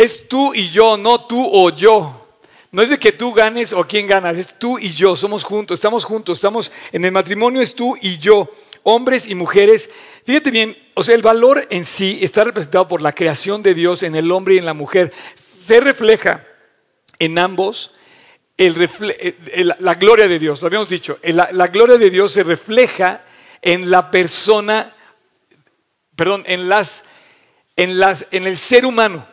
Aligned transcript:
es 0.00 0.28
tú 0.28 0.54
y 0.54 0.70
yo, 0.70 0.96
no 0.96 1.26
tú 1.26 1.46
o 1.52 1.70
yo. 1.70 2.16
No 2.72 2.82
es 2.82 2.88
de 2.88 2.98
que 2.98 3.12
tú 3.12 3.34
ganes 3.34 3.72
o 3.72 3.84
quién 3.84 4.06
ganas, 4.06 4.36
es 4.36 4.58
tú 4.58 4.78
y 4.78 4.90
yo, 4.92 5.16
somos 5.16 5.44
juntos, 5.44 5.78
estamos 5.78 6.04
juntos, 6.04 6.38
estamos 6.38 6.70
en 6.92 7.04
el 7.04 7.12
matrimonio, 7.12 7.60
es 7.60 7.74
tú 7.74 7.98
y 8.00 8.16
yo, 8.18 8.48
hombres 8.84 9.26
y 9.26 9.34
mujeres. 9.34 9.90
Fíjate 10.24 10.50
bien, 10.50 10.76
o 10.94 11.02
sea, 11.02 11.16
el 11.16 11.22
valor 11.22 11.66
en 11.68 11.84
sí 11.84 12.20
está 12.22 12.44
representado 12.44 12.88
por 12.88 13.02
la 13.02 13.12
creación 13.12 13.62
de 13.62 13.74
Dios 13.74 14.02
en 14.02 14.14
el 14.14 14.30
hombre 14.30 14.54
y 14.54 14.58
en 14.58 14.64
la 14.64 14.72
mujer. 14.72 15.12
Se 15.66 15.80
refleja 15.80 16.46
en 17.18 17.38
ambos 17.38 17.92
la 18.56 19.94
gloria 19.94 20.28
de 20.28 20.38
Dios, 20.38 20.60
lo 20.60 20.66
habíamos 20.66 20.88
dicho, 20.88 21.18
la, 21.22 21.48
la 21.52 21.66
gloria 21.68 21.98
de 21.98 22.10
Dios 22.10 22.32
se 22.32 22.42
refleja 22.42 23.24
en 23.62 23.90
la 23.90 24.10
persona, 24.10 24.94
perdón, 26.14 26.44
en, 26.46 26.68
las, 26.68 27.02
en, 27.76 27.98
las, 27.98 28.26
en 28.30 28.46
el 28.46 28.56
ser 28.56 28.86
humano. 28.86 29.26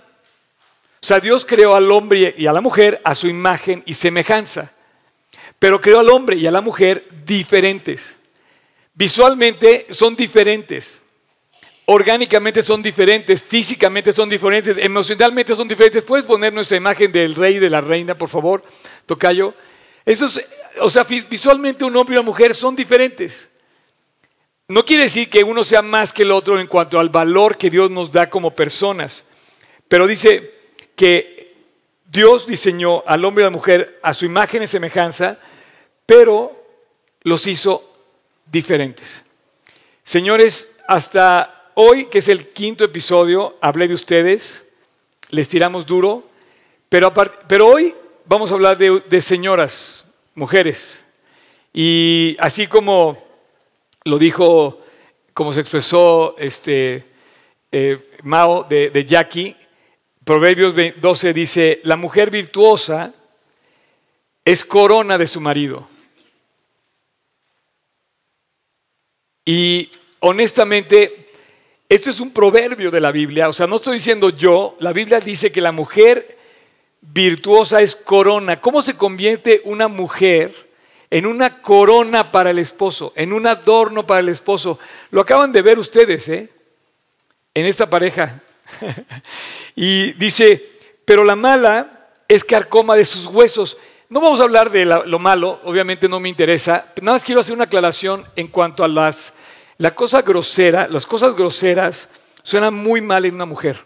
Sea, 1.07 1.21
Dios 1.21 1.45
creó 1.45 1.73
al 1.73 1.89
hombre 1.89 2.35
y 2.37 2.47
a 2.47 2.51
la 2.51 2.59
mujer 2.59 3.00
a 3.05 3.15
su 3.15 3.29
imagen 3.29 3.82
y 3.86 3.93
semejanza, 3.93 4.73
pero 5.57 5.79
creó 5.79 6.01
al 6.01 6.09
hombre 6.09 6.36
y 6.36 6.45
a 6.45 6.51
la 6.51 6.59
mujer 6.59 7.07
diferentes. 7.25 8.18
Visualmente 8.93 9.87
son 9.91 10.18
diferentes, 10.18 11.01
orgánicamente 11.85 12.61
son 12.61 12.83
diferentes, 12.83 13.41
físicamente 13.41 14.11
son 14.11 14.27
diferentes, 14.27 14.77
emocionalmente 14.77 15.55
son 15.55 15.69
diferentes. 15.69 16.04
¿Puedes 16.04 16.25
poner 16.25 16.51
nuestra 16.51 16.75
imagen 16.75 17.10
del 17.10 17.35
rey 17.35 17.55
y 17.55 17.60
de 17.60 17.69
la 17.69 17.79
reina, 17.79 18.18
por 18.18 18.27
favor, 18.27 18.61
Tocayo? 19.05 19.54
Eso 20.04 20.27
o 20.82 20.89
sea, 20.89 21.05
visualmente 21.05 21.85
un 21.85 21.96
hombre 21.96 22.15
y 22.15 22.18
una 22.18 22.25
mujer 22.25 22.54
son 22.54 22.75
diferentes. 22.75 23.49
No 24.68 24.83
quiere 24.83 25.04
decir 25.04 25.29
que 25.29 25.41
uno 25.41 25.63
sea 25.63 25.82
más 25.82 26.11
que 26.11 26.24
el 26.24 26.32
otro 26.32 26.60
en 26.60 26.68
cuanto 26.68 26.99
al 26.99 27.07
valor 27.07 27.57
que 27.57 27.69
Dios 27.69 27.89
nos 27.89 28.11
da 28.11 28.29
como 28.29 28.54
personas, 28.54 29.24
pero 29.87 30.05
dice 30.05 30.57
que 30.97 31.54
Dios 32.09 32.47
diseñó 32.47 33.03
al 33.05 33.23
hombre 33.23 33.44
y 33.44 33.45
a 33.45 33.50
la 33.50 33.55
mujer 33.55 34.00
a 34.02 34.14
su 34.14 34.25
imagen 34.25 34.63
y 34.63 34.67
semejanza, 34.67 35.38
pero 36.05 36.52
los 37.21 37.45
hizo 37.45 37.83
diferentes. 38.47 39.23
Señores, 40.03 40.75
hasta 40.88 41.71
hoy, 41.75 42.08
que 42.08 42.17
es 42.17 42.30
el 42.30 42.47
quinto 42.47 42.83
episodio, 42.83 43.58
hablé 43.61 43.88
de 43.88 43.94
ustedes, 43.94 44.66
les 45.30 45.47
tiramos 45.47 45.86
duro, 45.86 46.27
pero, 46.89 47.14
pero 47.47 47.67
hoy 47.67 47.93
vamos 48.25 48.49
a 48.49 48.55
hablar 48.55 48.77
de, 48.77 49.21
señoras, 49.21 50.05
mujeres. 50.33 51.05
Y 51.73 52.36
así 52.39 52.66
como 52.66 53.17
lo 54.03 54.17
dijo, 54.17 54.81
como 55.33 55.53
se 55.53 55.59
expresó 55.59 56.36
este, 56.39 57.05
eh, 57.71 57.99
Mao 58.23 58.64
de 58.64 59.05
Jackie, 59.05 59.55
Proverbios 60.28 60.75
12 61.00 61.31
dice, 61.31 61.80
la 61.86 61.95
mujer 61.95 62.30
virtuosa 62.30 63.14
es 64.44 64.66
corona 64.66 65.17
de 65.17 65.25
su 65.25 65.39
marido. 65.39 65.88
Y 69.45 69.89
honestamente, 70.20 71.30
esto 71.88 72.09
es 72.09 72.20
un 72.20 72.31
proverbio 72.31 72.92
de 72.92 73.00
la 73.00 73.14
Biblia, 73.14 73.48
o 73.48 73.53
sea, 73.53 73.67
no 73.67 73.78
estoy 73.78 73.94
diciendo 73.94 74.31
yo, 74.31 74.75
la 74.81 74.92
Biblia 74.92 75.22
dice 75.22 75.50
que 75.50 75.61
la 75.61 75.72
mujer 75.72 76.38
virtuosa 77.00 77.81
es 77.81 77.95
corona. 77.95 78.59
¿Cómo 78.59 78.81
se 78.81 78.98
convierte 78.98 79.61
una 79.64 79.88
mujer 79.88 80.67
en 81.09 81.25
una 81.25 81.61
corona 81.61 82.33
para 82.33 82.50
el 82.50 82.59
esposo, 82.59 83.14
en 83.16 83.31
un 83.31 83.48
adorno 83.48 84.05
para 84.05 84.20
el 84.20 84.28
esposo. 84.28 84.78
Lo 85.09 85.22
acaban 85.22 85.53
de 85.53 85.61
ver 85.61 85.80
ustedes, 85.80 86.28
¿eh? 86.28 86.50
En 87.53 87.66
esta 87.66 87.89
pareja. 87.89 88.42
y 89.75 90.13
dice, 90.13 90.63
pero 91.05 91.23
la 91.23 91.35
mala 91.35 92.09
es 92.27 92.43
carcoma 92.43 92.95
de 92.95 93.05
sus 93.05 93.25
huesos. 93.25 93.77
No 94.09 94.21
vamos 94.21 94.39
a 94.39 94.43
hablar 94.43 94.69
de 94.69 94.85
lo 94.85 95.19
malo, 95.19 95.59
obviamente 95.63 96.07
no 96.07 96.19
me 96.19 96.29
interesa. 96.29 96.93
Nada 97.01 97.15
más 97.15 97.23
quiero 97.23 97.41
hacer 97.41 97.53
una 97.53 97.65
aclaración 97.65 98.25
en 98.35 98.47
cuanto 98.47 98.83
a 98.83 98.87
las, 98.87 99.33
la 99.77 99.93
cosa 99.93 100.21
grosera. 100.21 100.87
Las 100.87 101.05
cosas 101.05 101.36
groseras 101.36 102.09
suenan 102.43 102.73
muy 102.73 103.02
mal 103.02 103.25
en 103.25 103.36
una 103.36 103.45
mujer. 103.45 103.86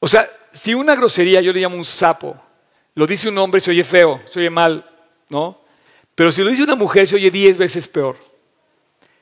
O 0.00 0.08
sea, 0.08 0.28
si 0.52 0.74
una 0.74 0.96
grosería 0.96 1.40
yo 1.40 1.52
le 1.52 1.60
llamo 1.60 1.76
un 1.76 1.84
sapo, 1.84 2.36
lo 2.94 3.06
dice 3.06 3.28
un 3.28 3.38
hombre, 3.38 3.60
se 3.60 3.70
oye 3.70 3.84
feo, 3.84 4.20
se 4.26 4.40
oye 4.40 4.50
mal. 4.50 4.86
¿no? 5.30 5.58
Pero 6.14 6.30
si 6.30 6.42
lo 6.42 6.50
dice 6.50 6.64
una 6.64 6.74
mujer, 6.74 7.08
se 7.08 7.14
oye 7.14 7.30
diez 7.30 7.56
veces 7.56 7.88
peor. 7.88 8.16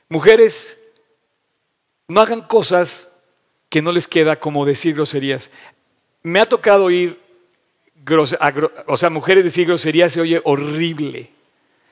Mujeres, 0.09 0.77
no 2.07 2.19
hagan 2.19 2.41
cosas 2.41 3.08
que 3.69 3.81
no 3.81 3.91
les 3.91 4.07
queda 4.07 4.39
como 4.39 4.65
decir 4.65 4.95
groserías. 4.95 5.49
Me 6.23 6.39
ha 6.39 6.47
tocado 6.47 6.85
oír, 6.85 7.19
o 8.87 8.97
sea, 8.97 9.09
mujeres 9.09 9.43
decir 9.43 9.67
groserías 9.67 10.13
se 10.13 10.21
oye 10.21 10.41
horrible, 10.43 11.29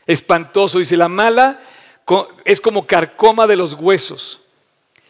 espantoso. 0.06 0.80
Dice, 0.80 0.98
la 0.98 1.08
mala 1.08 1.62
es 2.44 2.60
como 2.60 2.86
carcoma 2.86 3.48
de 3.48 3.56
los 3.56 3.74
huesos. 3.74 4.42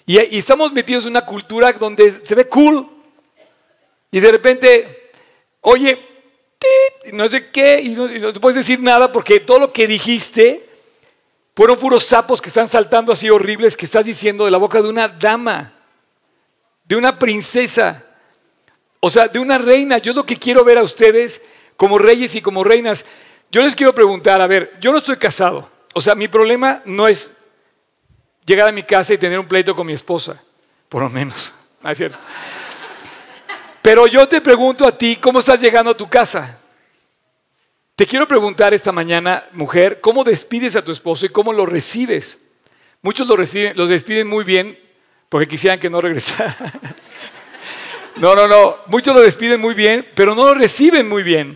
Y, 0.05 0.19
y 0.19 0.39
estamos 0.39 0.72
metidos 0.72 1.05
en 1.05 1.11
una 1.11 1.25
cultura 1.25 1.72
donde 1.73 2.11
se 2.11 2.35
ve 2.35 2.47
cool. 2.47 2.88
Y 4.11 4.19
de 4.19 4.31
repente, 4.31 5.09
oye, 5.61 6.07
no 7.13 7.28
sé 7.28 7.45
qué, 7.51 7.81
y 7.81 7.89
no, 7.89 8.07
te 8.07 8.39
puedes 8.39 8.55
decir 8.55 8.79
nada 8.79 9.11
porque 9.11 9.39
todo 9.39 9.59
lo 9.59 9.73
que 9.73 9.88
dijiste 9.88 10.67
fueron 11.55 11.78
puros 11.78 12.05
sapos 12.05 12.41
que 12.41 12.49
están 12.49 12.67
saltando 12.67 13.11
así 13.11 13.29
horribles 13.29 13.75
que 13.75 13.85
estás 13.85 14.05
diciendo 14.05 14.45
de 14.45 14.51
la 14.51 14.57
boca 14.57 14.81
de 14.81 14.89
una 14.89 15.07
dama, 15.07 15.73
de 16.87 16.95
una 16.95 17.19
princesa, 17.19 18.03
o 18.99 19.09
sea, 19.09 19.27
de 19.27 19.39
una 19.39 19.57
reina. 19.57 19.97
Yo 19.97 20.13
lo 20.13 20.25
que 20.25 20.37
quiero 20.37 20.63
ver 20.63 20.77
a 20.77 20.83
ustedes 20.83 21.43
como 21.75 21.97
reyes 21.97 22.35
y 22.35 22.41
como 22.41 22.63
reinas. 22.63 23.05
Yo 23.51 23.61
les 23.63 23.75
quiero 23.75 23.93
preguntar, 23.93 24.41
a 24.41 24.47
ver, 24.47 24.73
yo 24.79 24.91
no 24.91 24.97
estoy 24.97 25.17
casado, 25.17 25.69
o 25.93 26.01
sea, 26.01 26.15
mi 26.15 26.27
problema 26.27 26.81
no 26.85 27.07
es 27.07 27.31
llegar 28.45 28.67
a 28.67 28.71
mi 28.71 28.83
casa 28.83 29.13
y 29.13 29.17
tener 29.17 29.39
un 29.39 29.47
pleito 29.47 29.75
con 29.75 29.87
mi 29.87 29.93
esposa, 29.93 30.41
por 30.89 31.01
lo 31.01 31.09
menos, 31.09 31.53
¿no 31.81 31.89
es 31.89 31.97
cierto? 31.97 32.17
Pero 33.81 34.05
yo 34.07 34.27
te 34.27 34.41
pregunto 34.41 34.85
a 34.85 34.97
ti, 34.97 35.15
¿cómo 35.15 35.39
estás 35.39 35.61
llegando 35.61 35.91
a 35.91 35.97
tu 35.97 36.09
casa? 36.09 36.59
Te 37.95 38.05
quiero 38.05 38.27
preguntar 38.27 38.73
esta 38.73 38.91
mañana, 38.91 39.47
mujer, 39.53 40.01
¿cómo 40.01 40.23
despides 40.23 40.75
a 40.75 40.83
tu 40.83 40.91
esposo 40.91 41.25
y 41.25 41.29
cómo 41.29 41.53
lo 41.53 41.65
recibes? 41.65 42.37
Muchos 43.01 43.27
lo 43.27 43.37
reciben, 43.37 43.77
los 43.77 43.89
despiden 43.89 44.27
muy 44.27 44.43
bien 44.43 44.77
porque 45.29 45.47
quisieran 45.47 45.79
que 45.79 45.89
no 45.89 46.01
regresara. 46.01 46.55
No, 48.19 48.33
no, 48.33 48.47
no. 48.47 48.77
Muchos 48.88 49.15
lo 49.15 49.21
despiden 49.21 49.61
muy 49.61 49.75
bien, 49.75 50.03
pero 50.15 50.33
no 50.33 50.47
lo 50.47 50.55
reciben 50.55 51.07
muy 51.07 51.21
bien. 51.21 51.55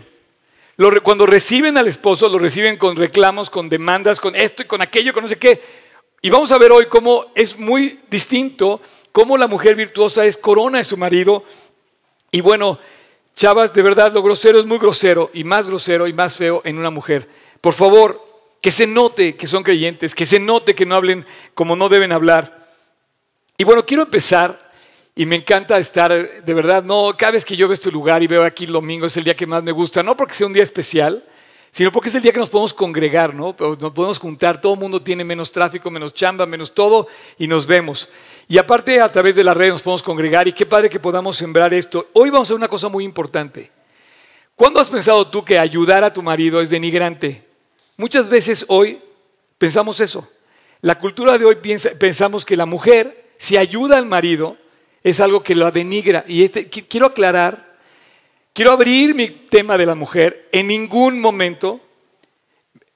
cuando 1.02 1.26
reciben 1.26 1.76
al 1.76 1.88
esposo, 1.88 2.28
lo 2.28 2.38
reciben 2.38 2.76
con 2.76 2.94
reclamos, 2.94 3.50
con 3.50 3.68
demandas, 3.68 4.20
con 4.20 4.36
esto 4.36 4.62
y 4.62 4.66
con 4.66 4.80
aquello, 4.80 5.12
con 5.12 5.24
no 5.24 5.28
sé 5.28 5.38
qué. 5.38 5.60
Y 6.20 6.30
vamos 6.30 6.52
a 6.52 6.58
ver 6.58 6.70
hoy 6.70 6.86
cómo 6.86 7.32
es 7.34 7.58
muy 7.58 7.98
distinto, 8.08 8.80
cómo 9.10 9.36
la 9.36 9.48
mujer 9.48 9.74
virtuosa 9.74 10.24
es 10.24 10.36
corona 10.36 10.78
de 10.78 10.84
su 10.84 10.96
marido 10.96 11.44
y 12.34 12.40
bueno, 12.40 12.78
chavas, 13.36 13.74
de 13.74 13.82
verdad, 13.82 14.10
lo 14.14 14.22
grosero 14.22 14.58
es 14.58 14.64
muy 14.64 14.78
grosero 14.78 15.30
y 15.34 15.44
más 15.44 15.68
grosero 15.68 16.06
y 16.06 16.14
más 16.14 16.38
feo 16.38 16.62
en 16.64 16.78
una 16.78 16.88
mujer. 16.88 17.28
Por 17.60 17.74
favor, 17.74 18.26
que 18.62 18.70
se 18.70 18.86
note 18.86 19.36
que 19.36 19.46
son 19.46 19.62
creyentes, 19.62 20.14
que 20.14 20.24
se 20.24 20.40
note 20.40 20.74
que 20.74 20.86
no 20.86 20.96
hablen 20.96 21.26
como 21.52 21.76
no 21.76 21.90
deben 21.90 22.10
hablar. 22.10 22.61
Y 23.62 23.64
bueno, 23.64 23.86
quiero 23.86 24.02
empezar 24.02 24.58
y 25.14 25.24
me 25.24 25.36
encanta 25.36 25.78
estar, 25.78 26.10
de 26.10 26.52
verdad, 26.52 26.82
no, 26.82 27.14
cada 27.16 27.30
vez 27.30 27.44
que 27.44 27.54
yo 27.54 27.68
veo 27.68 27.74
este 27.74 27.92
lugar 27.92 28.20
y 28.20 28.26
veo 28.26 28.42
aquí 28.42 28.64
el 28.64 28.72
domingo 28.72 29.06
es 29.06 29.16
el 29.16 29.22
día 29.22 29.34
que 29.34 29.46
más 29.46 29.62
me 29.62 29.70
gusta, 29.70 30.02
no 30.02 30.16
porque 30.16 30.34
sea 30.34 30.48
un 30.48 30.52
día 30.52 30.64
especial, 30.64 31.24
sino 31.70 31.92
porque 31.92 32.08
es 32.08 32.16
el 32.16 32.22
día 32.22 32.32
que 32.32 32.40
nos 32.40 32.50
podemos 32.50 32.74
congregar, 32.74 33.32
¿no? 33.32 33.54
Nos 33.56 33.92
podemos 33.92 34.18
juntar, 34.18 34.60
todo 34.60 34.74
el 34.74 34.80
mundo 34.80 35.00
tiene 35.00 35.22
menos 35.22 35.52
tráfico, 35.52 35.92
menos 35.92 36.12
chamba, 36.12 36.44
menos 36.44 36.74
todo 36.74 37.06
y 37.38 37.46
nos 37.46 37.64
vemos. 37.64 38.08
Y 38.48 38.58
aparte 38.58 39.00
a 39.00 39.08
través 39.08 39.36
de 39.36 39.44
la 39.44 39.54
red 39.54 39.68
nos 39.68 39.82
podemos 39.82 40.02
congregar 40.02 40.48
y 40.48 40.52
qué 40.52 40.66
padre 40.66 40.90
que 40.90 40.98
podamos 40.98 41.36
sembrar 41.36 41.72
esto. 41.72 42.08
Hoy 42.14 42.30
vamos 42.30 42.46
a 42.46 42.48
hacer 42.48 42.56
una 42.56 42.66
cosa 42.66 42.88
muy 42.88 43.04
importante. 43.04 43.70
¿Cuándo 44.56 44.80
has 44.80 44.90
pensado 44.90 45.24
tú 45.28 45.44
que 45.44 45.56
ayudar 45.56 46.02
a 46.02 46.12
tu 46.12 46.20
marido 46.20 46.60
es 46.60 46.70
denigrante? 46.70 47.46
Muchas 47.96 48.28
veces 48.28 48.64
hoy 48.66 48.98
pensamos 49.56 50.00
eso. 50.00 50.28
La 50.80 50.98
cultura 50.98 51.38
de 51.38 51.44
hoy 51.44 51.54
piensa, 51.62 51.90
pensamos 51.96 52.44
que 52.44 52.56
la 52.56 52.66
mujer, 52.66 53.21
si 53.42 53.56
ayuda 53.56 53.98
al 53.98 54.06
marido, 54.06 54.56
es 55.02 55.18
algo 55.18 55.42
que 55.42 55.56
lo 55.56 55.68
denigra. 55.72 56.24
Y 56.28 56.44
este, 56.44 56.70
quiero 56.70 57.06
aclarar, 57.06 57.74
quiero 58.52 58.70
abrir 58.70 59.16
mi 59.16 59.30
tema 59.30 59.76
de 59.76 59.84
la 59.84 59.96
mujer. 59.96 60.48
En 60.52 60.68
ningún 60.68 61.20
momento 61.20 61.80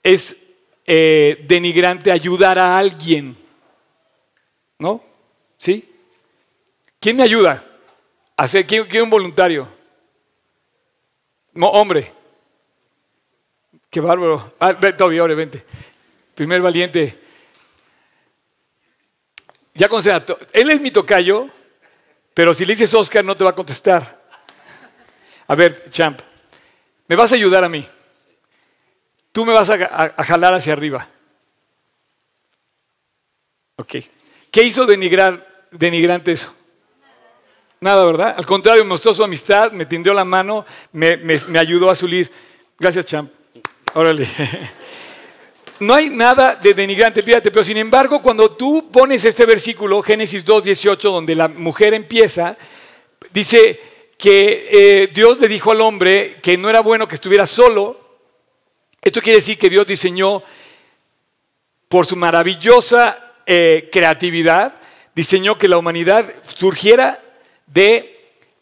es 0.04 0.36
eh, 0.86 1.44
denigrante 1.48 2.12
ayudar 2.12 2.60
a 2.60 2.78
alguien. 2.78 3.36
¿No? 4.78 5.02
¿Sí? 5.56 5.88
¿Quién 7.00 7.16
me 7.16 7.24
ayuda? 7.24 7.64
¿A 8.36 8.46
¿quién, 8.46 8.84
quién 8.84 9.02
un 9.02 9.10
voluntario? 9.10 9.66
No, 11.54 11.70
hombre. 11.70 12.12
Qué 13.90 13.98
bárbaro. 13.98 14.54
Ah, 14.60 14.72
Toby, 14.96 15.18
vente. 15.18 15.64
Primer 16.36 16.62
valiente. 16.62 17.25
Ya 19.76 19.88
con 19.88 20.02
Él 20.52 20.70
es 20.70 20.80
mi 20.80 20.90
tocayo. 20.90 21.48
Pero 22.36 22.52
si 22.52 22.66
le 22.66 22.74
dices 22.74 22.92
Oscar, 22.92 23.24
no 23.24 23.34
te 23.34 23.44
va 23.44 23.50
a 23.50 23.54
contestar. 23.54 24.20
A 25.48 25.54
ver, 25.54 25.90
champ, 25.90 26.20
me 27.08 27.16
vas 27.16 27.32
a 27.32 27.34
ayudar 27.34 27.64
a 27.64 27.68
mí. 27.68 27.86
Tú 29.32 29.46
me 29.46 29.54
vas 29.54 29.70
a, 29.70 30.22
jalar 30.22 30.52
hacia 30.52 30.74
arriba. 30.74 31.08
Ok. 33.76 33.96
¿Qué 34.50 34.62
hizo 34.64 34.84
denigrar, 34.84 35.66
denigrante 35.70 36.32
eso? 36.32 36.54
Nada, 37.80 38.04
¿verdad? 38.04 38.34
Al 38.36 38.44
contrario, 38.44 38.84
mostró 38.84 39.14
su 39.14 39.22
amistad, 39.22 39.72
me 39.72 39.86
tendió 39.86 40.12
la 40.12 40.24
mano, 40.24 40.66
me, 40.92 41.18
ayudó 41.58 41.88
a 41.88 41.94
salir. 41.94 42.30
Gracias, 42.78 43.06
champ. 43.06 43.30
Órale. 43.94 44.28
No 45.80 45.94
hay 45.94 46.08
nada 46.08 46.54
de 46.54 46.72
denigrante, 46.72 47.22
fíjate, 47.22 47.50
pero 47.50 47.62
sin 47.62 47.76
embargo, 47.76 48.22
cuando 48.22 48.50
tú 48.50 48.90
pones 48.90 49.24
este 49.24 49.44
versículo, 49.44 50.02
Génesis 50.02 50.44
2, 50.44 50.64
18, 50.64 51.10
donde 51.10 51.34
la 51.34 51.48
mujer 51.48 51.92
empieza, 51.92 52.56
dice 53.32 53.78
que 54.16 54.68
eh, 54.70 55.10
Dios 55.12 55.38
le 55.38 55.48
dijo 55.48 55.72
al 55.72 55.82
hombre 55.82 56.38
que 56.42 56.56
no 56.56 56.70
era 56.70 56.80
bueno 56.80 57.06
que 57.06 57.16
estuviera 57.16 57.46
solo. 57.46 58.00
Esto 59.02 59.20
quiere 59.20 59.38
decir 59.38 59.58
que 59.58 59.68
Dios 59.68 59.86
diseñó 59.86 60.42
por 61.88 62.06
su 62.06 62.16
maravillosa 62.16 63.34
eh, 63.44 63.88
creatividad, 63.92 64.74
diseñó 65.14 65.58
que 65.58 65.68
la 65.68 65.76
humanidad 65.76 66.32
surgiera 66.42 67.22
de 67.66 68.18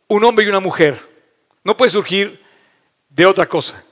un 0.09 0.25
hombre 0.25 0.45
y 0.45 0.49
una 0.49 0.61
mujer. 0.61 0.99
No 1.63 1.77
puede 1.77 1.91
surgir 1.91 2.43
de 3.09 3.27
otra 3.27 3.47
cosa, 3.47 3.85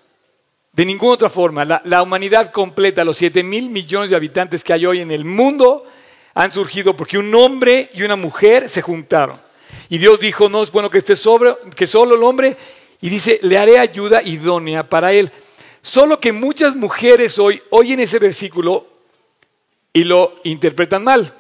de 0.73 0.87
ninguna 0.87 1.13
otra 1.15 1.31
forma. 1.31 1.65
La, 1.65 2.03
humanidad 2.03 2.51
completa, 2.51 3.05
los 3.05 3.19
7 3.19 3.43
mil 3.43 3.69
millones 3.69 4.11
de 4.11 4.17
habitantes 4.17 4.65
que 4.65 4.73
hay 4.73 4.87
hoy 4.87 5.01
en 5.01 5.11
el 5.11 5.25
mundo, 5.25 5.85
han 6.35 6.53
surgido 6.53 6.97
porque 6.97 7.19
un 7.19 7.35
hombre 7.35 7.91
y 7.93 8.03
una 8.03 8.17
mujer 8.17 8.69
se 8.69 8.83
juntaron. 8.83 9.39
Y 9.89 9.99
Dios 9.99 10.19
dijo, 10.19 10.49
no 10.49 10.63
es 10.63 10.73
bueno 10.73 10.91
que 10.91 10.99
esté 10.99 11.15
sobre, 11.17 11.55
solo 11.87 12.15
el 12.15 12.23
hombre, 12.23 12.57
y 13.01 13.11
dice, 13.11 13.39
le 13.43 13.59
haré 13.59 13.79
ayuda 13.79 14.23
idónea 14.23 14.89
para 14.89 15.13
él. 15.13 15.31
Solo 15.83 16.21
que 16.21 16.33
muchas 16.33 16.77
mujeres 16.77 17.39
hoy 17.39 17.61
oyen 17.71 18.01
ese 18.01 18.19
versículo 18.19 18.87
y 19.93 20.05
lo 20.05 20.41
interpretan 20.45 21.05
mal. 21.05 21.35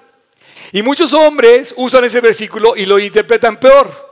Y 0.73 0.82
muchos 0.82 1.12
hombres 1.14 1.73
usan 1.76 2.05
ese 2.05 2.20
versículo 2.20 2.76
y 2.76 2.84
lo 2.84 2.99
interpretan 2.99 3.58
peor. 3.58 4.11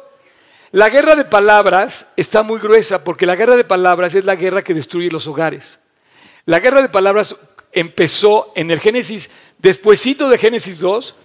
La 0.72 0.88
guerra 0.88 1.16
de 1.16 1.24
palabras 1.24 2.08
está 2.16 2.44
muy 2.44 2.60
gruesa 2.60 3.02
porque 3.02 3.26
la 3.26 3.34
guerra 3.34 3.56
de 3.56 3.64
palabras 3.64 4.14
es 4.14 4.24
la 4.24 4.36
guerra 4.36 4.62
que 4.62 4.72
destruye 4.72 5.10
los 5.10 5.26
hogares. 5.26 5.80
La 6.44 6.60
guerra 6.60 6.80
de 6.80 6.88
palabras 6.88 7.34
empezó 7.72 8.52
en 8.54 8.70
el 8.70 8.78
Génesis, 8.78 9.30
despuesito 9.58 10.28
de 10.28 10.38
Génesis 10.38 10.78
2. 10.78 11.16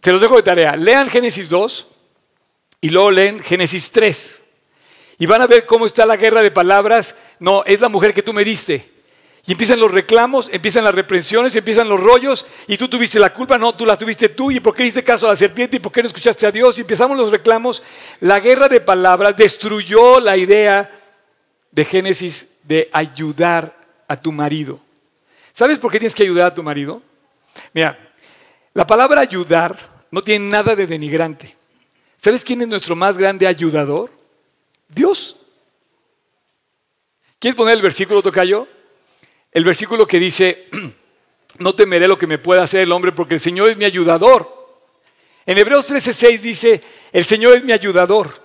Se 0.00 0.12
los 0.12 0.20
dejo 0.20 0.36
de 0.36 0.42
tarea. 0.42 0.76
Lean 0.76 1.10
Génesis 1.10 1.48
2 1.48 1.88
y 2.80 2.90
luego 2.90 3.10
leen 3.10 3.40
Génesis 3.40 3.90
3. 3.90 4.42
Y 5.18 5.26
van 5.26 5.42
a 5.42 5.48
ver 5.48 5.66
cómo 5.66 5.84
está 5.84 6.06
la 6.06 6.16
guerra 6.16 6.40
de 6.40 6.52
palabras. 6.52 7.16
No, 7.40 7.64
es 7.64 7.80
la 7.80 7.88
mujer 7.88 8.14
que 8.14 8.22
tú 8.22 8.32
me 8.32 8.44
diste. 8.44 8.99
Y 9.46 9.52
empiezan 9.52 9.80
los 9.80 9.90
reclamos, 9.90 10.50
empiezan 10.52 10.84
las 10.84 10.94
reprensiones, 10.94 11.56
empiezan 11.56 11.88
los 11.88 11.98
rollos, 11.98 12.46
y 12.66 12.76
tú 12.76 12.88
tuviste 12.88 13.18
la 13.18 13.32
culpa, 13.32 13.58
no, 13.58 13.74
tú 13.74 13.86
la 13.86 13.96
tuviste 13.96 14.28
tú, 14.28 14.50
y 14.50 14.60
por 14.60 14.74
qué 14.74 14.84
hiciste 14.84 15.02
caso 15.02 15.26
a 15.26 15.30
la 15.30 15.36
serpiente, 15.36 15.76
y 15.76 15.80
por 15.80 15.90
qué 15.90 16.02
no 16.02 16.08
escuchaste 16.08 16.46
a 16.46 16.52
Dios, 16.52 16.76
y 16.78 16.82
empezamos 16.82 17.16
los 17.16 17.30
reclamos. 17.30 17.82
La 18.20 18.38
guerra 18.38 18.68
de 18.68 18.80
palabras 18.80 19.36
destruyó 19.36 20.20
la 20.20 20.36
idea 20.36 20.94
de 21.70 21.84
Génesis 21.84 22.50
de 22.64 22.88
ayudar 22.92 23.76
a 24.06 24.20
tu 24.20 24.30
marido. 24.30 24.78
¿Sabes 25.52 25.78
por 25.78 25.90
qué 25.90 25.98
tienes 25.98 26.14
que 26.14 26.22
ayudar 26.22 26.48
a 26.48 26.54
tu 26.54 26.62
marido? 26.62 27.02
Mira, 27.72 27.98
la 28.74 28.86
palabra 28.86 29.20
ayudar 29.20 29.78
no 30.10 30.22
tiene 30.22 30.48
nada 30.48 30.76
de 30.76 30.86
denigrante. 30.86 31.56
¿Sabes 32.16 32.44
quién 32.44 32.60
es 32.62 32.68
nuestro 32.68 32.94
más 32.94 33.16
grande 33.16 33.46
ayudador? 33.46 34.10
Dios. 34.88 35.36
¿Quieres 37.38 37.56
poner 37.56 37.76
el 37.76 37.82
versículo, 37.82 38.22
Tocayo? 38.22 38.68
El 39.52 39.64
versículo 39.64 40.06
que 40.06 40.18
dice, 40.18 40.68
no 41.58 41.74
temeré 41.74 42.06
lo 42.08 42.18
que 42.18 42.26
me 42.26 42.38
pueda 42.38 42.62
hacer 42.62 42.80
el 42.80 42.92
hombre 42.92 43.12
porque 43.12 43.34
el 43.34 43.40
Señor 43.40 43.70
es 43.70 43.76
mi 43.76 43.84
ayudador. 43.84 44.60
En 45.46 45.58
Hebreos 45.58 45.90
13:6 45.90 46.40
dice, 46.40 46.80
el 47.12 47.24
Señor 47.24 47.56
es 47.56 47.64
mi 47.64 47.72
ayudador. 47.72 48.40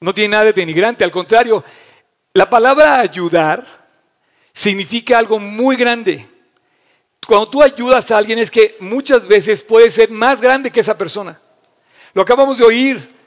No 0.00 0.14
tiene 0.14 0.28
nada 0.28 0.44
de 0.44 0.52
denigrante, 0.52 1.04
al 1.04 1.10
contrario, 1.10 1.64
la 2.32 2.48
palabra 2.48 3.00
ayudar 3.00 3.66
significa 4.52 5.18
algo 5.18 5.38
muy 5.38 5.76
grande. 5.76 6.26
Cuando 7.26 7.48
tú 7.48 7.62
ayudas 7.62 8.10
a 8.10 8.16
alguien 8.16 8.38
es 8.38 8.50
que 8.50 8.76
muchas 8.80 9.26
veces 9.26 9.62
puede 9.62 9.90
ser 9.90 10.10
más 10.10 10.40
grande 10.40 10.70
que 10.70 10.80
esa 10.80 10.96
persona. 10.96 11.40
Lo 12.14 12.22
acabamos 12.22 12.58
de 12.58 12.64
oír 12.64 13.17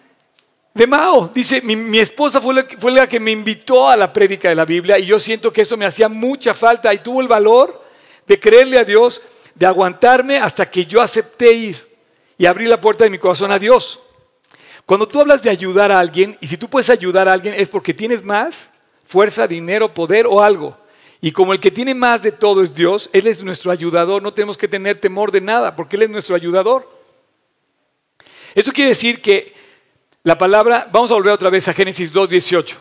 de 0.73 0.87
Mao. 0.87 1.29
Dice, 1.33 1.61
mi, 1.61 1.99
esposa 1.99 2.41
fue 2.41 2.53
la, 2.53 2.65
fue 2.77 2.91
la, 2.91 3.07
que 3.07 3.19
me 3.19 3.31
invitó 3.31 3.89
a 3.89 3.95
la 3.95 4.11
prédica 4.11 4.49
de 4.49 4.55
la 4.55 4.65
Biblia 4.65 4.97
y 4.99 5.05
yo 5.05 5.19
siento 5.19 5.51
que 5.51 5.61
eso 5.61 5.77
me 5.77 5.85
hacía 5.85 6.09
mucha 6.09 6.53
falta 6.53 6.93
y 6.93 6.99
tuvo 6.99 7.21
el 7.21 7.27
valor 7.27 7.83
de 8.27 8.39
creerle 8.39 8.79
a 8.79 8.85
Dios, 8.85 9.21
de 9.55 9.65
aguantarme 9.65 10.37
hasta 10.37 10.69
que 10.69 10.85
yo 10.85 11.01
acepté 11.01 11.51
ir 11.51 11.87
y 12.37 12.45
abrí 12.45 12.65
la 12.65 12.79
puerta 12.79 13.03
de 13.03 13.09
mi 13.09 13.17
corazón 13.17 13.51
a 13.51 13.59
Dios. 13.59 13.99
Cuando 14.85 15.07
tú 15.07 15.21
hablas 15.21 15.43
de 15.43 15.49
ayudar 15.49 15.91
a 15.91 15.99
alguien, 15.99 16.37
y 16.41 16.47
si 16.47 16.57
tú 16.57 16.69
puedes 16.69 16.89
ayudar 16.89 17.29
a 17.29 17.33
alguien 17.33 17.53
es 17.53 17.69
porque 17.69 17.93
tienes 17.93 18.23
más 18.23 18.71
fuerza, 19.05 19.47
dinero, 19.47 19.93
poder 19.93 20.25
o 20.25 20.41
algo. 20.41 20.77
Y 21.19 21.31
como 21.31 21.53
el 21.53 21.59
que 21.59 21.69
tiene 21.69 21.93
más 21.93 22.23
de 22.23 22.31
todo 22.31 22.63
es 22.63 22.73
Dios, 22.73 23.09
Él 23.13 23.27
es 23.27 23.43
nuestro 23.43 23.71
ayudador, 23.71 24.23
no 24.23 24.33
tenemos 24.33 24.57
que 24.57 24.67
tener 24.67 24.99
temor 24.99 25.31
de 25.31 25.41
nada, 25.41 25.75
porque 25.75 25.95
Él 25.97 26.03
es 26.03 26.09
nuestro 26.09 26.35
ayudador. 26.35 26.89
Eso 28.55 28.71
quiere 28.71 28.89
decir 28.89 29.21
que 29.21 29.53
la 30.23 30.37
palabra, 30.37 30.87
vamos 30.91 31.09
a 31.09 31.15
volver 31.15 31.33
otra 31.33 31.49
vez 31.49 31.67
a 31.67 31.73
Génesis 31.73 32.13
2.18. 32.13 32.75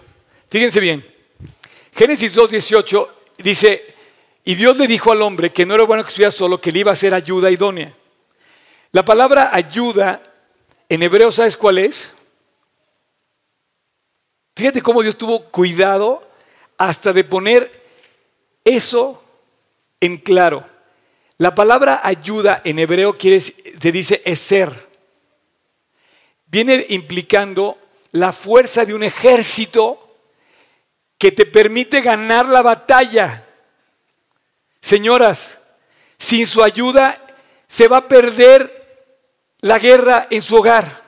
Fíjense 0.50 0.80
bien. 0.80 1.04
Génesis 1.94 2.36
2.18 2.36 3.08
dice, 3.38 3.94
y 4.44 4.54
Dios 4.54 4.76
le 4.76 4.86
dijo 4.86 5.10
al 5.10 5.22
hombre 5.22 5.50
que 5.50 5.64
no 5.64 5.74
era 5.74 5.84
bueno 5.84 6.02
que 6.02 6.08
estuviera 6.08 6.30
solo, 6.30 6.60
que 6.60 6.70
le 6.70 6.80
iba 6.80 6.90
a 6.90 6.94
hacer 6.94 7.14
ayuda 7.14 7.50
idónea. 7.50 7.94
La 8.92 9.04
palabra 9.04 9.50
ayuda 9.52 10.22
en 10.88 11.02
hebreo, 11.02 11.32
¿sabes 11.32 11.56
cuál 11.56 11.78
es? 11.78 12.12
Fíjate 14.54 14.82
cómo 14.82 15.02
Dios 15.02 15.16
tuvo 15.16 15.44
cuidado 15.44 16.28
hasta 16.76 17.12
de 17.12 17.24
poner 17.24 17.82
eso 18.64 19.22
en 20.00 20.18
claro. 20.18 20.64
La 21.38 21.54
palabra 21.54 22.00
ayuda 22.02 22.60
en 22.64 22.78
hebreo 22.78 23.16
quiere, 23.16 23.40
se 23.40 23.92
dice 23.92 24.22
ser 24.36 24.89
viene 26.50 26.86
implicando 26.88 27.78
la 28.12 28.32
fuerza 28.32 28.84
de 28.84 28.94
un 28.94 29.04
ejército 29.04 30.18
que 31.16 31.30
te 31.30 31.46
permite 31.46 32.00
ganar 32.00 32.48
la 32.48 32.62
batalla. 32.62 33.44
Señoras, 34.80 35.60
sin 36.18 36.46
su 36.46 36.62
ayuda 36.62 37.20
se 37.68 37.88
va 37.88 37.98
a 37.98 38.08
perder 38.08 39.14
la 39.60 39.78
guerra 39.78 40.26
en 40.30 40.42
su 40.42 40.56
hogar. 40.56 41.00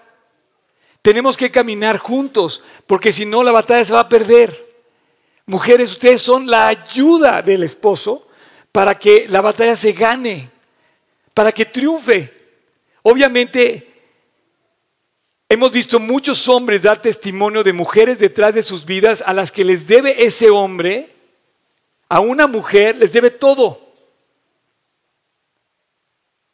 Tenemos 1.01 1.37
que 1.37 1.51
caminar 1.51 1.99
juntos, 1.99 2.63
porque 2.87 3.11
si 3.11 3.27
no 3.27 3.43
la 3.43 3.51
batalla 3.51 3.85
se 3.85 3.93
va 3.93 4.01
a 4.01 4.09
perder. 4.09 4.71
Mujeres, 5.47 5.91
ustedes 5.91 6.23
son 6.23 6.49
la 6.49 6.69
ayuda 6.69 7.43
del 7.43 7.65
esposo 7.65 8.29
para 8.71 8.97
que 8.97 9.27
la 9.29 9.41
batalla 9.41 9.75
se 9.75 9.93
gane, 9.93 10.51
para 11.35 11.51
que 11.51 11.67
triunfe. 11.67 12.33
Obviamente 13.03 13.92
Hemos 15.53 15.71
visto 15.71 16.01
muchos 16.01 16.49
hombres 16.49 16.81
dar 16.81 17.03
testimonio 17.03 17.63
de 17.63 17.75
mujeres 17.75 18.19
detrás 18.19 18.55
de 18.55 18.63
sus 18.63 18.87
vidas 18.87 19.23
a 19.27 19.35
las 19.35 19.53
que 19.53 19.67
les 19.67 19.87
debe 19.87 20.25
ese 20.25 20.49
hombre, 20.49 21.15
a 22.09 22.21
una 22.21 22.47
mujer 22.47 22.97
les 22.97 23.13
debe 23.13 23.31
todo. 23.31 23.79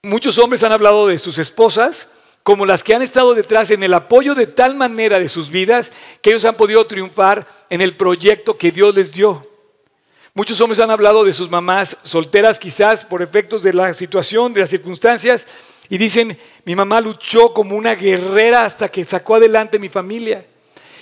Muchos 0.03 0.37
hombres 0.39 0.65
han 0.65 0.73
hablado 0.73 1.07
de 1.07 1.17
sus 1.17 1.39
esposas 1.39 2.09
como 2.43 2.67
las 2.67 2.83
que 2.83 2.93
han 2.93 3.03
estado 3.03 3.37
detrás 3.37 3.71
en 3.71 3.85
el 3.85 3.95
apoyo 3.95 4.35
de 4.35 4.49
tal 4.49 4.75
manera 4.75 5.21
de 5.21 5.29
sus 5.29 5.49
vidas 5.49 5.93
que 6.21 6.31
ellos 6.31 6.45
han 6.45 6.57
podido 6.57 6.85
triunfar 6.89 7.47
en 7.71 7.81
el 7.81 7.97
proyecto 7.97 8.59
que 8.59 8.73
Dios 8.73 8.97
les 8.97 9.13
dio. 9.13 9.47
Muchos 10.35 10.61
hombres 10.61 10.81
han 10.81 10.91
hablado 10.91 11.23
de 11.23 11.33
sus 11.33 11.49
mamás 11.49 11.97
solteras 12.03 12.59
quizás 12.59 13.05
por 13.05 13.23
efectos 13.23 13.63
de 13.63 13.75
la 13.75 13.95
situación, 13.95 14.53
de 14.55 14.61
las 14.63 14.71
circunstancias, 14.71 15.47
y 15.91 15.97
dicen, 15.97 16.37
mi 16.65 16.75
mamá 16.77 17.01
luchó 17.01 17.55
como 17.55 17.77
una 17.77 17.95
guerrera 17.95 18.65
hasta 18.65 18.89
que 18.89 19.05
sacó 19.05 19.37
adelante 19.37 19.79
mi 19.79 19.89
familia. 19.89 20.45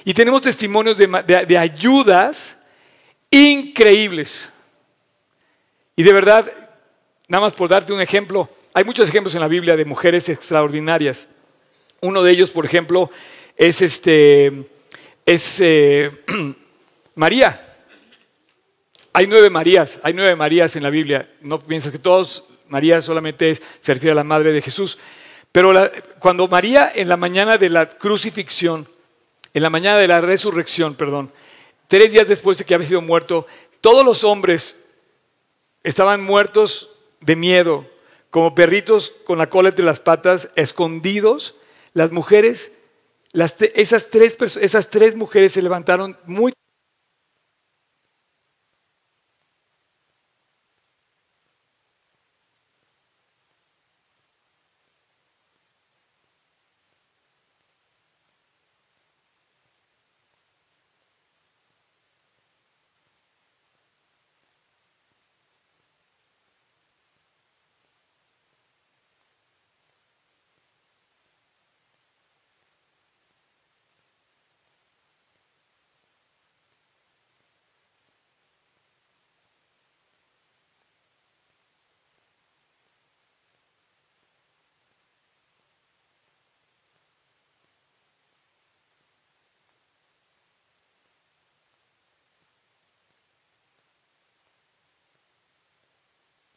Y 0.05 0.15
tenemos 0.15 0.43
testimonios 0.43 0.97
de, 0.97 1.59
ayudas 1.59 2.59
increíbles. 3.31 4.49
Y 5.97 6.05
de 6.05 6.13
verdad, 6.13 6.53
nada 7.27 7.43
más 7.43 7.55
por 7.55 7.69
darte 7.69 7.93
un 7.93 8.01
ejemplo, 8.01 8.49
hay 8.73 8.85
muchos 8.85 9.09
ejemplos 9.09 9.35
en 9.35 9.41
la 9.41 9.49
Biblia 9.49 9.75
de 9.75 9.85
mujeres 9.85 10.29
extraordinarias. 10.29 11.29
Uno 12.01 12.23
de 12.23 12.31
ellos, 12.31 12.51
por 12.51 12.65
ejemplo, 12.65 13.11
es 13.57 13.83
este, 13.83 14.67
es 15.25 15.61
eh, 15.61 16.13
María. 17.17 17.63
Hay 19.13 19.27
nueve 19.27 19.51
Marías, 19.51 19.99
hay 20.05 20.13
nueve 20.13 20.37
Marías 20.37 20.77
en 20.77 20.85
la 20.85 20.91
Biblia. 20.91 21.29
No 21.41 21.59
piensas 21.59 21.91
que 21.91 21.99
todos 21.99 22.45
María 22.69 23.01
solamente 23.01 23.61
se 23.81 23.95
refiere 23.95 24.13
a 24.13 24.17
la 24.17 24.25
madre 24.25 24.53
de 24.53 24.63
Jesús. 24.63 24.99
Pero 25.53 25.73
cuando 26.19 26.49
María 26.49 26.93
en 26.95 27.09
la 27.09 27.17
mañana 27.17 27.57
de 27.57 27.69
la 27.69 27.89
crucifixión, 27.89 28.89
en 29.55 29.63
la 29.63 29.71
mañana 29.71 29.99
de 29.99 30.09
la 30.09 30.21
resurrección, 30.21 30.95
perdón, 30.95 31.33
tres 31.89 32.13
días 32.13 32.29
después 32.29 32.59
de 32.59 32.65
que 32.65 32.75
había 32.75 32.89
sido 32.89 33.01
muerto, 33.01 33.47
todos 33.81 34.05
los 34.05 34.25
hombres 34.25 34.77
estaban 35.83 36.23
muertos 36.23 36.91
de 37.21 37.37
miedo, 37.37 37.87
como 38.31 38.55
perritos 38.55 39.15
con 39.25 39.39
la 39.39 39.49
cola 39.49 39.71
entre 39.71 39.85
las 39.85 40.01
patas, 40.01 40.51
escondidos. 40.57 41.57
Las 41.95 42.13
mujeres, 42.13 42.73
esas, 43.33 44.11
tres, 44.11 44.37
esas 44.59 44.91
tres 44.91 45.17
mujeres 45.17 45.53
se 45.53 45.63
levantaron 45.63 46.19
muy 46.27 46.53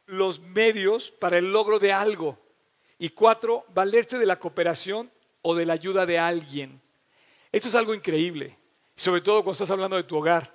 los 0.10 0.40
medios 0.40 1.12
para 1.12 1.38
el 1.38 1.52
logro 1.52 1.80
de 1.80 1.94
algo. 1.94 2.38
Y 2.98 3.10
cuatro, 3.10 3.66
valerse 3.74 4.18
de 4.18 4.26
la 4.26 4.40
cooperación 4.40 5.10
o 5.42 5.56
de 5.56 5.66
la 5.66 5.74
ayuda 5.74 6.06
de 6.06 6.20
alguien. 6.20 6.82
Esto 7.52 7.70
es 7.70 7.76
algo 7.76 7.94
increíble, 7.94 8.58
sobre 8.96 9.22
todo 9.22 9.44
cuando 9.44 9.54
estás 9.54 9.72
hablando 9.72 9.96
de 9.96 10.04
tu 10.04 10.18
hogar. 10.18 10.54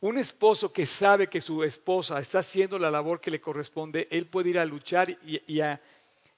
Un 0.00 0.18
esposo 0.18 0.72
que 0.72 0.86
sabe 0.86 1.28
que 1.28 1.40
su 1.40 1.64
esposa 1.64 2.20
está 2.20 2.40
haciendo 2.40 2.78
la 2.78 2.90
labor 2.90 3.20
que 3.20 3.30
le 3.30 3.40
corresponde, 3.40 4.06
él 4.10 4.26
puede 4.26 4.50
ir 4.50 4.58
a 4.58 4.64
luchar 4.64 5.10
y, 5.10 5.40
y 5.46 5.60
a 5.60 5.80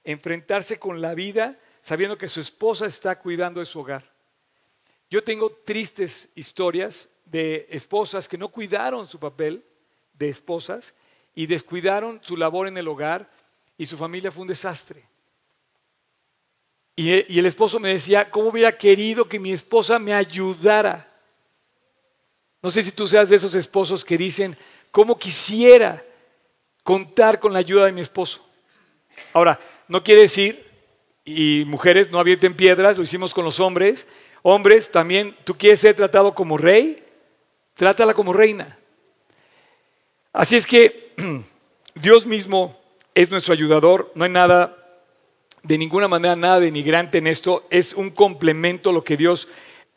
enfrentarse 0.04 0.78
con 0.78 1.00
la 1.00 1.14
vida 1.14 1.58
sabiendo 1.82 2.16
que 2.16 2.28
su 2.28 2.40
esposa 2.40 2.86
está 2.86 3.18
cuidando 3.18 3.60
de 3.60 3.66
su 3.66 3.80
hogar. 3.80 4.04
Yo 5.10 5.24
tengo 5.24 5.50
tristes 5.50 6.28
historias 6.34 7.08
de 7.24 7.66
esposas 7.70 8.28
que 8.28 8.38
no 8.38 8.48
cuidaron 8.48 9.06
su 9.06 9.18
papel 9.18 9.64
de 10.12 10.28
esposas 10.28 10.94
y 11.38 11.46
descuidaron 11.46 12.18
su 12.20 12.36
labor 12.36 12.66
en 12.66 12.76
el 12.78 12.88
hogar 12.88 13.30
y 13.76 13.86
su 13.86 13.96
familia 13.96 14.32
fue 14.32 14.42
un 14.42 14.48
desastre. 14.48 15.04
Y, 16.96 17.12
el 17.12 17.46
esposo 17.46 17.78
me 17.78 17.90
decía, 17.90 18.28
¿cómo 18.28 18.48
hubiera 18.48 18.76
querido 18.76 19.28
que 19.28 19.38
mi 19.38 19.52
esposa 19.52 20.00
me 20.00 20.12
ayudara? 20.12 21.08
No 22.60 22.72
sé 22.72 22.82
si 22.82 22.90
tú 22.90 23.06
seas 23.06 23.28
de 23.28 23.36
esos 23.36 23.54
esposos 23.54 24.04
que 24.04 24.18
dicen, 24.18 24.56
¿cómo 24.90 25.16
quisiera 25.16 26.04
contar 26.82 27.38
con 27.38 27.52
la 27.52 27.60
ayuda 27.60 27.86
de 27.86 27.92
mi 27.92 28.00
esposo? 28.00 28.44
Ahora, 29.32 29.60
no 29.86 30.02
quiere 30.02 30.22
decir, 30.22 30.66
y 31.24 31.62
mujeres, 31.68 32.10
no 32.10 32.18
abierten 32.18 32.56
piedras, 32.56 32.96
lo 32.96 33.04
hicimos 33.04 33.32
con 33.32 33.44
los 33.44 33.60
hombres. 33.60 34.08
Hombres, 34.42 34.90
también, 34.90 35.36
¿tú 35.44 35.56
quieres 35.56 35.78
ser 35.78 35.94
tratado 35.94 36.34
como 36.34 36.58
rey? 36.58 37.00
Trátala 37.76 38.12
como 38.12 38.32
reina. 38.32 38.76
Así 40.32 40.56
es 40.56 40.66
que 40.66 41.14
Dios 41.94 42.26
mismo 42.26 42.78
es 43.14 43.30
nuestro 43.30 43.54
ayudador, 43.54 44.12
no 44.14 44.24
hay 44.24 44.30
nada, 44.30 44.76
de 45.62 45.78
ninguna 45.78 46.06
manera, 46.08 46.36
nada 46.36 46.60
denigrante 46.60 47.18
en 47.18 47.26
esto, 47.26 47.66
es 47.70 47.94
un 47.94 48.10
complemento 48.10 48.92
lo 48.92 49.02
que 49.02 49.16
Dios 49.16 49.48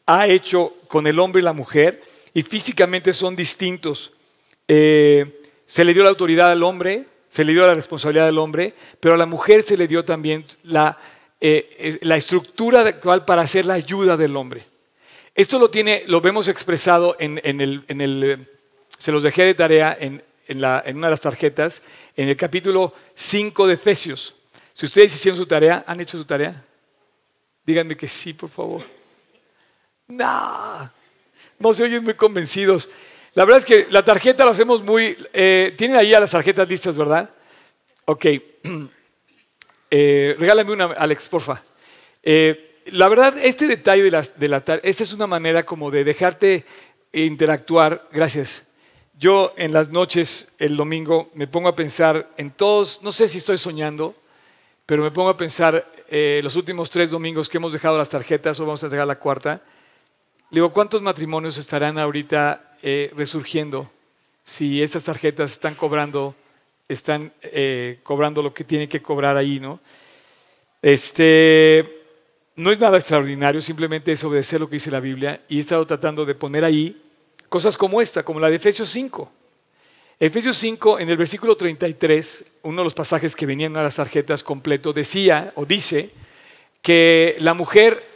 ha 0.06 0.28
hecho 0.28 0.76
con 0.88 1.06
el 1.08 1.20
hombre 1.20 1.42
y 1.42 1.46
la 1.46 1.54
mujer, 1.54 2.02
y 2.34 2.42
físicamente 2.42 3.14
son 3.14 3.36
distintos. 3.36 4.14
Eh, 4.68 5.40
se 5.66 5.86
le 5.86 5.94
dio 5.94 6.04
la 6.04 6.10
autoridad 6.10 6.52
al 6.52 6.64
hombre, 6.64 7.06
se 7.30 7.44
le 7.44 7.54
dio 7.54 7.66
la 7.66 7.74
responsabilidad 7.74 8.28
al 8.28 8.38
hombre, 8.38 8.74
pero 9.00 9.16
a 9.16 9.18
la 9.18 9.26
mujer 9.26 9.64
se 9.64 9.78
le 9.78 9.88
dio 9.88 10.04
también 10.04 10.46
la, 10.64 10.98
eh, 11.40 12.00
estructura 12.02 12.82
actual 12.82 13.26
para 13.26 13.42
hacer 13.42 13.66
la 13.66 13.76
ayuda 13.76 14.18
del 14.18 14.36
hombre. 14.36 14.66
Esto 15.34 15.60
lo 15.60 15.70
tiene, 15.70 16.04
lo 16.08 16.20
vemos 16.20 16.48
expresado 16.48 17.16
en, 17.20 17.40
el, 17.44 17.84
en 17.88 18.02
el, 18.02 18.50
se 19.02 19.12
los 19.12 19.24
dejé 19.24 19.46
de 19.46 19.56
tarea 19.56 19.98
en 20.00 20.24
una 20.48 20.82
de 20.84 21.10
las 21.10 21.22
tarjetas, 21.22 21.82
en 22.16 22.30
el 22.30 22.38
capítulo 22.38 22.94
5 23.16 23.66
de 23.66 23.74
Efesios. 23.74 24.36
Si 24.74 24.86
ustedes 24.86 25.16
hicieron 25.16 25.38
su 25.38 25.48
tarea, 25.48 25.84
¿han 25.88 26.00
hecho 26.00 26.20
su 26.20 26.26
tarea? 26.26 26.64
Díganme 27.66 27.98
que 27.98 28.08
sí, 28.08 28.34
por 28.34 28.50
favor. 28.50 28.84
No, 30.08 30.92
no 31.58 31.74
se 31.74 31.84
oyen 31.84 32.04
muy 32.04 32.14
convencidos. 32.14 32.92
La 33.34 33.44
verdad 33.44 33.60
es 33.62 33.66
que 33.66 33.88
la 33.90 34.06
tarjeta 34.06 34.46
lo 34.46 34.52
hacemos 34.52 34.84
muy... 34.84 35.18
Eh, 35.34 35.74
Tienen 35.80 35.98
ahí 35.98 36.14
a 36.14 36.20
las 36.20 36.30
tarjetas 36.30 36.70
listas, 36.70 36.96
¿verdad? 36.96 37.30
Ok. 38.06 38.26
Eh, 39.94 40.38
regálame 40.40 40.72
una, 40.72 40.86
Alex, 40.86 41.28
porfa. 41.28 41.62
Eh, 42.24 42.80
la 42.86 43.10
verdad, 43.10 43.38
este 43.40 43.68
detalle 43.68 44.04
de 44.04 44.10
la, 44.10 44.22
de 44.22 44.80
esta 44.84 45.04
es 45.04 45.12
una 45.12 45.28
manera 45.28 45.66
como 45.66 45.92
de 45.92 46.06
dejarte 46.06 46.64
interactuar. 47.12 48.08
Gracias. 48.10 48.66
Yo 49.22 49.54
en 49.56 49.72
las 49.72 49.90
noches, 49.90 50.52
el 50.58 50.76
domingo, 50.76 51.30
me 51.36 51.46
pongo 51.46 51.70
a 51.70 51.76
pensar 51.76 52.32
en 52.38 52.50
todos, 52.50 53.04
no 53.04 53.12
sé 53.12 53.28
si 53.28 53.38
estoy 53.38 53.60
soñando, 53.60 54.16
pero 54.88 55.04
me 55.04 55.12
pongo 55.12 55.30
a 55.30 55.38
pensar 55.38 55.88
eh, 56.10 56.40
los 56.44 56.56
últimos 56.56 56.90
tres 56.90 57.12
domingos 57.12 57.48
que 57.48 57.58
hemos 57.58 57.72
dejado 57.72 58.00
las 58.00 58.10
tarjetas 58.10 58.60
o 58.60 58.66
vamos 58.66 58.84
a 58.84 58.90
dejar 58.90 59.06
la 59.06 59.20
cuarta. 59.20 59.62
Le 60.50 60.56
digo, 60.56 60.74
¿cuántos 60.74 61.04
matrimonios 61.04 61.60
estarán 61.60 62.00
ahorita 62.00 62.78
eh, 62.82 63.14
resurgiendo 63.16 63.92
si 64.44 64.82
estas 64.82 65.04
tarjetas 65.04 65.52
están 65.52 65.76
cobrando, 65.76 66.34
están 66.88 67.32
eh, 67.44 68.00
cobrando 68.02 68.42
lo 68.42 68.56
que 68.56 68.64
tienen 68.64 68.90
que 68.90 69.04
cobrar 69.04 69.38
ahí, 69.38 69.60
no? 69.60 69.82
Este, 70.82 72.08
no 72.56 72.72
es 72.72 72.80
nada 72.80 72.98
extraordinario, 72.98 73.62
simplemente 73.62 74.14
es 74.14 74.24
obedecer 74.24 74.60
lo 74.60 74.68
que 74.68 74.78
dice 74.78 74.90
la 74.90 75.00
Biblia 75.00 75.44
y 75.48 75.58
he 75.58 75.60
estado 75.60 75.86
tratando 75.86 76.26
de 76.26 76.34
poner 76.34 76.64
ahí 76.64 77.00
Cosas 77.52 77.76
como 77.76 78.02
esta, 78.02 78.24
como 78.24 78.40
la 78.40 78.50
de 78.50 78.56
Efesios 78.56 78.88
5. 78.92 79.30
Efesios 80.22 80.56
5, 80.56 81.00
en 81.00 81.10
el 81.10 81.18
versículo 81.18 81.58
33, 81.58 82.46
uno 82.62 82.78
de 82.78 82.84
los 82.86 82.94
pasajes 82.94 83.36
que 83.36 83.46
venían 83.46 83.76
a 83.76 83.84
las 83.84 83.98
tarjetas 83.98 84.42
completo, 84.42 84.94
decía 84.94 85.52
o 85.56 85.66
dice 85.66 86.12
que 86.82 87.36
la 87.40 87.54
mujer 87.54 88.08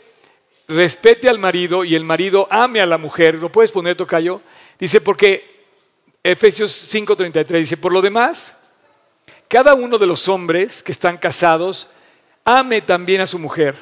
respete 0.70 1.28
al 1.28 1.38
marido 1.38 1.84
y 1.84 1.96
el 1.96 2.06
marido 2.06 2.48
ame 2.50 2.80
a 2.80 2.86
la 2.86 2.98
mujer. 2.98 3.36
¿Lo 3.36 3.52
puedes 3.52 3.72
poner, 3.72 3.98
Tocayo? 3.98 4.40
Dice, 4.80 5.02
porque 5.02 5.66
Efesios 6.24 6.72
5:33 6.94 7.60
dice, 7.60 7.76
por 7.76 7.92
lo 7.92 8.02
demás, 8.02 8.58
cada 9.50 9.74
uno 9.74 9.98
de 9.98 10.08
los 10.08 10.30
hombres 10.30 10.82
que 10.82 10.94
están 10.94 11.18
casados 11.18 11.90
ame 12.46 12.82
también 12.82 13.20
a 13.20 13.28
su 13.28 13.38
mujer. 13.38 13.76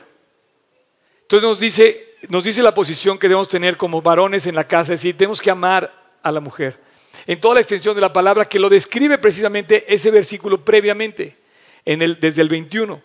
Entonces 1.21 1.47
nos 1.47 1.59
dice, 1.59 2.12
nos 2.29 2.43
dice 2.43 2.63
la 2.63 2.73
posición 2.73 3.17
que 3.17 3.27
debemos 3.27 3.49
tener 3.49 3.77
como 3.77 4.01
varones 4.01 4.47
en 4.47 4.55
la 4.55 4.67
casa, 4.67 4.93
es 4.93 5.01
decir, 5.01 5.17
tenemos 5.17 5.41
que 5.41 5.51
amar 5.51 5.93
a 6.21 6.31
la 6.31 6.39
mujer. 6.39 6.79
En 7.25 7.39
toda 7.39 7.55
la 7.55 7.59
extensión 7.61 7.95
de 7.95 8.01
la 8.01 8.13
palabra 8.13 8.45
que 8.45 8.59
lo 8.59 8.69
describe 8.69 9.17
precisamente 9.17 9.85
ese 9.93 10.11
versículo 10.11 10.63
previamente, 10.63 11.37
en 11.85 12.01
el, 12.01 12.19
desde 12.19 12.41
el 12.41 12.49
21. 12.49 13.01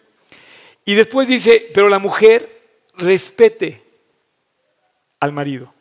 Y 0.85 0.95
después 0.95 1.29
dice, 1.29 1.71
pero 1.75 1.89
la 1.89 1.99
mujer 1.99 2.63
respete 2.95 3.83
al 5.21 5.33
marido. 5.33 5.73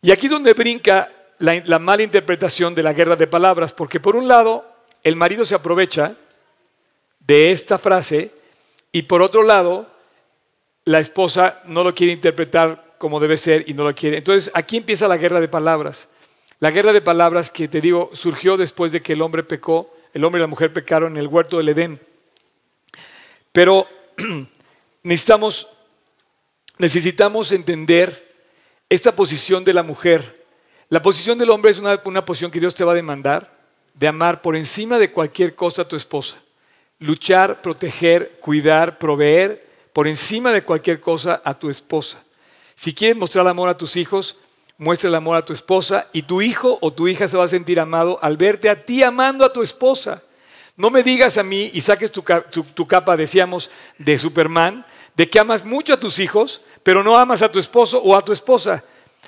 Y 0.00 0.10
aquí 0.10 0.26
es 0.26 0.32
donde 0.32 0.54
brinca 0.54 1.12
la, 1.38 1.62
la 1.64 1.78
mala 1.78 2.02
interpretación 2.02 2.74
de 2.74 2.82
la 2.82 2.92
guerra 2.92 3.16
de 3.16 3.26
palabras, 3.26 3.72
porque 3.72 4.00
por 4.00 4.16
un 4.16 4.26
lado, 4.26 4.66
el 5.02 5.16
marido 5.16 5.44
se 5.44 5.54
aprovecha 5.54 6.16
de 7.20 7.52
esta 7.52 7.78
frase 7.78 8.32
y 8.90 9.02
por 9.02 9.22
otro 9.22 9.42
lado, 9.42 9.91
la 10.84 10.98
esposa 10.98 11.62
no 11.66 11.84
lo 11.84 11.94
quiere 11.94 12.12
interpretar 12.12 12.94
como 12.98 13.20
debe 13.20 13.36
ser 13.36 13.68
y 13.68 13.74
no 13.74 13.84
lo 13.84 13.94
quiere. 13.94 14.18
Entonces 14.18 14.50
aquí 14.54 14.76
empieza 14.76 15.08
la 15.08 15.16
guerra 15.16 15.40
de 15.40 15.48
palabras. 15.48 16.08
La 16.60 16.70
guerra 16.70 16.92
de 16.92 17.00
palabras 17.00 17.50
que 17.50 17.68
te 17.68 17.80
digo 17.80 18.10
surgió 18.12 18.56
después 18.56 18.92
de 18.92 19.02
que 19.02 19.14
el 19.14 19.22
hombre 19.22 19.42
pecó, 19.42 19.92
el 20.14 20.24
hombre 20.24 20.40
y 20.40 20.42
la 20.42 20.46
mujer 20.46 20.72
pecaron 20.72 21.12
en 21.12 21.18
el 21.18 21.26
huerto 21.26 21.56
del 21.56 21.68
Edén. 21.68 22.00
Pero 23.50 23.88
necesitamos, 25.02 25.68
necesitamos 26.78 27.52
entender 27.52 28.32
esta 28.88 29.16
posición 29.16 29.64
de 29.64 29.74
la 29.74 29.82
mujer. 29.82 30.44
La 30.88 31.02
posición 31.02 31.38
del 31.38 31.50
hombre 31.50 31.70
es 31.70 31.78
una, 31.78 32.00
una 32.04 32.24
posición 32.24 32.50
que 32.50 32.60
Dios 32.60 32.74
te 32.74 32.84
va 32.84 32.92
a 32.92 32.96
demandar 32.96 33.62
de 33.94 34.08
amar 34.08 34.42
por 34.42 34.56
encima 34.56 34.98
de 34.98 35.10
cualquier 35.10 35.54
cosa 35.54 35.82
a 35.82 35.88
tu 35.88 35.96
esposa. 35.96 36.36
luchar, 36.98 37.62
proteger, 37.62 38.38
cuidar, 38.40 38.96
proveer 38.96 39.71
por 39.92 40.08
encima 40.08 40.52
de 40.52 40.64
cualquier 40.64 41.00
cosa 41.00 41.42
a 41.44 41.54
tu 41.54 41.70
esposa. 41.70 42.22
Si 42.74 42.94
quieres 42.94 43.16
mostrar 43.16 43.46
amor 43.46 43.68
a 43.68 43.76
tus 43.76 43.96
hijos, 43.96 44.36
muestra 44.78 45.08
el 45.08 45.14
amor 45.14 45.36
a 45.36 45.44
tu 45.44 45.52
esposa 45.52 46.08
y 46.12 46.22
tu 46.22 46.42
hijo 46.42 46.78
o 46.80 46.92
tu 46.92 47.06
hija 47.08 47.28
se 47.28 47.36
va 47.36 47.44
a 47.44 47.48
sentir 47.48 47.78
amado 47.78 48.18
al 48.22 48.36
verte 48.36 48.68
a 48.68 48.84
ti 48.84 49.02
amando 49.02 49.44
a 49.44 49.52
tu 49.52 49.62
esposa. 49.62 50.22
No 50.76 50.90
me 50.90 51.02
digas 51.02 51.36
a 51.38 51.42
mí 51.42 51.70
y 51.72 51.80
saques 51.82 52.10
tu, 52.10 52.24
capa, 52.86 53.16
decíamos, 53.16 53.70
de 53.98 54.18
Superman, 54.18 54.86
de 55.14 55.28
que 55.28 55.38
amas 55.38 55.64
mucho 55.64 55.92
a 55.94 56.00
tus 56.00 56.18
hijos, 56.18 56.62
pero 56.82 57.02
no 57.02 57.16
amas 57.16 57.42
a 57.42 57.50
tu 57.50 57.58
esposo 57.58 58.02
o 58.02 58.16
a 58.16 58.24
tu 58.24 58.32
esposa. 58.32 58.82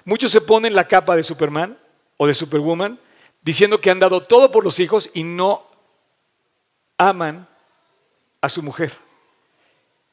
Muchos 0.05 0.33
se 0.33 0.41
ponen 0.41 0.75
la 0.75 0.89
capa 0.89 1.15
de 1.15 1.23
Superman 1.23 1.79
o 2.17 2.27
de 2.27 2.35
Superwoman 2.35 2.99
diciendo 3.43 3.81
que 3.81 3.91
han 3.91 4.01
dado 4.01 4.23
todo 4.23 4.51
por 4.51 4.65
los 4.65 4.81
hijos 4.81 5.11
y 5.13 5.23
no 5.23 5.67
aman 6.97 7.47
a 8.41 8.49
su 8.49 8.63
mujer. 8.63 8.93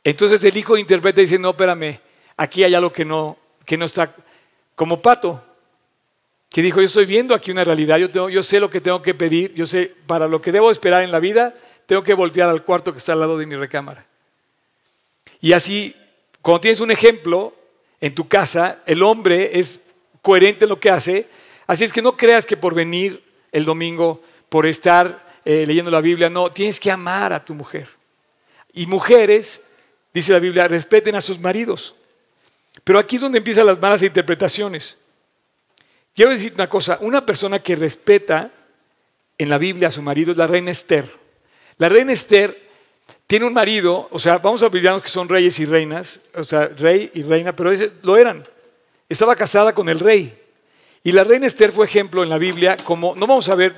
Entonces 0.03 0.43
el 0.43 0.57
hijo 0.57 0.77
interpreta 0.77 1.21
y 1.21 1.25
dice, 1.25 1.37
no, 1.37 1.51
espérame, 1.51 1.99
aquí 2.37 2.63
hay 2.63 2.73
algo 2.73 2.91
que 2.91 3.05
no, 3.05 3.37
que 3.65 3.77
no 3.77 3.85
está 3.85 4.15
como 4.75 5.01
Pato, 5.01 5.43
que 6.49 6.61
dijo, 6.61 6.79
yo 6.79 6.85
estoy 6.85 7.05
viendo 7.05 7.33
aquí 7.33 7.51
una 7.51 7.63
realidad, 7.63 7.97
yo, 7.97 8.29
yo 8.29 8.43
sé 8.43 8.59
lo 8.59 8.69
que 8.69 8.81
tengo 8.81 9.01
que 9.01 9.13
pedir, 9.13 9.53
yo 9.53 9.65
sé, 9.65 9.93
para 10.07 10.27
lo 10.27 10.41
que 10.41 10.51
debo 10.51 10.71
esperar 10.71 11.01
en 11.03 11.11
la 11.11 11.19
vida, 11.19 11.53
tengo 11.85 12.03
que 12.03 12.13
voltear 12.13 12.49
al 12.49 12.63
cuarto 12.63 12.91
que 12.91 12.97
está 12.97 13.13
al 13.13 13.19
lado 13.19 13.37
de 13.37 13.45
mi 13.45 13.55
recámara. 13.55 14.05
Y 15.39 15.53
así, 15.53 15.95
cuando 16.41 16.61
tienes 16.61 16.79
un 16.79 16.91
ejemplo 16.91 17.53
en 17.99 18.13
tu 18.15 18.27
casa, 18.27 18.81
el 18.85 19.03
hombre 19.03 19.59
es 19.59 19.81
coherente 20.21 20.65
en 20.65 20.69
lo 20.69 20.79
que 20.79 20.89
hace, 20.89 21.27
así 21.67 21.83
es 21.83 21.93
que 21.93 22.01
no 22.01 22.17
creas 22.17 22.45
que 22.45 22.57
por 22.57 22.73
venir 22.73 23.23
el 23.51 23.65
domingo, 23.65 24.21
por 24.49 24.65
estar 24.65 25.39
eh, 25.45 25.65
leyendo 25.65 25.89
la 25.89 26.01
Biblia, 26.01 26.29
no, 26.29 26.51
tienes 26.51 26.79
que 26.79 26.91
amar 26.91 27.33
a 27.33 27.43
tu 27.43 27.53
mujer. 27.53 27.87
Y 28.73 28.87
mujeres, 28.87 29.63
dice 30.13 30.31
la 30.31 30.39
Biblia, 30.39 30.67
respeten 30.67 31.15
a 31.15 31.21
sus 31.21 31.39
maridos. 31.39 31.95
Pero 32.83 32.99
aquí 32.99 33.17
es 33.17 33.21
donde 33.21 33.37
empiezan 33.37 33.65
las 33.65 33.79
malas 33.79 34.01
interpretaciones. 34.03 34.97
Quiero 36.13 36.31
decir 36.31 36.53
una 36.53 36.67
cosa, 36.67 36.97
una 37.01 37.25
persona 37.25 37.59
que 37.59 37.75
respeta 37.75 38.51
en 39.37 39.49
la 39.49 39.57
Biblia 39.57 39.87
a 39.87 39.91
su 39.91 40.01
marido 40.01 40.31
es 40.31 40.37
la 40.37 40.47
reina 40.47 40.71
Esther. 40.71 41.09
La 41.77 41.89
reina 41.89 42.13
Esther 42.13 42.69
tiene 43.27 43.45
un 43.45 43.53
marido, 43.53 44.07
o 44.11 44.19
sea, 44.19 44.37
vamos 44.37 44.61
a 44.61 44.67
olvidarnos 44.67 45.03
que 45.03 45.09
son 45.09 45.29
reyes 45.29 45.57
y 45.59 45.65
reinas, 45.65 46.19
o 46.35 46.43
sea, 46.43 46.67
rey 46.67 47.11
y 47.13 47.23
reina, 47.23 47.55
pero 47.55 47.71
lo 48.03 48.17
eran. 48.17 48.43
Estaba 49.07 49.35
casada 49.35 49.73
con 49.73 49.89
el 49.89 49.99
rey. 49.99 50.37
Y 51.03 51.11
la 51.11 51.23
reina 51.23 51.47
Esther 51.47 51.71
fue 51.71 51.85
ejemplo 51.85 52.23
en 52.23 52.29
la 52.29 52.37
Biblia 52.37 52.77
como, 52.83 53.15
no 53.15 53.25
vamos 53.25 53.49
a 53.49 53.55
ver, 53.55 53.73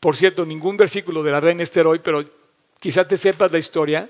por 0.00 0.16
cierto, 0.16 0.46
ningún 0.46 0.76
versículo 0.76 1.22
de 1.22 1.32
la 1.32 1.40
reina 1.40 1.62
Esther 1.62 1.86
hoy, 1.86 1.98
pero 1.98 2.24
quizás 2.80 3.06
te 3.06 3.16
sepas 3.16 3.50
la 3.50 3.58
historia. 3.58 4.08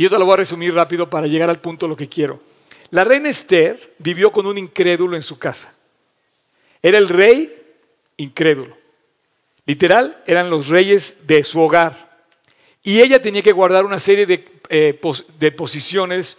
Y 0.00 0.04
yo 0.04 0.08
te 0.08 0.18
lo 0.18 0.24
voy 0.24 0.32
a 0.32 0.36
resumir 0.38 0.72
rápido 0.72 1.10
para 1.10 1.26
llegar 1.26 1.50
al 1.50 1.60
punto 1.60 1.86
lo 1.86 1.94
que 1.94 2.08
quiero. 2.08 2.40
La 2.88 3.04
reina 3.04 3.28
Esther 3.28 3.96
vivió 3.98 4.32
con 4.32 4.46
un 4.46 4.56
incrédulo 4.56 5.14
en 5.14 5.20
su 5.20 5.38
casa. 5.38 5.74
Era 6.82 6.96
el 6.96 7.06
rey 7.06 7.54
incrédulo. 8.16 8.78
Literal, 9.66 10.22
eran 10.26 10.48
los 10.48 10.68
reyes 10.68 11.26
de 11.26 11.44
su 11.44 11.60
hogar. 11.60 12.24
Y 12.82 13.02
ella 13.02 13.20
tenía 13.20 13.42
que 13.42 13.52
guardar 13.52 13.84
una 13.84 13.98
serie 13.98 14.24
de, 14.24 14.48
eh, 14.70 14.98
posiciones 15.54 16.38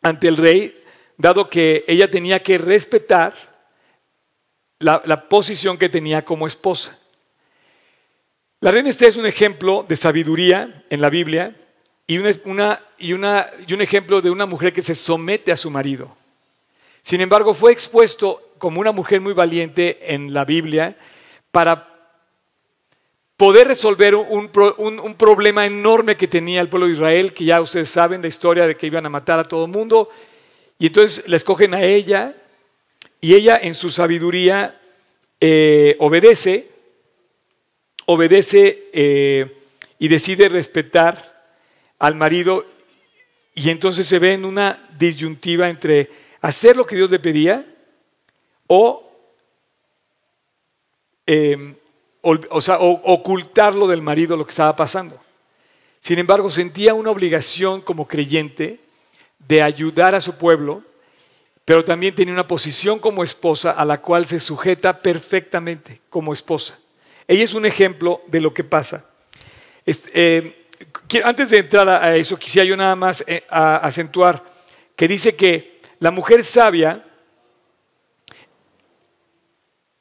ante 0.00 0.28
el 0.28 0.36
rey, 0.36 0.80
dado 1.16 1.50
que 1.50 1.84
ella 1.88 2.08
tenía 2.08 2.44
que 2.44 2.58
respetar 2.58 3.34
la, 4.78 5.02
la 5.04 5.28
posición 5.28 5.78
que 5.78 5.88
tenía 5.88 6.24
como 6.24 6.46
esposa. 6.46 6.96
La 8.60 8.70
reina 8.70 8.88
Esther 8.88 9.08
es 9.08 9.16
un 9.16 9.26
ejemplo 9.26 9.84
de 9.88 9.96
sabiduría 9.96 10.84
en 10.90 11.00
la 11.00 11.10
Biblia 11.10 11.56
y, 12.08 12.16
una, 12.16 12.80
y, 12.98 13.12
una, 13.12 13.50
y 13.66 13.74
un 13.74 13.82
ejemplo 13.82 14.22
de 14.22 14.30
una 14.30 14.46
mujer 14.46 14.72
que 14.72 14.80
se 14.80 14.94
somete 14.94 15.52
a 15.52 15.56
su 15.56 15.70
marido. 15.70 16.16
Sin 17.02 17.20
embargo, 17.20 17.52
fue 17.52 17.70
expuesto 17.70 18.54
como 18.56 18.80
una 18.80 18.92
mujer 18.92 19.20
muy 19.20 19.34
valiente 19.34 20.14
en 20.14 20.32
la 20.32 20.46
Biblia 20.46 20.96
para 21.52 21.86
poder 23.36 23.68
resolver 23.68 24.14
un, 24.14 24.50
un, 24.78 25.14
problema 25.14 25.66
enorme 25.66 26.16
que 26.16 26.26
tenía 26.26 26.62
el 26.62 26.70
pueblo 26.70 26.86
de 26.86 26.94
Israel, 26.94 27.34
que 27.34 27.44
ya 27.44 27.60
ustedes 27.60 27.90
saben 27.90 28.22
la 28.22 28.28
historia 28.28 28.66
de 28.66 28.74
que 28.74 28.86
iban 28.86 29.04
a 29.04 29.10
matar 29.10 29.38
a 29.38 29.44
todo 29.44 29.66
el 29.66 29.70
mundo. 29.70 30.08
Y 30.78 30.86
entonces 30.86 31.28
la 31.28 31.36
escogen 31.36 31.74
a 31.74 31.82
ella 31.82 32.34
y 33.20 33.34
ella 33.34 33.60
en 33.62 33.74
su 33.74 33.90
sabiduría 33.90 34.80
eh, 35.40 35.94
obedece, 35.98 36.68
obedece 38.06 38.88
eh, 38.94 39.54
y 39.98 40.08
decide 40.08 40.48
respetar 40.48 41.27
al 41.98 42.14
marido 42.14 42.64
y 43.54 43.70
entonces 43.70 44.06
se 44.06 44.18
ve 44.18 44.34
en 44.34 44.44
una 44.44 44.88
disyuntiva 44.98 45.68
entre 45.68 46.10
hacer 46.40 46.76
lo 46.76 46.86
que 46.86 46.96
Dios 46.96 47.10
le 47.10 47.18
pedía 47.18 47.66
o, 48.68 49.10
em, 51.26 51.74
ocultarlo 52.22 53.86
del 53.88 54.02
marido 54.02 54.36
lo 54.36 54.44
que 54.44 54.50
estaba 54.50 54.76
pasando. 54.76 55.18
Sin 56.00 56.18
embargo, 56.18 56.50
sentía 56.50 56.94
una 56.94 57.10
obligación 57.10 57.80
como 57.80 58.06
creyente 58.06 58.80
de 59.38 59.62
ayudar 59.62 60.14
a 60.14 60.20
su 60.20 60.36
pueblo, 60.36 60.82
pero 61.64 61.84
también 61.84 62.14
tenía 62.14 62.32
una 62.32 62.46
posición 62.46 62.98
como 62.98 63.22
esposa 63.22 63.72
a 63.72 63.84
la 63.84 64.00
cual 64.00 64.26
se 64.26 64.40
sujeta 64.40 65.00
perfectamente 65.00 66.00
como 66.08 66.32
esposa. 66.32 66.78
Ella 67.26 67.44
es 67.44 67.54
un 67.54 67.66
ejemplo 67.66 68.22
de 68.26 68.40
lo 68.40 68.54
que 68.54 68.64
pasa. 68.64 69.10
Em, 69.84 70.52
antes 71.24 71.50
de 71.50 71.58
entrar 71.58 71.88
a 71.88 72.16
eso, 72.16 72.38
quisiera 72.38 72.66
yo 72.66 72.76
nada 72.76 72.94
más 72.94 73.24
eh, 73.26 73.44
acentuar 73.48 74.44
que 74.94 75.08
dice 75.08 75.34
que 75.34 75.80
la 76.00 76.10
mujer 76.10 76.44
sabia 76.44 77.04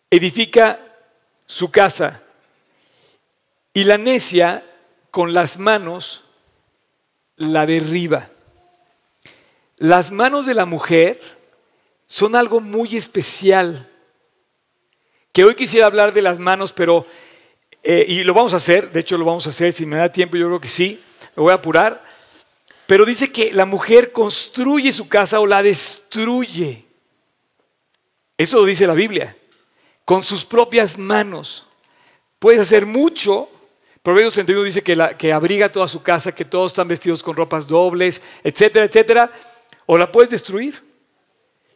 edifica 0.10 0.80
su 1.46 1.72
casa 1.72 2.22
y 3.74 3.84
la 3.84 3.98
necia 3.98 4.64
con 5.12 5.34
las 5.34 5.58
manos 5.60 6.24
la 7.38 7.66
derriba. 7.66 8.30
Las 9.78 10.12
manos 10.12 10.46
de 10.46 10.56
la 10.56 10.66
mujer 10.66 11.22
son 12.08 12.36
algo 12.36 12.60
muy 12.60 12.98
especial, 12.98 13.88
que 15.32 15.44
hoy 15.44 15.56
quisiera 15.56 15.86
hablar 15.86 16.14
de 16.14 16.24
las 16.24 16.40
manos, 16.40 16.74
pero 16.74 17.06
eh, 17.90 18.06
y 18.06 18.24
lo 18.26 18.34
vamos 18.34 18.54
a 18.54 18.58
hacer, 18.58 18.92
de 18.92 19.00
hecho 19.00 19.18
lo 19.18 19.24
vamos 19.24 19.48
a 19.48 19.50
hacer, 19.50 19.72
si 19.72 19.86
me 19.86 19.96
da 19.96 20.12
tiempo 20.12 20.36
yo 20.36 20.48
creo 20.48 20.60
que 20.60 20.68
sí, 20.68 21.02
lo 21.38 21.44
voy 21.44 21.54
a 21.54 21.56
apurar, 21.56 22.04
pero 22.86 23.06
dice 23.06 23.32
que 23.32 23.54
la 23.54 23.66
mujer 23.66 24.12
construye 24.12 24.92
su 24.92 25.08
casa 25.08 25.40
o 25.40 25.48
la 25.48 25.64
destruye. 25.64 26.84
Eso 28.38 28.58
lo 28.58 28.66
dice 28.66 28.88
la 28.88 28.94
Biblia, 28.94 29.38
con 30.04 30.22
sus 30.22 30.44
propias 30.44 30.98
manos. 30.98 31.66
Puedes 32.40 32.60
hacer 32.60 32.86
mucho. 32.86 33.50
Proverbios 34.04 34.34
31 34.34 34.64
dice 34.64 34.82
que, 34.84 34.96
la, 34.98 35.16
que 35.16 35.32
abriga 35.32 35.72
toda 35.72 35.88
su 35.88 36.04
casa, 36.04 36.36
que 36.36 36.44
todos 36.44 36.74
están 36.74 36.90
vestidos 36.90 37.24
con 37.24 37.38
ropas 37.38 37.68
dobles, 37.68 38.22
etcétera, 38.44 38.84
etcétera. 38.84 39.32
O 39.86 39.98
la 39.98 40.12
puedes 40.12 40.30
destruir. 40.30 40.84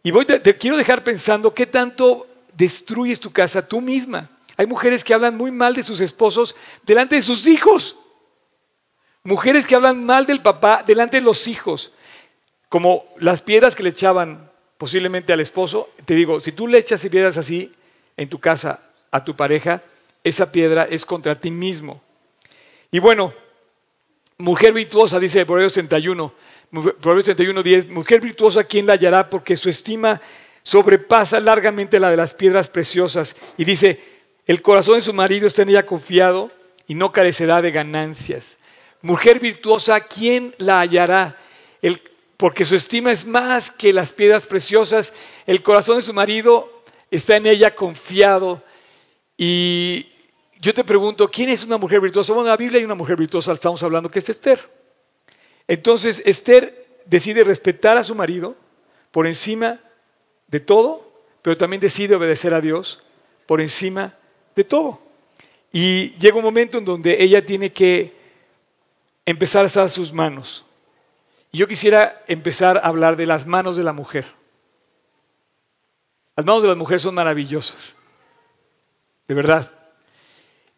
Y 0.04 0.12
voy, 0.12 0.26
te 0.26 0.58
quiero 0.58 0.76
dejar 0.76 1.06
pensando 1.06 1.54
qué 1.54 1.66
tanto 1.66 2.28
destruyes 2.54 3.18
tu 3.18 3.32
casa 3.32 3.66
tú 3.66 3.80
misma. 3.80 4.30
Hay 4.62 4.68
mujeres 4.68 5.04
que 5.04 5.16
hablan 5.16 5.36
muy 5.36 5.50
mal 5.50 5.74
de 5.74 5.82
sus 5.82 6.02
esposos 6.02 6.56
delante 6.84 7.16
de 7.16 7.24
sus 7.24 7.48
hijos. 7.48 7.96
Mujeres 9.24 9.66
que 9.66 9.74
hablan 9.74 10.06
mal 10.06 10.28
del 10.28 10.44
papá 10.44 10.84
delante 10.86 11.18
de 11.18 11.22
los 11.22 11.48
hijos. 11.48 11.94
Como 12.70 13.06
las 13.18 13.42
piedras 13.42 13.76
que 13.76 13.82
le 13.82 13.90
echaban 13.90 14.52
posiblemente 14.78 15.34
al 15.34 15.40
esposo. 15.40 15.90
Te 16.06 16.14
digo, 16.14 16.40
si 16.42 16.52
tú 16.52 16.68
le 16.68 16.78
echas 16.78 17.02
piedras 17.10 17.38
así 17.38 17.74
en 18.16 18.30
tu 18.30 18.40
casa 18.40 18.84
a 19.10 19.24
tu 19.24 19.36
pareja, 19.36 19.82
esa 20.24 20.52
piedra 20.52 20.84
es 20.84 21.08
contra 21.08 21.40
ti 21.40 21.50
mismo. 21.50 22.00
Y 22.92 23.00
bueno, 23.00 23.34
mujer 24.38 24.74
virtuosa, 24.74 25.20
dice 25.20 25.44
Proverbios 25.44 25.74
31, 25.74 26.34
Proverbios 26.70 27.26
31, 27.26 27.64
10, 27.64 27.90
mujer 27.90 28.22
virtuosa, 28.22 28.64
¿quién 28.66 28.86
la 28.86 28.94
hallará? 28.94 29.28
Porque 29.28 29.58
su 29.58 29.70
estima 29.70 30.22
sobrepasa 30.62 31.40
largamente 31.40 32.00
la 32.00 32.12
de 32.12 32.18
las 32.18 32.36
piedras 32.36 32.68
preciosas. 32.68 33.36
Y 33.58 33.66
dice, 33.66 34.11
el 34.52 34.62
corazón 34.62 34.96
de 34.96 35.02
su 35.02 35.14
marido 35.14 35.48
está 35.48 35.62
en 35.62 35.70
ella 35.70 35.86
confiado 35.86 36.52
y 36.86 36.94
no 36.94 37.14
carecerá 37.14 37.62
de 37.62 37.72
ganancias. 37.72 38.58
Mujer 39.02 39.40
virtuosa, 39.40 40.02
¿quién 40.02 40.54
la 40.58 40.82
hallará? 40.82 41.38
porque 42.36 42.66
su 42.66 42.76
estima 42.76 43.14
es 43.14 43.26
más 43.26 43.72
que 43.72 43.94
las 43.94 44.12
piedras 44.12 44.46
preciosas. 44.48 45.14
El 45.48 45.64
corazón 45.64 45.98
de 45.98 46.02
su 46.02 46.12
marido 46.12 46.84
está 47.10 47.38
en 47.38 47.46
ella 47.46 47.74
confiado. 47.74 48.62
Y 49.38 50.08
yo 50.60 50.74
te 50.74 50.84
pregunto, 50.84 51.32
¿quién 51.32 51.48
es 51.48 51.64
una 51.64 51.78
mujer 51.78 52.02
virtuosa? 52.02 52.34
Bueno, 52.34 52.48
en 52.48 52.52
la 52.52 52.58
Biblia 52.58 52.80
hay 52.80 52.84
una 52.84 52.96
mujer 52.96 53.16
virtuosa, 53.16 53.54
estamos 53.54 53.82
hablando 53.84 54.12
que 54.12 54.20
es 54.20 54.28
Esther. 54.28 54.60
Entonces, 55.66 56.22
Esther 56.26 57.00
decide 57.06 57.46
respetar 57.46 57.96
a 57.96 58.04
su 58.04 58.16
marido 58.16 58.58
por 59.12 59.28
encima 59.28 59.80
de 60.48 60.60
todo, 60.60 61.10
pero 61.42 61.56
también 61.56 61.80
decide 61.80 62.16
obedecer 62.16 62.54
a 62.54 62.60
Dios 62.60 63.02
por 63.46 63.62
encima 63.62 64.18
de 64.56 64.64
todo. 64.64 65.00
Y 65.72 66.12
llega 66.20 66.38
un 66.38 66.44
momento 66.44 66.78
en 66.78 66.86
donde 66.86 67.22
ella 67.22 67.46
tiene 67.46 67.72
que 67.72 68.14
empezar 69.26 69.64
a 69.64 69.68
estar 69.68 69.90
sus 69.90 70.12
manos. 70.12 70.66
Y 71.52 71.60
yo 71.60 71.68
quisiera 71.68 72.24
empezar 72.28 72.78
a 72.78 72.88
hablar 72.88 73.16
de 73.16 73.26
las 73.26 73.46
manos 73.46 73.78
de 73.78 73.84
la 73.84 73.94
mujer. 73.94 74.26
Las 76.36 76.46
manos 76.46 76.64
de 76.64 76.70
la 76.70 76.76
mujer 76.76 77.00
son 77.00 77.16
maravillosas. 77.16 77.96
De 79.28 79.34
verdad. 79.34 79.72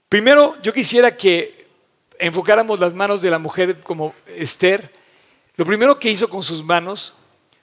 Primero, 0.09 0.55
yo 0.61 0.73
quisiera 0.73 1.15
que 1.15 1.67
enfocáramos 2.19 2.79
las 2.79 2.93
manos 2.93 3.21
de 3.21 3.29
la 3.29 3.39
mujer 3.39 3.79
como 3.81 4.13
Esther. 4.27 4.91
Lo 5.55 5.65
primero 5.65 5.99
que 5.99 6.09
hizo 6.09 6.29
con 6.29 6.43
sus 6.43 6.63
manos 6.63 7.13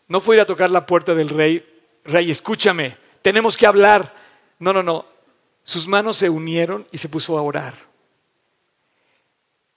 no 0.09 0.21
fue 0.21 0.37
ir 0.37 0.43
a 0.43 0.47
tocar 0.47 0.71
la 0.71 0.87
puerta 0.87 1.15
del 1.15 1.29
rey. 1.29 1.65
Rey, 2.05 2.31
escúchame, 2.31 2.97
tenemos 3.23 3.57
que 3.57 3.67
hablar. 3.67 4.15
No, 4.59 4.73
no, 4.73 4.83
no. 4.83 5.05
Sus 5.63 5.87
manos 5.87 6.17
se 6.17 6.31
unieron 6.31 6.87
y 6.91 6.99
se 6.99 7.09
puso 7.09 7.39
a 7.39 7.43
orar. 7.43 7.75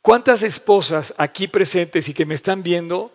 ¿Cuántas 0.01 0.43
esposas 0.43 1.13
aquí 1.17 1.47
presentes 1.47 2.09
y 2.09 2.13
que 2.13 2.25
me 2.25 2.35
están 2.35 2.61
viendo 2.61 3.11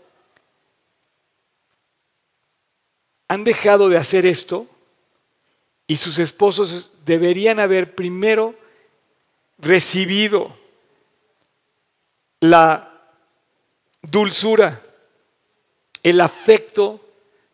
han 3.28 3.44
dejado 3.44 3.90
de 3.90 3.98
hacer 3.98 4.24
esto 4.24 4.66
y 5.86 5.96
sus 5.96 6.18
esposos 6.18 6.92
deberían 7.04 7.60
haber 7.60 7.94
primero 7.94 8.54
recibido 9.58 10.56
la 12.40 12.90
dulzura, 14.02 14.80
el 16.02 16.20
afecto 16.20 17.04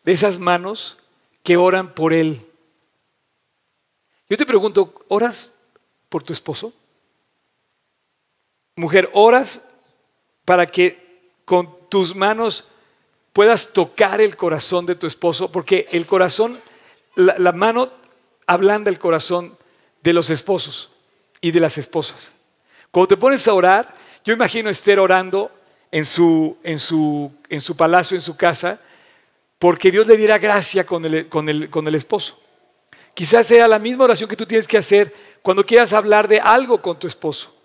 de 0.03 0.13
esas 0.13 0.39
manos 0.39 0.97
que 1.43 1.57
oran 1.57 1.93
por 1.93 2.13
él? 2.13 2.44
Yo 4.29 4.37
te 4.37 4.45
pregunto, 4.45 4.93
¿oras 5.07 5.51
por 6.09 6.23
tu 6.23 6.33
esposo? 6.33 6.73
Mujer, 8.75 9.09
¿oras 9.13 9.61
para 10.43 10.65
que 10.65 11.29
con 11.45 11.87
tus 11.89 12.15
manos 12.15 12.65
puedas 13.33 13.71
tocar 13.71 14.19
el 14.21 14.35
corazón 14.35 14.85
de 14.85 14.95
tu 14.95 15.05
esposo? 15.05 15.51
Porque 15.51 15.87
el 15.91 16.07
corazón, 16.07 16.59
la, 17.15 17.51
mano 17.51 17.89
ablanda 18.47 18.89
el 18.89 18.99
corazón 18.99 19.57
de 20.01 20.13
los 20.13 20.29
esposos 20.29 20.91
y 21.39 21.51
de 21.51 21.59
las 21.59 21.77
esposas. 21.77 22.33
Cuando 22.89 23.09
te 23.09 23.17
pones 23.17 23.47
a 23.47 23.53
orar, 23.53 23.93
yo 24.23 24.33
imagino 24.33 24.69
a 24.69 24.71
Esther 24.71 24.99
orando 24.99 25.51
en 25.91 26.03
su, 26.03 26.57
en 26.63 26.79
su, 26.79 27.31
en 27.47 27.61
su 27.61 27.77
palacio, 27.77 28.15
en 28.15 28.21
su 28.21 28.35
casa, 28.35 28.79
porque 29.59 29.91
Dios 29.91 30.07
le 30.07 30.17
diera 30.17 30.39
gracia 30.39 30.85
con 30.85 31.05
el, 31.05 31.29
con 31.29 31.47
el, 31.47 31.69
con 31.69 31.87
el 31.87 31.95
esposo. 31.95 32.39
Quizás 33.15 33.47
sea 33.47 33.67
la 33.67 33.79
misma 33.79 34.03
oración 34.03 34.29
que 34.29 34.35
tú 34.35 34.45
tienes 34.45 34.67
que 34.67 34.77
hacer 34.77 35.11
cuando 35.41 35.65
quieras 35.65 35.93
hablar 35.93 36.27
de 36.27 36.39
algo 36.39 36.81
con 36.81 36.99
tu 36.99 37.07
esposo. 37.07 37.55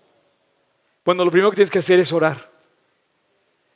Bueno, 1.03 1.25
lo 1.25 1.29
primero 1.29 1.51
que 1.51 1.55
tienes 1.55 1.69
que 1.69 1.79
hacer 1.79 1.99
es 1.99 2.13
orar. 2.13 2.49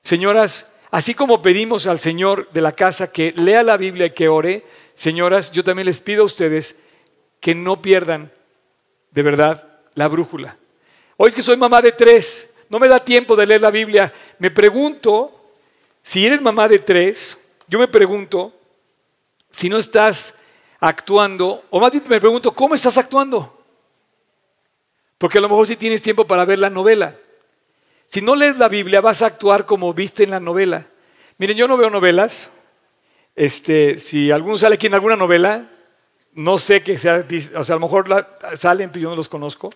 Señoras, 0.02 0.72
así 0.90 1.14
como 1.14 1.42
pedimos 1.42 1.86
al 1.86 2.00
Señor 2.00 2.50
de 2.54 2.62
la 2.62 2.72
casa 2.72 3.12
que 3.12 3.34
lea 3.34 3.62
la 3.62 3.76
Biblia 3.76 4.06
y 4.06 4.12
que 4.12 4.30
ore, 4.30 4.66
señoras, 4.94 5.52
yo 5.52 5.66
también 5.66 5.88
les 5.88 6.02
pido 6.02 6.24
a 6.24 6.28
ustedes 6.28 6.80
que 7.42 7.54
no 7.54 7.82
pierdan 7.82 8.32
de 9.12 9.22
verdad 9.22 9.68
la 9.96 10.08
brújula. 10.08 10.58
Hoy 11.18 11.34
que 11.34 11.42
soy 11.42 11.58
mamá 11.58 11.82
de 11.82 11.92
tres, 11.92 12.50
no 12.70 12.80
me 12.80 12.88
da 12.88 13.04
tiempo 13.04 13.36
de 13.36 13.48
leer 13.48 13.62
la 13.62 13.72
Biblia. 13.72 14.14
Me 14.40 14.50
pregunto, 14.50 15.56
si 16.02 16.26
eres 16.26 16.42
mamá 16.42 16.70
de 16.70 16.80
tres, 16.80 17.38
yo 17.68 17.80
me 17.80 17.88
pregunto 17.90 18.54
si 19.50 19.68
no 19.68 19.78
estás 19.78 20.36
actuando, 20.88 21.64
o 21.72 21.80
más 21.80 21.92
bien 21.92 22.04
me 22.08 22.20
pregunto, 22.20 22.52
¿cómo 22.52 22.76
estás 22.76 22.96
actuando? 23.00 23.58
Porque 25.18 25.40
a 25.40 25.42
lo 25.42 25.50
mejor 25.50 25.66
si 25.66 25.76
tienes 25.76 26.02
tiempo 26.02 26.28
para 26.28 26.46
ver 26.46 26.60
la 26.60 26.70
novela. 26.70 27.16
Si 28.06 28.22
no 28.22 28.36
lees 28.36 28.60
la 28.60 28.70
Biblia, 28.70 29.02
vas 29.02 29.24
a 29.24 29.26
actuar 29.26 29.66
como 29.66 29.96
viste 29.96 30.24
en 30.24 30.30
la 30.30 30.40
novela. 30.40 30.86
Miren, 31.40 31.58
yo 31.58 31.68
no 31.68 31.76
veo 31.76 31.90
novelas. 31.90 32.52
Este, 33.36 33.98
si 33.98 34.30
alguno 34.30 34.60
sale 34.60 34.76
aquí 34.76 34.86
en 34.86 34.94
alguna 34.94 35.16
novela, 35.16 35.72
no 36.34 36.60
sé 36.60 36.84
que 36.84 37.00
sea, 37.00 37.26
o 37.56 37.64
sea, 37.64 37.74
a 37.74 37.80
lo 37.80 37.88
mejor 37.88 38.38
salen, 38.56 38.92
pero 38.92 39.04
yo 39.04 39.10
no 39.10 39.16
los 39.16 39.28
conozco. 39.28 39.74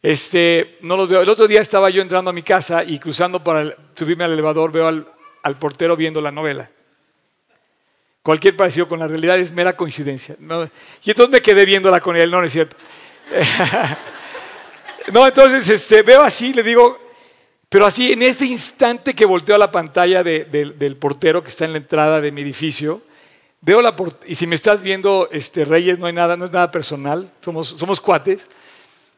Este, 0.00 0.78
no 0.80 0.96
los 0.96 1.06
veo. 1.06 1.20
El 1.20 1.28
otro 1.28 1.46
día 1.46 1.60
estaba 1.60 1.90
yo 1.90 2.00
entrando 2.00 2.30
a 2.30 2.32
mi 2.32 2.42
casa 2.42 2.82
y 2.82 2.98
cruzando 2.98 3.44
para 3.44 3.76
subirme 3.94 4.24
al 4.24 4.32
elevador, 4.32 4.72
veo 4.72 4.88
al 4.88 5.58
portero 5.58 5.96
viendo 5.96 6.22
la 6.22 6.30
novela. 6.30 6.70
Cualquier 8.24 8.56
parecido 8.56 8.88
con 8.88 8.98
la 8.98 9.06
realidad 9.06 9.38
es 9.38 9.52
mera 9.52 9.76
coincidencia. 9.76 10.34
Y 11.04 11.10
entonces 11.10 11.30
me 11.30 11.42
quedé 11.42 11.66
viéndola 11.66 12.00
con 12.00 12.16
él, 12.16 12.30
no, 12.30 12.40
no 12.40 12.46
es 12.46 12.52
cierto. 12.54 12.74
no, 15.12 15.26
entonces 15.26 15.68
este, 15.68 16.00
veo 16.00 16.22
así, 16.22 16.54
le 16.54 16.62
digo, 16.62 16.98
pero 17.68 17.84
así 17.84 18.12
en 18.12 18.22
ese 18.22 18.46
instante 18.46 19.12
que 19.12 19.26
volteo 19.26 19.56
a 19.56 19.58
la 19.58 19.70
pantalla 19.70 20.22
del 20.24 20.96
portero 20.98 21.44
que 21.44 21.50
está 21.50 21.66
en 21.66 21.72
la 21.72 21.76
entrada 21.76 22.22
de 22.22 22.32
mi 22.32 22.40
edificio, 22.40 23.02
veo 23.60 23.82
la 23.82 23.94
y 24.24 24.36
si 24.36 24.46
me 24.46 24.54
estás 24.54 24.80
viendo, 24.80 25.28
este, 25.30 25.66
Reyes, 25.66 25.98
no 25.98 26.06
hay 26.06 26.14
nada, 26.14 26.34
no 26.34 26.46
es 26.46 26.50
nada 26.50 26.70
personal, 26.70 27.30
somos, 27.42 27.68
somos 27.68 28.00
cuates, 28.00 28.48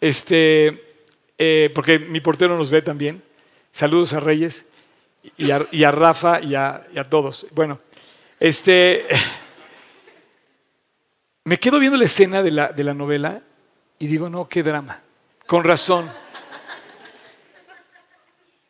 este, 0.01 0.83
eh, 1.39 1.71
porque 1.77 2.01
mi 2.01 2.19
portero 2.19 2.59
nos 2.59 2.73
ve 2.73 2.83
también. 2.83 3.23
Saludos 3.71 4.15
a 4.15 4.19
Reyes 4.19 4.67
y 5.37 5.53
a, 5.53 5.91
Rafa 5.93 6.41
y 6.41 6.57
a, 6.57 6.85
y 6.93 6.99
a 6.99 7.05
todos. 7.05 7.47
Bueno, 7.53 7.79
este, 8.39 9.07
me 11.45 11.59
quedo 11.59 11.79
viendo 11.79 11.97
la 11.97 12.05
escena 12.05 12.43
de 12.43 12.51
la, 12.51 12.69
de 12.69 12.85
la 12.85 12.95
novela 12.95 13.43
y 13.99 14.07
digo, 14.07 14.29
no, 14.29 14.49
qué 14.49 14.63
drama. 14.63 15.03
Con 15.47 15.65
razón. 15.65 16.11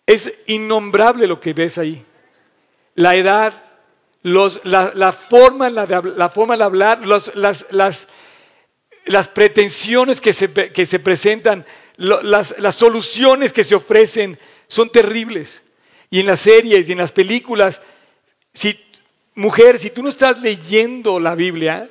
Es 0.07 0.33
innombrable 0.47 1.27
lo 1.27 1.41
que 1.41 1.53
ves 1.53 1.79
ahí. 1.79 2.05
La 2.95 3.17
edad, 3.17 3.53
los, 4.23 4.61
la, 4.65 5.13
forma, 5.13 5.69
la, 5.69 5.87
la, 5.87 6.29
forma 6.29 6.57
de 6.57 6.65
hablar, 6.65 7.05
los, 7.05 7.35
las, 7.35 7.67
las, 7.71 8.09
las, 9.05 9.29
pretensiones 9.29 10.21
que 10.21 10.33
se, 10.33 10.53
que 10.53 10.87
se 10.87 11.01
presentan, 11.01 11.67
las, 11.97 12.59
las 12.59 12.77
soluciones 12.77 13.53
que 13.53 13.65
se 13.65 13.75
ofrecen 13.75 14.39
son 14.69 14.91
terribles. 14.91 15.63
Y 16.09 16.21
en 16.21 16.27
las 16.27 16.41
series 16.41 16.89
y 16.89 16.93
en 16.93 16.99
las 16.99 17.13
películas, 17.13 17.83
si 18.53 18.75
mujer, 19.37 19.79
si 19.79 19.91
tú 19.91 20.03
no 20.03 20.09
estás 20.09 20.41
leyendo 20.41 21.21
la 21.21 21.37
Biblia, 21.37 21.89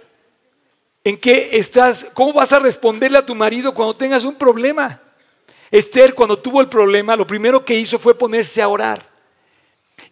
¿en 1.03 1.17
qué 1.17 1.51
estás? 1.53 2.07
¿Cómo 2.13 2.33
vas 2.33 2.51
a 2.51 2.59
responderle 2.59 3.19
a 3.19 3.25
tu 3.25 3.35
marido 3.35 3.73
cuando 3.73 3.95
tengas 3.95 4.25
un 4.25 4.35
problema? 4.35 5.01
Esther, 5.71 6.13
cuando 6.13 6.37
tuvo 6.37 6.59
el 6.59 6.67
problema, 6.67 7.15
lo 7.15 7.25
primero 7.25 7.63
que 7.63 7.75
hizo 7.75 7.97
fue 7.97 8.17
ponerse 8.17 8.61
a 8.61 8.67
orar. 8.67 9.05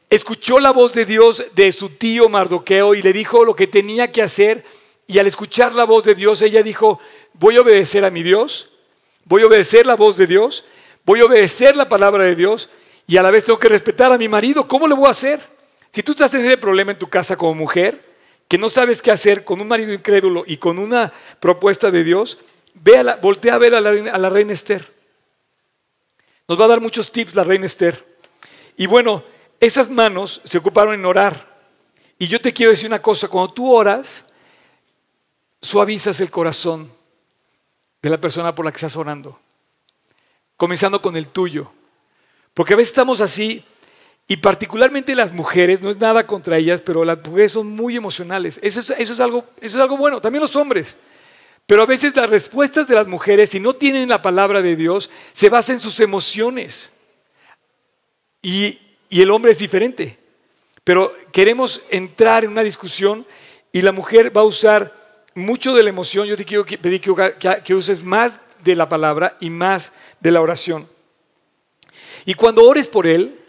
Escuchó 0.10 0.60
la 0.60 0.72
voz 0.72 0.94
de 0.94 1.06
Dios 1.06 1.44
de 1.56 1.72
su 1.72 1.90
tío 1.90 2.30
Mardoqueo 2.30 2.94
y 2.94 3.02
le 3.02 3.12
dijo 3.12 3.44
lo 3.44 3.56
que 3.56 3.68
tenía 3.68 4.12
que 4.12 4.22
hacer. 4.22 4.64
Y 5.08 5.18
al 5.20 5.28
escuchar 5.28 5.74
la 5.74 5.86
voz 5.86 6.04
de 6.04 6.16
Dios, 6.16 6.42
ella 6.42 6.62
dijo, 6.62 7.00
voy 7.34 7.58
a 7.58 7.62
obedecer 7.62 8.06
a 8.06 8.12
mi 8.12 8.22
Dios, 8.22 8.70
voy 9.26 9.42
a 9.42 9.48
obedecer 9.48 9.86
la 9.86 9.96
voz 9.96 10.18
de 10.18 10.28
Dios, 10.28 10.66
voy 11.04 11.22
a 11.22 11.26
obedecer 11.26 11.76
la 11.76 11.90
palabra 11.90 12.26
de 12.26 12.36
Dios 12.36 12.70
y 13.08 13.18
a 13.18 13.24
la 13.24 13.32
vez 13.32 13.46
tengo 13.46 13.60
que 13.60 13.70
respetar 13.70 14.12
a 14.12 14.18
mi 14.18 14.28
marido. 14.28 14.68
¿Cómo 14.68 14.88
le 14.88 14.94
voy 14.94 15.08
a 15.08 15.12
hacer? 15.12 15.53
Si 15.94 16.02
tú 16.02 16.14
estás 16.14 16.34
en 16.34 16.44
ese 16.44 16.58
problema 16.58 16.92
en 16.92 16.98
tu 16.98 17.08
casa 17.08 17.38
como 17.38 17.54
mujer, 17.54 18.04
que 18.48 18.58
no 18.58 18.68
sabes 18.68 19.00
qué 19.00 19.12
hacer 19.12 19.44
con 19.44 19.62
un 19.62 19.68
marido 19.68 19.94
incrédulo 19.94 20.44
y 20.48 20.58
con 20.58 20.80
una 20.80 21.14
propuesta 21.40 21.92
de 21.92 22.04
Dios, 22.04 22.40
ve 22.74 23.16
voltea 23.22 23.54
a 23.54 23.58
ver 23.60 23.76
a 23.76 23.82
la, 23.82 23.92
a 24.12 24.18
la 24.18 24.30
reina 24.30 24.54
Esther. 24.54 24.92
Nos 26.48 26.60
va 26.60 26.66
a 26.66 26.70
dar 26.70 26.82
muchos 26.82 27.12
tips 27.12 27.36
la 27.36 27.44
reina 27.44 27.68
Esther. 27.68 28.04
Y 28.76 28.88
bueno, 28.88 29.24
esas 29.60 29.92
manos 29.92 30.42
se 30.44 30.58
ocuparon 30.58 30.96
en 30.96 31.06
orar. 31.06 31.48
Y 32.18 32.28
yo 32.28 32.42
te 32.42 32.54
quiero 32.54 32.72
decir 32.72 32.88
una 32.88 33.02
cosa, 33.02 33.28
cuando 33.28 33.54
tú 33.54 33.72
oras, 33.72 34.26
suavizas 35.62 36.20
el 36.22 36.32
corazón 36.32 36.92
de 38.02 38.10
la 38.10 38.20
persona 38.20 38.56
por 38.56 38.66
la 38.66 38.72
que 38.72 38.78
estás 38.78 38.98
orando, 38.98 39.40
comenzando 40.58 41.00
con 41.04 41.16
el 41.16 41.28
tuyo. 41.28 41.72
Porque 42.56 42.74
a 42.74 42.78
veces 42.78 42.90
estamos 42.90 43.22
así 43.22 43.64
y 44.28 44.38
particularmente 44.38 45.16
las 45.16 45.34
mujeres, 45.34 45.82
no 45.82 45.90
es 45.90 45.98
nada 45.98 46.26
contra 46.26 46.58
ellas, 46.58 46.82
pero 46.82 47.04
las 47.04 47.24
mujeres 47.24 47.52
son 47.52 47.68
muy 47.68 47.98
emocionales. 47.98 48.60
Eso 48.64 48.80
es, 48.80 49.20
algo, 49.20 49.46
eso 49.60 49.78
es 49.78 49.82
algo 49.82 49.98
bueno, 49.98 50.22
también 50.22 50.42
los 50.42 50.56
hombres. 50.56 50.96
Pero 51.66 51.84
a 51.84 51.86
veces 51.86 52.16
las 52.16 52.30
respuestas 52.30 52.88
de 52.88 52.96
las 52.96 53.08
mujeres, 53.08 53.50
si 53.50 53.60
no 53.60 53.74
tienen 53.74 54.10
la 54.10 54.22
palabra 54.22 54.62
de 54.62 54.76
Dios, 54.76 55.10
se 55.34 55.50
basan 55.50 55.76
en 55.76 55.80
sus 55.80 56.00
emociones. 56.00 56.92
Y, 58.42 58.80
el 59.10 59.30
hombre 59.30 59.52
es 59.52 59.60
diferente. 59.60 60.18
Pero 60.84 61.16
queremos 61.32 61.84
entrar 61.92 62.44
en 62.44 62.50
una 62.50 62.64
discusión 62.64 63.28
y 63.72 63.82
la 63.82 63.92
mujer 63.92 64.36
va 64.36 64.42
a 64.42 64.46
usar 64.46 64.96
mucho 65.36 65.74
de 65.76 65.84
la 65.84 65.90
emoción. 65.90 66.28
Yo 66.28 66.36
te 66.36 66.46
quiero 66.46 66.66
pedir 66.66 67.00
que 67.00 67.76
uses 67.76 68.04
más 68.04 68.40
de 68.64 68.76
la 68.76 68.90
palabra 68.90 69.38
y 69.40 69.50
más 69.50 69.94
de 70.20 70.32
la 70.32 70.42
oración. 70.42 70.90
Y 72.26 72.34
cuando 72.34 72.64
ores 72.68 72.88
por 72.88 73.06
él, 73.06 73.43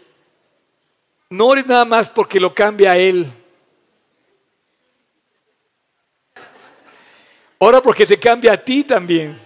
no 1.35 1.47
ores 1.47 1.65
nada 1.65 1.85
más 1.85 2.09
porque 2.09 2.39
lo 2.39 2.53
cambia 2.53 2.91
a 2.91 2.97
Él. 2.97 3.31
Ora 7.57 7.81
porque 7.81 8.05
te 8.05 8.19
cambia 8.19 8.53
a 8.53 8.57
ti 8.57 8.83
también. 8.83 9.37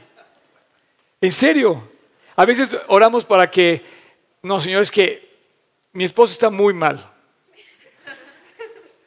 En 1.22 1.32
serio. 1.32 1.90
A 2.36 2.46
veces 2.46 2.78
oramos 2.88 3.26
para 3.26 3.52
que, 3.52 3.84
no, 4.42 4.62
Señor, 4.62 4.82
es 4.82 4.92
que 4.92 5.30
mi 5.92 6.06
esposo 6.06 6.32
está 6.32 6.50
muy 6.50 6.74
mal. 6.74 7.06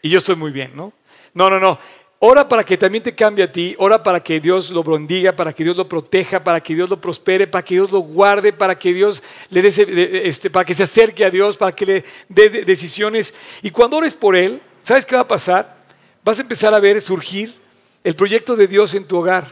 Y 0.03 0.11
yo 0.11 0.19
estoy 0.19 0.37
muy 0.37 0.51
bien, 0.51 0.73
¿no? 0.75 0.93
No, 1.33 1.49
no, 1.49 1.59
no. 1.59 1.79
Ora 2.25 2.47
para 2.47 2.63
que 2.63 2.79
también 2.79 3.03
te 3.03 3.17
cambie 3.17 3.45
a 3.45 3.51
ti, 3.51 3.75
ora 3.79 4.01
para 4.01 4.23
que 4.23 4.39
Dios 4.39 4.71
lo 4.71 4.85
bendiga, 4.85 5.35
para 5.35 5.53
que 5.53 5.65
Dios 5.65 5.77
lo 5.77 5.89
proteja, 5.89 6.45
para 6.45 6.61
que 6.61 6.73
Dios 6.73 6.89
lo 6.89 7.01
prospere, 7.01 7.49
para 7.49 7.65
que 7.65 7.75
Dios 7.75 7.91
lo 7.91 7.99
guarde, 7.99 8.53
para 8.53 8.79
que 8.79 8.95
Dios 8.95 9.21
le 9.51 9.61
dé, 9.61 10.29
este, 10.29 10.49
para 10.49 10.65
que 10.65 10.73
se 10.73 10.85
acerque 10.85 11.25
a 11.25 11.31
Dios, 11.31 11.57
para 11.57 11.75
que 11.75 11.85
le 11.85 12.05
dé 12.29 12.49
decisiones. 12.65 13.35
Y 13.61 13.73
cuando 13.73 13.97
ores 13.97 14.15
por 14.15 14.37
él, 14.37 14.63
¿sabes 14.85 15.05
qué 15.05 15.17
va 15.17 15.23
a 15.23 15.27
pasar? 15.27 15.77
Vas 16.23 16.39
a 16.39 16.43
empezar 16.43 16.73
a 16.73 16.79
ver 16.79 17.03
surgir 17.03 17.57
el 18.05 18.15
proyecto 18.15 18.55
de 18.55 18.69
Dios 18.69 18.95
en 18.95 19.09
tu 19.09 19.17
hogar 19.17 19.45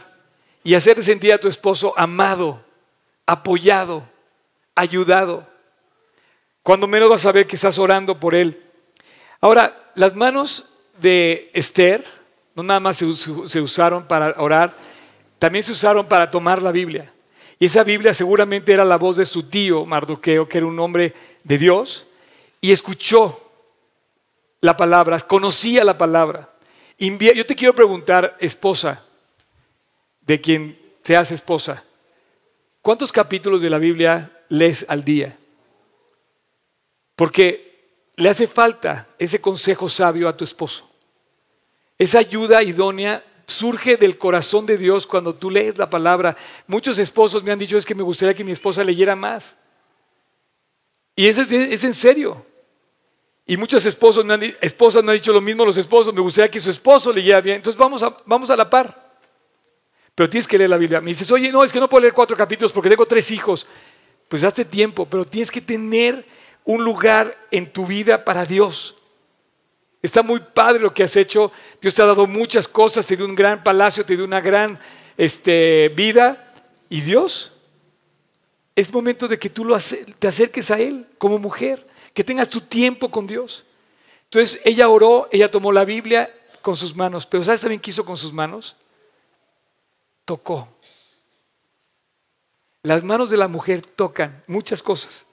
y 0.63 0.73
hacer 0.73 1.03
sentir 1.03 1.33
a 1.33 1.39
tu 1.39 1.49
esposo 1.49 1.93
amado, 1.97 2.63
apoyado, 3.25 4.07
ayudado. 4.75 5.45
Cuando 6.63 6.87
menos 6.87 7.09
vas 7.09 7.25
a 7.25 7.33
ver 7.33 7.47
que 7.47 7.57
estás 7.57 7.77
orando 7.77 8.17
por 8.17 8.33
él. 8.33 8.63
Ahora, 9.41 9.91
las 9.95 10.15
manos 10.15 10.69
de 11.01 11.51
Esther 11.53 12.20
no 12.55 12.63
nada 12.63 12.79
más 12.79 12.97
se, 12.97 13.05
usaron 13.61 14.07
para 14.07 14.35
orar, 14.37 14.75
también 15.39 15.63
se 15.63 15.71
usaron 15.71 16.05
para 16.05 16.29
tomar 16.29 16.61
la 16.61 16.71
Biblia. 16.71 17.11
Y 17.57 17.65
esa 17.65 17.83
Biblia 17.83 18.13
seguramente 18.13 18.73
era 18.73 18.83
la 18.83 18.97
voz 18.97 19.17
de 19.17 19.25
su 19.25 19.43
tío 19.43 19.85
Mardoqueo, 19.85 20.47
que 20.49 20.57
era 20.57 20.67
un 20.67 20.79
hombre 20.79 21.13
de 21.43 21.57
Dios, 21.57 22.05
y 22.59 22.71
escuchó 22.71 23.51
la 24.61 24.75
palabra, 24.75 25.19
conocía 25.19 25.83
la 25.83 25.97
palabra. 25.97 26.49
Yo 26.97 27.45
te 27.45 27.55
quiero 27.55 27.73
preguntar, 27.73 28.37
esposa, 28.39 29.03
de 30.21 30.39
quien 30.39 30.79
seas 31.03 31.31
esposa, 31.31 31.83
¿cuántos 32.81 33.11
capítulos 33.11 33.61
de 33.61 33.69
la 33.69 33.79
Biblia 33.79 34.31
lees 34.49 34.85
al 34.87 35.03
día? 35.03 35.37
Porque 37.15 37.71
le 38.15 38.29
hace 38.29 38.45
falta 38.45 39.07
ese 39.17 39.41
consejo 39.41 39.89
sabio 39.89 40.29
a 40.29 40.37
tu 40.37 40.43
esposo. 40.43 40.90
Esa 42.01 42.17
ayuda 42.17 42.63
idónea 42.63 43.23
surge 43.45 43.95
del 43.95 44.17
corazón 44.17 44.65
de 44.65 44.75
Dios 44.75 45.05
cuando 45.05 45.35
tú 45.35 45.51
lees 45.51 45.77
la 45.77 45.87
palabra. 45.87 46.35
Muchos 46.65 46.97
esposos 46.97 47.43
me 47.43 47.51
han 47.51 47.59
dicho 47.59 47.77
es 47.77 47.85
que 47.85 47.93
me 47.93 48.01
gustaría 48.01 48.33
que 48.33 48.43
mi 48.43 48.51
esposa 48.51 48.83
leyera 48.83 49.15
más. 49.15 49.59
Y 51.15 51.27
eso 51.27 51.43
es, 51.43 51.83
en 51.83 51.93
serio. 51.93 52.43
Y 53.45 53.55
muchos 53.55 53.85
esposos 53.85 54.27
han, 54.27 54.41
esposas 54.61 55.03
me 55.03 55.11
han 55.11 55.17
dicho 55.19 55.31
lo 55.31 55.41
mismo 55.41 55.63
los 55.63 55.77
esposos, 55.77 56.11
me 56.11 56.21
gustaría 56.21 56.49
que 56.49 56.59
su 56.59 56.71
esposo 56.71 57.13
leyera 57.13 57.39
bien. 57.39 57.57
Entonces 57.57 57.77
vamos 57.77 58.01
a, 58.01 58.17
vamos 58.25 58.49
a 58.49 58.55
la 58.55 58.67
par. 58.67 59.13
Pero 60.15 60.27
tienes 60.27 60.47
que 60.47 60.57
leer 60.57 60.71
la 60.71 60.77
Biblia. 60.77 61.01
Me 61.01 61.09
dices, 61.09 61.31
oye, 61.31 61.51
no, 61.51 61.63
es 61.63 61.71
que 61.71 61.79
no 61.79 61.87
puedo 61.87 62.01
leer 62.01 62.15
cuatro 62.15 62.35
capítulos 62.35 62.71
porque 62.71 62.89
tengo 62.89 63.05
tres 63.05 63.29
hijos. 63.29 63.67
Pues 64.27 64.43
hace 64.43 64.65
tiempo, 64.65 65.05
pero 65.05 65.23
tienes 65.23 65.51
que 65.51 65.61
tener 65.61 66.25
un 66.63 66.83
lugar 66.83 67.37
en 67.51 67.71
tu 67.71 67.85
vida 67.85 68.25
para 68.25 68.43
Dios. 68.43 68.97
Está 70.01 70.23
muy 70.23 70.39
padre 70.39 70.79
lo 70.79 70.93
que 70.93 71.03
has 71.03 71.15
hecho. 71.15 71.51
Dios 71.79 71.93
te 71.93 72.01
ha 72.01 72.05
dado 72.05 72.25
muchas 72.25 72.67
cosas, 72.67 73.05
te 73.05 73.15
dio 73.15 73.25
un 73.25 73.35
gran 73.35 73.63
palacio, 73.63 74.05
te 74.05 74.15
dio 74.15 74.25
una 74.25 74.41
gran 74.41 74.79
este, 75.15 75.89
vida. 75.89 76.53
¿Y 76.89 77.01
Dios? 77.01 77.51
Es 78.75 78.91
momento 78.91 79.27
de 79.27 79.37
que 79.37 79.49
tú 79.49 79.63
lo 79.63 79.77
te 80.17 80.27
acerques 80.27 80.71
a 80.71 80.79
Él 80.79 81.07
como 81.17 81.37
mujer, 81.37 81.87
que 82.13 82.23
tengas 82.23 82.49
tu 82.49 82.61
tiempo 82.61 83.11
con 83.11 83.27
Dios. 83.27 83.63
Entonces 84.23 84.59
ella 84.65 84.89
oró, 84.89 85.29
ella 85.31 85.51
tomó 85.51 85.71
la 85.71 85.85
Biblia 85.85 86.33
con 86.61 86.75
sus 86.75 86.95
manos, 86.95 87.25
pero 87.25 87.43
¿sabes 87.43 87.61
también 87.61 87.81
qué 87.81 87.91
hizo 87.91 88.05
con 88.05 88.17
sus 88.17 88.33
manos? 88.33 88.75
Tocó. 90.25 90.67
Las 92.83 93.03
manos 93.03 93.29
de 93.29 93.37
la 93.37 93.47
mujer 93.47 93.81
tocan 93.81 94.43
muchas 94.47 94.81
cosas. 94.81 95.25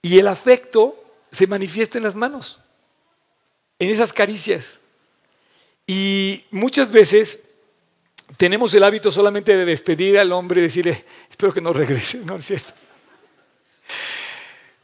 Y 0.00 0.18
el 0.18 0.26
afecto 0.26 0.96
se 1.30 1.46
manifiesta 1.46 1.98
en 1.98 2.04
las 2.04 2.16
manos 2.16 2.61
en 3.82 3.90
esas 3.90 4.12
caricias. 4.12 4.78
Y 5.86 6.44
muchas 6.52 6.92
veces 6.92 7.42
tenemos 8.36 8.72
el 8.74 8.84
hábito 8.84 9.10
solamente 9.10 9.56
de 9.56 9.64
despedir 9.64 10.20
al 10.20 10.30
hombre 10.30 10.60
y 10.60 10.64
decirle, 10.64 11.04
espero 11.28 11.52
que 11.52 11.60
no 11.60 11.72
regrese, 11.72 12.18
¿no 12.18 12.36
es 12.36 12.46
cierto? 12.46 12.72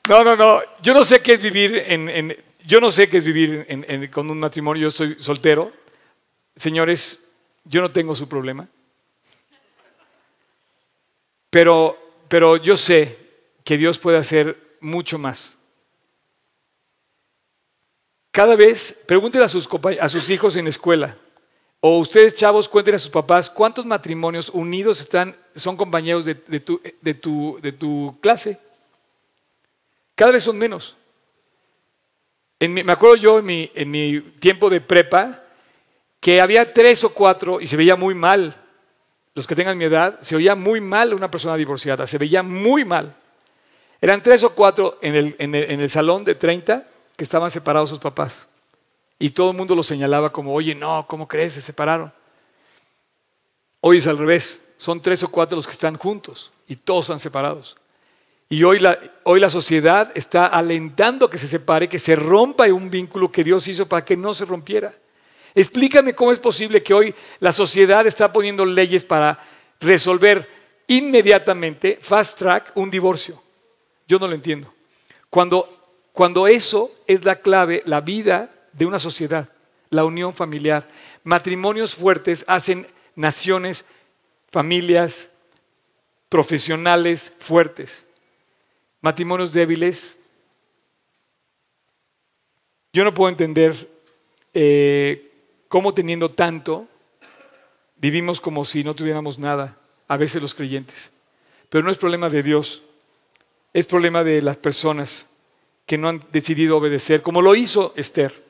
No, 0.08 0.24
no, 0.24 0.34
no, 0.34 0.62
yo 0.82 0.94
no 0.94 1.04
sé 1.04 1.20
qué 1.20 1.34
es 1.34 1.42
vivir 1.42 1.80
en, 1.86 2.36
yo 2.64 2.80
no 2.80 2.90
sé 2.90 3.08
qué 3.08 3.18
es 3.18 3.24
vivir 3.24 4.10
con 4.10 4.28
un 4.30 4.40
matrimonio, 4.40 4.82
yo 4.82 4.90
soy 4.90 5.14
soltero. 5.18 5.72
Señores, 6.56 7.24
yo 7.64 7.80
no 7.80 7.90
tengo 7.90 8.16
su 8.16 8.28
problema. 8.28 8.68
Pero, 11.50 11.96
pero 12.26 12.56
yo 12.56 12.76
sé 12.76 13.16
que 13.62 13.76
Dios 13.76 13.98
puede 13.98 14.18
hacer 14.18 14.58
mucho 14.80 15.18
más. 15.18 15.57
Cada 18.38 18.54
vez, 18.54 18.96
pregúntenle 19.04 19.46
a 19.46 19.48
sus, 19.48 20.30
hijos 20.30 20.54
en 20.54 20.66
la 20.66 20.70
escuela, 20.70 21.16
o 21.80 21.98
ustedes 21.98 22.36
chavos 22.36 22.68
cuenten 22.68 22.94
a 22.94 22.98
sus 23.00 23.10
papás 23.10 23.50
cuántos 23.50 23.84
matrimonios 23.84 24.48
unidos 24.50 25.00
están, 25.00 25.34
son 25.56 25.76
compañeros 25.76 26.24
de, 26.24 26.36
tu, 27.14 28.16
clase. 28.20 28.56
Cada 30.14 30.30
vez 30.30 30.44
son 30.44 30.56
menos. 30.56 30.94
me 32.60 32.92
acuerdo 32.92 33.16
yo 33.16 33.40
en 33.40 33.44
mi, 33.44 33.72
en 33.74 33.90
mi 33.90 34.20
tiempo 34.38 34.70
de 34.70 34.82
prepa 34.82 35.42
que 36.20 36.40
había 36.40 36.72
tres 36.72 37.02
o 37.02 37.12
cuatro 37.12 37.60
y 37.60 37.66
se 37.66 37.76
veía 37.76 37.96
muy 37.96 38.14
mal. 38.14 38.54
Los 39.34 39.48
que 39.48 39.56
tengan 39.56 39.76
mi 39.76 39.86
edad, 39.86 40.20
se 40.20 40.36
oía 40.36 40.54
muy 40.54 40.80
mal 40.80 41.12
una 41.12 41.28
persona 41.28 41.56
divorciada, 41.56 42.06
se 42.06 42.18
veía 42.18 42.44
muy 42.44 42.84
mal. 42.84 43.16
Eran 44.00 44.22
tres 44.22 44.44
o 44.44 44.50
cuatro 44.50 44.96
en 45.02 45.34
en 45.40 45.54
en 45.56 45.80
el 45.80 45.90
salón 45.90 46.24
de 46.24 46.36
30 46.36 46.86
que 47.18 47.24
estaban 47.24 47.50
separados 47.50 47.90
sus 47.90 47.98
papás. 47.98 48.48
Y 49.18 49.30
todo 49.30 49.50
el 49.50 49.56
mundo 49.56 49.74
lo 49.74 49.82
señalaba 49.82 50.30
como, 50.30 50.54
oye, 50.54 50.72
no, 50.72 51.04
¿cómo 51.08 51.26
crees? 51.26 51.54
Se 51.54 51.60
separaron. 51.60 52.12
Hoy 53.80 53.98
es 53.98 54.06
al 54.06 54.18
revés. 54.18 54.62
Son 54.76 55.02
tres 55.02 55.24
o 55.24 55.28
cuatro 55.28 55.56
los 55.56 55.66
que 55.66 55.72
están 55.72 55.96
juntos 55.96 56.52
y 56.68 56.76
todos 56.76 57.06
están 57.06 57.18
separados. 57.18 57.76
Y 58.48 58.62
hoy 58.62 58.78
la, 58.78 59.00
hoy 59.24 59.40
la 59.40 59.50
sociedad 59.50 60.12
está 60.14 60.46
alentando 60.46 61.28
que 61.28 61.38
se 61.38 61.48
separe, 61.48 61.88
que 61.88 61.98
se 61.98 62.14
rompa 62.14 62.72
un 62.72 62.88
vínculo 62.88 63.32
que 63.32 63.42
Dios 63.42 63.66
hizo 63.66 63.88
para 63.88 64.04
que 64.04 64.16
no 64.16 64.32
se 64.32 64.44
rompiera. 64.44 64.94
Explícame 65.56 66.14
cómo 66.14 66.30
es 66.30 66.38
posible 66.38 66.84
que 66.84 66.94
hoy 66.94 67.12
la 67.40 67.52
sociedad 67.52 68.06
está 68.06 68.32
poniendo 68.32 68.64
leyes 68.64 69.04
para 69.04 69.44
resolver 69.80 70.48
inmediatamente, 70.86 71.98
fast 72.00 72.38
track, 72.38 72.70
un 72.76 72.92
divorcio. 72.92 73.42
Yo 74.06 74.20
no 74.20 74.28
lo 74.28 74.36
entiendo. 74.36 74.72
Cuando 75.28 75.77
cuando 76.18 76.48
eso 76.48 76.90
es 77.06 77.24
la 77.24 77.36
clave, 77.36 77.80
la 77.86 78.00
vida 78.00 78.50
de 78.72 78.86
una 78.86 78.98
sociedad, 78.98 79.48
la 79.88 80.04
unión 80.04 80.34
familiar. 80.34 80.88
Matrimonios 81.22 81.94
fuertes 81.94 82.44
hacen 82.48 82.88
naciones, 83.14 83.84
familias, 84.50 85.30
profesionales 86.28 87.32
fuertes. 87.38 88.04
Matrimonios 89.00 89.52
débiles. 89.52 90.18
Yo 92.92 93.04
no 93.04 93.14
puedo 93.14 93.28
entender 93.28 93.88
eh, 94.54 95.30
cómo 95.68 95.94
teniendo 95.94 96.32
tanto 96.32 96.88
vivimos 97.94 98.40
como 98.40 98.64
si 98.64 98.82
no 98.82 98.92
tuviéramos 98.92 99.38
nada, 99.38 99.78
a 100.08 100.16
veces 100.16 100.42
los 100.42 100.56
creyentes. 100.56 101.12
Pero 101.68 101.84
no 101.84 101.92
es 101.92 101.98
problema 101.98 102.28
de 102.28 102.42
Dios, 102.42 102.82
es 103.72 103.86
problema 103.86 104.24
de 104.24 104.42
las 104.42 104.56
personas 104.56 105.28
que 105.88 105.96
no 105.96 106.10
han 106.10 106.20
decidido 106.30 106.76
obedecer, 106.76 107.22
como 107.22 107.40
lo 107.40 107.54
hizo 107.54 107.94
Esther. 107.96 108.44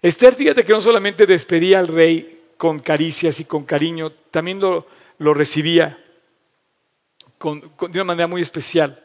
Esther, 0.00 0.34
fíjate 0.34 0.64
que 0.64 0.72
no 0.72 0.80
solamente 0.80 1.26
despedía 1.26 1.78
al 1.78 1.88
rey 1.88 2.40
con 2.56 2.78
caricias 2.78 3.38
y 3.38 3.44
con 3.44 3.64
cariño, 3.64 4.12
también 4.30 4.60
lo, 4.60 4.86
recibía 5.34 6.02
de 7.38 8.00
una 8.00 8.04
manera 8.04 8.26
muy 8.26 8.40
especial. 8.40 8.98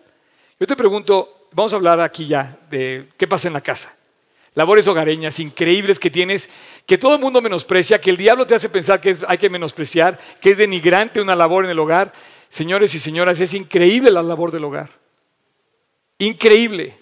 Yo 0.57 0.65
te 0.65 0.77
pregunto, 0.77 1.49
vamos 1.51 1.73
a 1.73 1.75
hablar 1.75 1.99
aquí 1.99 2.27
ya 2.27 2.57
de 2.69 3.09
qué 3.17 3.27
pasa 3.27 3.49
en 3.49 3.53
la 3.53 3.61
casa. 3.61 3.93
Labores 4.55 4.87
hogareñas 4.87 5.41
increíbles 5.41 5.99
que 5.99 6.09
tienes, 6.09 6.49
que 6.85 6.97
todo 6.97 7.15
el 7.15 7.21
mundo 7.21 7.41
menosprecia, 7.41 7.99
que 7.99 8.09
el 8.09 8.17
diablo 8.17 8.47
te 8.47 8.55
hace 8.55 8.69
pensar 8.69 9.01
que 9.01 9.17
hay 9.27 9.37
que 9.37 9.49
menospreciar, 9.49 10.17
que 10.39 10.51
es 10.51 10.57
denigrante 10.57 11.21
una 11.21 11.35
labor 11.35 11.65
en 11.65 11.71
el 11.71 11.79
hogar. 11.79 12.13
Señores 12.47 12.95
y 12.95 12.99
señoras, 12.99 13.41
es 13.41 13.53
increíble 13.53 14.11
la 14.11 14.23
labor 14.23 14.49
del 14.49 14.63
hogar. 14.63 14.91
Increíble. 16.19 16.98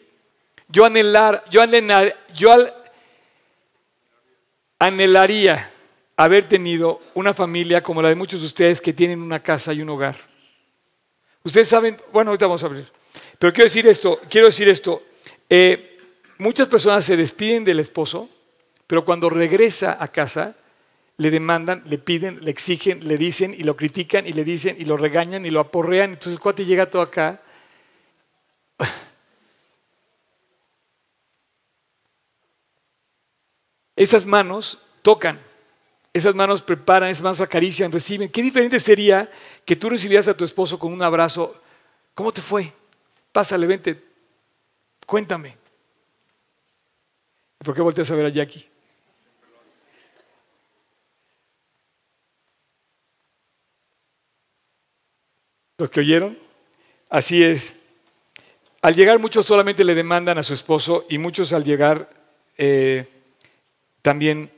Yo, 0.70 0.84
anhelar, 0.84 1.44
yo, 1.50 1.62
yo 2.36 2.56
anhelaría 4.80 5.72
haber 6.18 6.50
tenido 6.50 7.00
una 7.14 7.34
familia 7.34 7.82
como 7.82 8.02
la 8.02 8.10
de 8.10 8.16
muchos 8.16 8.42
de 8.42 8.48
ustedes 8.48 8.82
que 8.82 8.92
tienen 8.92 9.22
una 9.22 9.42
casa 9.42 9.74
y 9.74 9.82
un 9.82 9.90
hogar. 9.90 10.18
Ustedes 11.44 11.70
saben, 11.70 11.96
bueno, 12.12 12.32
ahorita 12.32 12.48
vamos 12.48 12.64
a 12.64 12.66
abrir. 12.66 12.92
Pero 13.40 13.54
quiero 13.54 13.66
decir 13.66 13.88
esto, 13.88 14.20
quiero 14.30 14.48
decir 14.48 14.68
esto. 14.68 15.04
Eh, 15.50 16.00
muchas 16.38 16.68
personas 16.68 17.06
se 17.06 17.16
despiden 17.16 17.64
del 17.64 17.80
esposo, 17.80 18.30
pero 18.88 19.06
cuando 19.06 19.30
regresa 19.30 19.98
a 19.98 20.10
casa, 20.10 20.56
le 21.16 21.32
demandan, 21.32 21.84
le 21.88 21.98
piden, 21.98 22.44
le 22.44 22.52
exigen, 22.52 23.08
le 23.08 23.18
dicen 23.18 23.54
y 23.54 23.64
lo 23.64 23.78
critican 23.78 24.28
y 24.28 24.34
le 24.34 24.44
dicen 24.44 24.76
y 24.78 24.86
lo 24.86 24.98
regañan 24.98 25.46
y 25.46 25.50
lo 25.50 25.62
aporrean. 25.62 26.12
Entonces 26.12 26.34
el 26.34 26.40
cuate 26.40 26.66
llega 26.66 26.90
todo 26.90 27.02
acá 27.02 27.42
Esas 33.98 34.28
manos 34.28 34.80
tocan, 35.02 35.40
esas 36.14 36.36
manos 36.36 36.62
preparan, 36.62 37.10
esas 37.10 37.24
manos 37.24 37.42
acarician, 37.42 37.92
reciben. 37.92 38.30
Qué 38.30 38.44
diferente 38.44 38.80
sería 38.80 39.30
que 39.66 39.76
tú 39.76 39.90
recibieras 39.90 40.28
a 40.28 40.38
tu 40.38 40.46
esposo 40.46 40.78
con 40.78 40.94
un 40.94 41.02
abrazo. 41.02 41.60
¿Cómo 42.14 42.32
te 42.32 42.44
fue? 42.44 42.72
Pásale, 43.32 43.66
vente, 43.66 44.00
cuéntame. 45.06 45.58
¿Por 47.58 47.74
qué 47.74 47.82
volteas 47.82 48.10
a 48.12 48.16
ver 48.16 48.28
a 48.28 48.30
Jackie? 48.30 48.68
¿Los 55.80 55.90
que 55.90 56.02
oyeron? 56.02 56.38
Así 57.10 57.44
es. 57.44 57.76
Al 58.84 58.96
llegar 58.96 59.18
muchos 59.18 59.44
solamente 59.44 59.84
le 59.84 59.96
demandan 59.96 60.38
a 60.38 60.44
su 60.44 60.54
esposo 60.54 61.08
y 61.10 61.18
muchos 61.18 61.52
al 61.52 61.64
llegar 61.64 62.10
eh, 62.58 63.17
también 64.02 64.52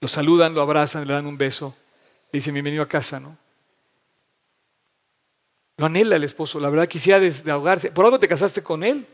lo 0.00 0.08
saludan, 0.08 0.54
lo 0.54 0.62
abrazan, 0.62 1.06
le 1.06 1.14
dan 1.14 1.26
un 1.26 1.38
beso, 1.38 1.74
le 2.32 2.38
dicen 2.38 2.54
bienvenido 2.54 2.82
a 2.82 2.88
casa, 2.88 3.18
¿no? 3.18 3.36
Lo 5.78 5.86
anhela 5.86 6.16
el 6.16 6.24
esposo, 6.24 6.58
la 6.58 6.70
verdad 6.70 6.88
quisiera 6.88 7.20
desahogarse. 7.20 7.90
Por 7.90 8.04
algo 8.04 8.18
te 8.18 8.28
casaste 8.28 8.62
con 8.62 8.82
él. 8.82 9.06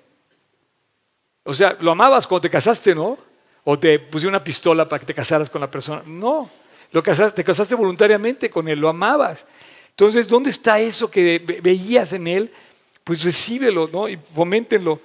O 1.45 1.53
sea, 1.53 1.77
lo 1.81 1.91
amabas 1.91 2.27
cuando 2.27 2.43
te 2.43 2.51
casaste, 2.51 2.95
¿no? 2.95 3.19
O 3.65 3.79
te 3.79 3.99
pusieron 3.99 4.35
una 4.35 4.45
pistola 4.45 4.89
para 4.89 5.01
que 5.01 5.07
te 5.07 5.15
casaras 5.15 5.51
con 5.51 5.61
la 5.61 5.71
persona. 5.71 6.03
No, 6.07 6.49
lo 6.93 7.03
casaste, 7.03 7.37
te 7.37 7.45
casaste 7.45 7.75
voluntariamente 7.75 8.49
con 8.49 8.69
él, 8.69 8.79
lo 8.79 8.89
amabas. 8.89 9.45
Entonces, 9.91 10.29
¿dónde 10.29 10.51
está 10.51 10.79
eso 10.79 11.11
que 11.11 11.61
veías 11.63 12.13
en 12.13 12.29
él? 12.29 12.53
Pues 13.03 13.23
recíbelo, 13.25 13.89
¿no? 13.93 14.09
Y 14.09 14.17
foméntenlo. 14.17 15.01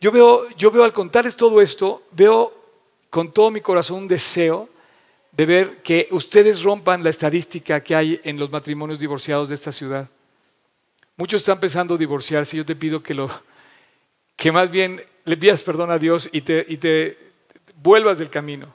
Yo 0.00 0.12
veo, 0.12 0.48
yo 0.56 0.70
veo 0.70 0.84
al 0.84 0.92
contarles 0.92 1.36
todo 1.36 1.60
esto, 1.60 2.04
veo 2.12 2.59
con 3.10 3.32
todo 3.32 3.50
mi 3.50 3.60
corazón 3.60 3.98
un 3.98 4.08
deseo 4.08 4.68
de 5.32 5.46
ver 5.46 5.82
que 5.82 6.08
ustedes 6.10 6.62
rompan 6.62 7.02
la 7.02 7.10
estadística 7.10 7.82
que 7.82 7.94
hay 7.94 8.20
en 8.24 8.38
los 8.38 8.50
matrimonios 8.50 8.98
divorciados 8.98 9.48
de 9.48 9.54
esta 9.54 9.72
ciudad. 9.72 10.08
Muchos 11.16 11.42
están 11.42 11.60
pensando 11.60 11.98
divorciarse. 11.98 12.56
Yo 12.56 12.64
te 12.64 12.74
pido 12.74 13.02
que 13.02 13.14
lo, 13.14 13.28
que 14.36 14.50
más 14.50 14.70
bien 14.70 15.04
le 15.24 15.36
pidas 15.36 15.62
perdón 15.62 15.90
a 15.90 15.98
Dios 15.98 16.30
y 16.32 16.40
te, 16.40 16.64
y 16.66 16.78
te 16.78 17.18
vuelvas 17.82 18.18
del 18.18 18.30
camino. 18.30 18.72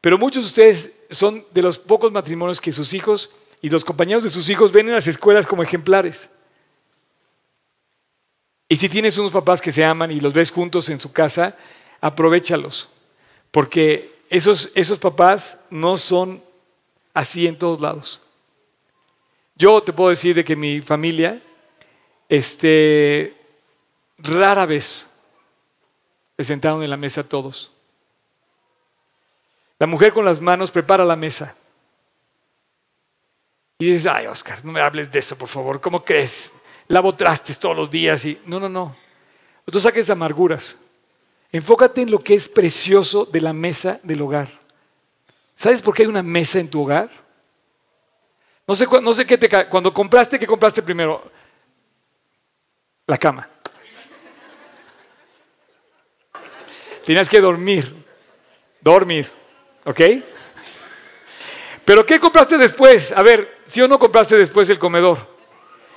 Pero 0.00 0.18
muchos 0.18 0.44
de 0.44 0.48
ustedes 0.48 0.92
son 1.10 1.44
de 1.52 1.62
los 1.62 1.78
pocos 1.78 2.12
matrimonios 2.12 2.60
que 2.60 2.72
sus 2.72 2.92
hijos 2.92 3.30
y 3.62 3.70
los 3.70 3.84
compañeros 3.84 4.22
de 4.22 4.30
sus 4.30 4.48
hijos 4.50 4.72
ven 4.72 4.88
en 4.88 4.94
las 4.94 5.06
escuelas 5.06 5.46
como 5.46 5.62
ejemplares. 5.62 6.28
Y 8.68 8.76
si 8.76 8.88
tienes 8.88 9.16
unos 9.16 9.32
papás 9.32 9.60
que 9.60 9.72
se 9.72 9.84
aman 9.84 10.10
y 10.10 10.20
los 10.20 10.34
ves 10.34 10.50
juntos 10.50 10.88
en 10.90 11.00
su 11.00 11.12
casa, 11.12 11.56
aprovechalos, 12.00 12.90
porque 13.56 14.20
esos, 14.28 14.70
esos 14.74 14.98
papás 14.98 15.62
no 15.70 15.96
son 15.96 16.44
así 17.14 17.46
en 17.46 17.58
todos 17.58 17.80
lados. 17.80 18.20
Yo 19.54 19.82
te 19.82 19.94
puedo 19.94 20.10
decir 20.10 20.36
de 20.36 20.44
que 20.44 20.54
mi 20.54 20.82
familia, 20.82 21.42
este, 22.28 23.34
rara 24.18 24.66
vez 24.66 25.06
se 26.36 26.44
sentaron 26.44 26.82
en 26.82 26.90
la 26.90 26.98
mesa 26.98 27.26
todos. 27.26 27.72
La 29.78 29.86
mujer 29.86 30.12
con 30.12 30.26
las 30.26 30.38
manos 30.38 30.70
prepara 30.70 31.02
la 31.02 31.16
mesa. 31.16 31.56
Y 33.78 33.86
dices, 33.86 34.06
ay, 34.06 34.26
Oscar, 34.26 34.62
no 34.66 34.72
me 34.72 34.82
hables 34.82 35.10
de 35.10 35.18
eso, 35.18 35.34
por 35.38 35.48
favor. 35.48 35.80
¿Cómo 35.80 36.04
crees? 36.04 36.52
Lavo 36.88 37.14
trastes 37.14 37.58
todos 37.58 37.74
los 37.74 37.90
días 37.90 38.22
y. 38.26 38.38
No, 38.44 38.60
no, 38.60 38.68
no. 38.68 38.94
Tú 39.64 39.80
saques 39.80 40.10
amarguras. 40.10 40.78
Enfócate 41.52 42.02
en 42.02 42.10
lo 42.10 42.22
que 42.22 42.34
es 42.34 42.48
precioso 42.48 43.24
de 43.24 43.40
la 43.40 43.52
mesa 43.52 44.00
del 44.02 44.22
hogar. 44.22 44.48
¿Sabes 45.54 45.80
por 45.80 45.94
qué 45.94 46.02
hay 46.02 46.08
una 46.08 46.22
mesa 46.22 46.58
en 46.58 46.68
tu 46.68 46.82
hogar? 46.82 47.08
No 48.66 48.74
sé, 48.74 48.86
no 49.02 49.14
sé 49.14 49.24
qué 49.24 49.38
te. 49.38 49.68
Cuando 49.68 49.94
compraste, 49.94 50.38
¿qué 50.38 50.46
compraste 50.46 50.82
primero? 50.82 51.22
La 53.06 53.16
cama. 53.16 53.48
Tienes 57.04 57.28
que 57.28 57.40
dormir. 57.40 58.04
Dormir. 58.80 59.30
¿Ok? 59.84 60.00
Pero 61.84 62.04
¿qué 62.04 62.18
compraste 62.18 62.58
después? 62.58 63.12
A 63.12 63.22
ver, 63.22 63.62
¿sí 63.68 63.80
o 63.80 63.86
no 63.86 63.96
compraste 63.96 64.36
después 64.36 64.68
el 64.68 64.78
comedor? 64.78 65.18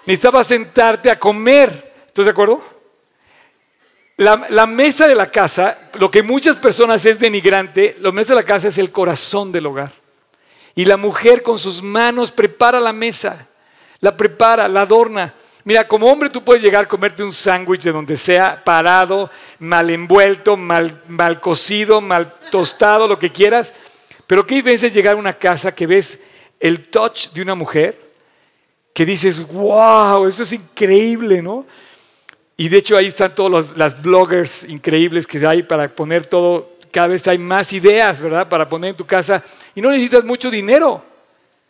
Necesitabas 0.05 0.45
sentarte 0.45 1.09
a 1.09 1.19
comer. 1.19 1.93
¿Estás 2.05 2.25
de 2.25 2.31
acuerdo? 2.31 2.78
La, 4.19 4.67
mesa 4.67 5.07
de 5.07 5.15
la 5.15 5.31
casa, 5.31 5.77
lo 5.93 6.11
que 6.11 6.21
muchas 6.21 6.57
personas 6.57 7.05
es 7.05 7.21
denigrante, 7.21 7.95
la 8.01 8.11
mesa 8.11 8.33
de 8.33 8.41
la 8.41 8.45
casa 8.45 8.67
es 8.67 8.77
el 8.77 8.91
corazón 8.91 9.49
del 9.53 9.65
hogar. 9.65 9.93
Y 10.75 10.83
la 10.83 10.97
mujer 10.97 11.41
con 11.41 11.57
sus 11.57 11.81
manos 11.81 12.29
prepara 12.29 12.81
la 12.81 12.91
mesa, 12.91 13.47
la 14.01 14.17
prepara, 14.17 14.67
la 14.67 14.81
adorna. 14.81 15.33
Mira, 15.63 15.87
como 15.87 16.11
hombre 16.11 16.29
tú 16.29 16.43
puedes 16.43 16.61
llegar 16.61 16.83
a 16.83 16.87
comerte 16.89 17.23
un 17.23 17.31
sándwich 17.31 17.83
de 17.83 17.93
donde 17.93 18.17
sea, 18.17 18.61
parado, 18.61 19.31
mal 19.57 19.89
envuelto, 19.89 20.57
mal, 20.57 21.01
mal 21.07 21.39
cocido, 21.39 22.01
mal 22.01 22.33
tostado, 22.51 23.07
lo 23.07 23.17
que 23.17 23.31
quieras. 23.31 23.73
Pero 24.27 24.45
qué 24.45 24.55
diferencia 24.55 24.89
es 24.89 24.93
llegar 24.93 25.15
a 25.15 25.19
una 25.19 25.37
casa 25.37 25.73
que 25.73 25.87
ves 25.87 26.19
el 26.59 26.89
touch 26.89 27.29
de 27.29 27.41
una 27.41 27.55
mujer, 27.55 27.97
que 28.93 29.05
dices, 29.05 29.47
wow, 29.47 30.27
eso 30.27 30.43
es 30.43 30.51
increíble, 30.51 31.41
¿no? 31.41 31.65
Y 32.59 32.67
de 32.67 32.79
hecho 32.79 32.97
ahí 32.97 33.07
están 33.07 33.33
todos 33.33 33.77
las 33.77 34.01
bloggers 34.01 34.65
increíbles 34.65 35.25
que 35.25 35.47
hay 35.47 35.63
para 35.63 35.87
poner 35.87 36.25
todo, 36.25 36.69
cada 36.91 37.07
vez 37.07 37.25
hay 37.25 37.37
más 37.37 37.71
ideas, 37.71 38.19
¿verdad? 38.19 38.49
Para 38.49 38.67
poner 38.67 38.89
en 38.89 38.97
tu 38.97 39.07
casa. 39.07 39.41
Y 39.73 39.81
no 39.81 39.89
necesitas 39.89 40.25
mucho 40.25 40.51
dinero, 40.51 41.01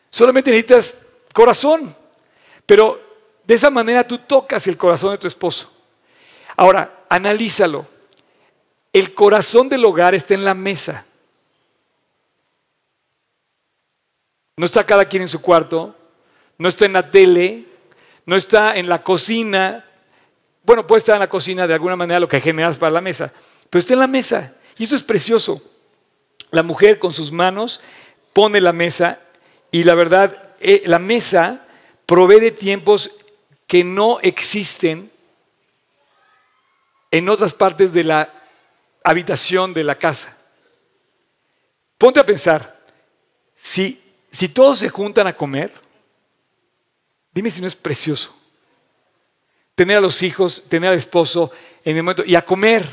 solamente 0.10 0.50
necesitas 0.50 0.98
corazón. 1.32 1.96
Pero 2.66 3.00
de 3.46 3.54
esa 3.54 3.70
manera 3.70 4.08
tú 4.08 4.18
tocas 4.18 4.66
el 4.66 4.78
corazón 4.78 5.12
de 5.12 5.20
tu 5.20 5.28
esposo. 5.28 5.72
Ahora, 6.56 7.04
analízalo. 7.08 7.86
El 8.92 9.14
corazón 9.14 9.70
del 9.70 9.86
hogar 9.86 10.16
está 10.16 10.34
en 10.34 10.44
la 10.44 10.56
mesa. 10.56 11.06
No 14.58 14.66
está 14.66 14.84
cada 14.84 15.06
quien 15.06 15.22
en 15.22 15.28
su 15.28 15.40
cuarto, 15.40 15.96
no 16.58 16.68
está 16.68 16.88
en 16.88 16.94
la 16.94 17.12
tele, 17.12 17.66
no 18.26 18.36
está 18.36 18.76
en 18.76 18.90
la 18.90 19.04
cocina. 19.04 19.86
Bueno, 20.70 20.86
puede 20.86 21.00
estar 21.00 21.16
en 21.16 21.22
la 21.22 21.30
cocina 21.30 21.66
de 21.66 21.74
alguna 21.74 21.96
manera 21.96 22.20
lo 22.20 22.28
que 22.28 22.40
generas 22.40 22.78
para 22.78 22.92
la 22.92 23.02
mesa, 23.02 23.34
pero 23.72 23.80
está 23.80 23.96
en 23.96 24.02
la 24.02 24.06
mesa. 24.06 24.54
Y 24.78 24.84
eso 24.84 24.96
es 24.96 25.02
precioso. 25.02 25.60
La 26.52 26.62
mujer 26.62 27.00
con 27.00 27.12
sus 27.12 27.32
manos 27.32 27.82
pone 28.34 28.62
la 28.62 28.72
mesa 28.72 29.20
y 29.72 29.84
la 29.84 29.96
verdad, 29.96 30.54
eh, 30.60 30.84
la 30.86 31.00
mesa 31.00 31.66
provee 32.06 32.40
de 32.40 32.52
tiempos 32.52 33.10
que 33.66 33.84
no 33.84 34.20
existen 34.22 35.12
en 37.10 37.30
otras 37.30 37.56
partes 37.56 37.92
de 37.92 38.04
la 38.04 38.32
habitación 39.04 39.74
de 39.74 39.84
la 39.84 39.96
casa. 39.96 40.38
Ponte 41.98 42.20
a 42.20 42.26
pensar, 42.28 42.80
si 43.56 44.00
si 44.32 44.48
todos 44.48 44.78
se 44.78 44.90
juntan 44.90 45.26
a 45.26 45.36
comer, 45.36 45.74
dime 47.34 47.50
si 47.50 47.60
no 47.60 47.66
es 47.66 47.76
precioso. 47.76 48.39
Tener 49.80 49.96
a 49.96 50.02
los 50.02 50.22
hijos, 50.24 50.66
tener 50.68 50.90
al 50.90 50.98
esposo 50.98 51.54
en 51.86 51.96
el 51.96 52.04
momento 52.04 52.26
y 52.26 52.36
a 52.36 52.44
comer. 52.44 52.86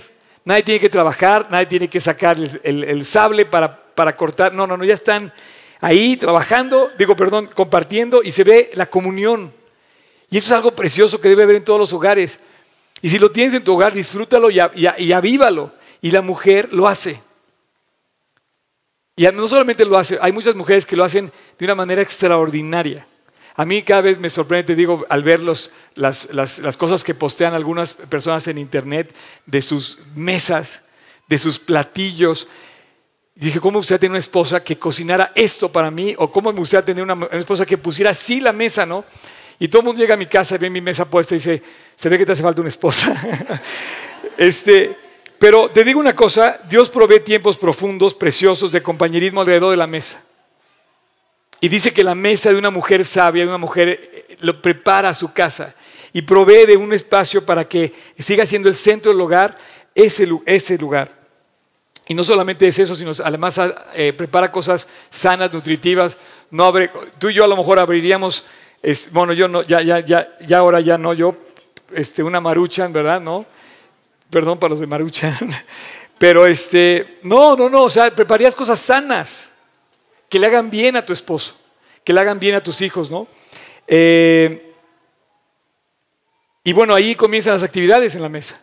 Nadie 0.44 0.62
tiene 0.62 0.78
que 0.78 0.88
trabajar, 0.88 1.48
nadie 1.50 1.66
tiene 1.66 1.88
que 1.88 2.00
sacar 2.00 2.36
el, 2.62 3.04
sable 3.04 3.44
para, 3.44 3.76
para 3.92 4.14
cortar. 4.14 4.54
No, 4.54 4.68
no, 4.68 4.76
no, 4.76 4.84
ya 4.84 4.94
están 4.94 5.32
ahí 5.80 6.16
trabajando, 6.16 6.92
digo, 6.96 7.16
perdón, 7.16 7.50
compartiendo 7.52 8.22
y 8.22 8.30
se 8.30 8.44
ve 8.44 8.70
la 8.74 8.86
comunión. 8.86 9.52
Y 10.30 10.38
eso 10.38 10.46
es 10.46 10.52
algo 10.52 10.76
precioso 10.76 11.20
que 11.20 11.28
debe 11.28 11.42
haber 11.42 11.56
en 11.56 11.64
todos 11.64 11.80
los 11.80 11.92
hogares. 11.92 12.38
Y 13.02 13.10
si 13.10 13.18
lo 13.18 13.32
tienes 13.32 13.54
en 13.54 13.64
tu 13.64 13.74
hogar, 13.74 13.92
disfrútalo 13.92 14.48
y, 14.48 14.60
y 14.98 15.12
avívalo. 15.12 15.72
Y 16.00 16.12
la 16.12 16.22
mujer 16.22 16.72
lo 16.72 16.86
hace. 16.86 17.20
Y 19.16 19.24
no 19.24 19.48
solamente 19.48 19.84
lo 19.84 19.98
hace, 19.98 20.20
hay 20.22 20.30
muchas 20.30 20.54
mujeres 20.54 20.86
que 20.86 20.94
lo 20.94 21.02
hacen 21.02 21.32
de 21.58 21.64
una 21.64 21.74
manera 21.74 22.00
extraordinaria. 22.00 23.08
A 23.56 23.64
mí 23.64 23.82
cada 23.82 24.02
vez 24.02 24.18
me 24.18 24.28
sorprende, 24.28 24.74
digo, 24.74 25.06
al 25.08 25.22
ver 25.22 25.40
las, 25.40 25.72
las, 25.94 26.76
cosas 26.76 27.02
que 27.02 27.14
postean 27.14 27.54
algunas 27.54 27.94
personas 27.94 28.46
en 28.48 28.58
internet 28.58 29.14
de 29.46 29.62
sus 29.62 29.98
mesas, 30.14 30.82
de 31.26 31.38
sus 31.38 31.58
platillos. 31.58 32.48
Y 33.34 33.46
dije, 33.46 33.58
¿cómo 33.58 33.72
me 33.72 33.78
gustaría 33.78 34.00
tener 34.00 34.10
una 34.10 34.18
esposa 34.18 34.62
que 34.62 34.78
cocinara 34.78 35.32
esto 35.34 35.72
para 35.72 35.90
mí? 35.90 36.14
¿O 36.18 36.30
cómo 36.30 36.52
me 36.52 36.58
gustaría 36.58 36.84
tener 36.84 37.02
una, 37.02 37.14
una 37.14 37.28
esposa 37.32 37.64
que 37.64 37.78
pusiera 37.78 38.10
así 38.10 38.40
la 38.40 38.52
mesa, 38.52 38.84
no? 38.84 39.04
Y 39.58 39.68
todo 39.68 39.80
el 39.80 39.86
mundo 39.86 40.02
llega 40.02 40.14
a 40.14 40.18
mi 40.18 40.26
casa 40.26 40.56
y 40.56 40.58
ve 40.58 40.68
mi 40.68 40.82
mesa 40.82 41.08
puesta 41.08 41.34
y 41.34 41.38
dice, 41.38 41.62
se 41.96 42.08
ve 42.10 42.18
que 42.18 42.26
te 42.26 42.32
hace 42.32 42.42
falta 42.42 42.60
una 42.60 42.68
esposa. 42.68 43.14
este, 44.36 44.98
pero 45.38 45.70
te 45.70 45.82
digo 45.82 45.98
una 45.98 46.14
cosa, 46.14 46.60
Dios 46.68 46.90
provee 46.90 47.20
tiempos 47.20 47.56
profundos, 47.56 48.14
preciosos 48.14 48.70
de 48.70 48.82
compañerismo 48.82 49.40
alrededor 49.40 49.70
de 49.70 49.78
la 49.78 49.86
mesa. 49.86 50.25
Y 51.60 51.68
dice 51.68 51.92
que 51.92 52.04
la 52.04 52.14
mesa 52.14 52.50
de 52.50 52.56
una 52.56 52.70
mujer 52.70 53.04
sabia, 53.04 53.42
de 53.42 53.48
una 53.48 53.58
mujer, 53.58 53.88
eh, 53.88 54.36
lo 54.40 54.60
prepara 54.60 55.10
a 55.10 55.14
su 55.14 55.32
casa 55.32 55.74
y 56.12 56.22
provee 56.22 56.66
de 56.66 56.76
un 56.76 56.92
espacio 56.92 57.44
para 57.44 57.66
que 57.66 57.92
siga 58.18 58.44
siendo 58.46 58.68
el 58.68 58.74
centro 58.74 59.12
del 59.12 59.20
hogar 59.20 59.56
ese, 59.94 60.28
ese 60.44 60.78
lugar. 60.78 61.10
Y 62.06 62.14
no 62.14 62.22
solamente 62.22 62.68
es 62.68 62.78
eso, 62.78 62.94
sino 62.94 63.10
además 63.24 63.60
eh, 63.94 64.12
prepara 64.12 64.52
cosas 64.52 64.88
sanas, 65.10 65.52
nutritivas. 65.52 66.16
No 66.50 66.64
abre, 66.64 66.90
tú 67.18 67.30
y 67.30 67.34
yo 67.34 67.44
a 67.44 67.48
lo 67.48 67.56
mejor 67.56 67.78
abriríamos, 67.78 68.46
bueno, 69.10 69.32
yo 69.32 69.48
no, 69.48 69.62
ya, 69.62 69.82
ya, 69.82 69.98
ya, 70.00 70.36
ya 70.46 70.58
ahora 70.58 70.80
ya 70.80 70.96
no, 70.96 71.14
yo, 71.14 71.36
este, 71.92 72.22
una 72.22 72.40
maruchan, 72.40 72.92
¿verdad? 72.92 73.20
¿No? 73.20 73.44
Perdón 74.30 74.58
para 74.58 74.70
los 74.70 74.80
de 74.80 74.86
maruchan. 74.86 75.36
Pero 76.18 76.46
este, 76.46 77.18
no, 77.22 77.56
no, 77.56 77.68
no, 77.68 77.82
o 77.82 77.90
sea, 77.90 78.10
prepararías 78.10 78.54
cosas 78.54 78.78
sanas 78.78 79.52
que 80.28 80.38
le 80.38 80.46
hagan 80.46 80.70
bien 80.70 80.96
a 80.96 81.04
tu 81.04 81.12
esposo, 81.12 81.56
que 82.04 82.12
le 82.12 82.20
hagan 82.20 82.38
bien 82.38 82.54
a 82.54 82.62
tus 82.62 82.80
hijos, 82.80 83.10
¿no? 83.10 83.26
Eh, 83.86 84.72
y 86.64 86.72
bueno, 86.72 86.94
ahí 86.94 87.14
comienzan 87.14 87.54
las 87.54 87.62
actividades 87.62 88.14
en 88.14 88.22
la 88.22 88.28
mesa. 88.28 88.60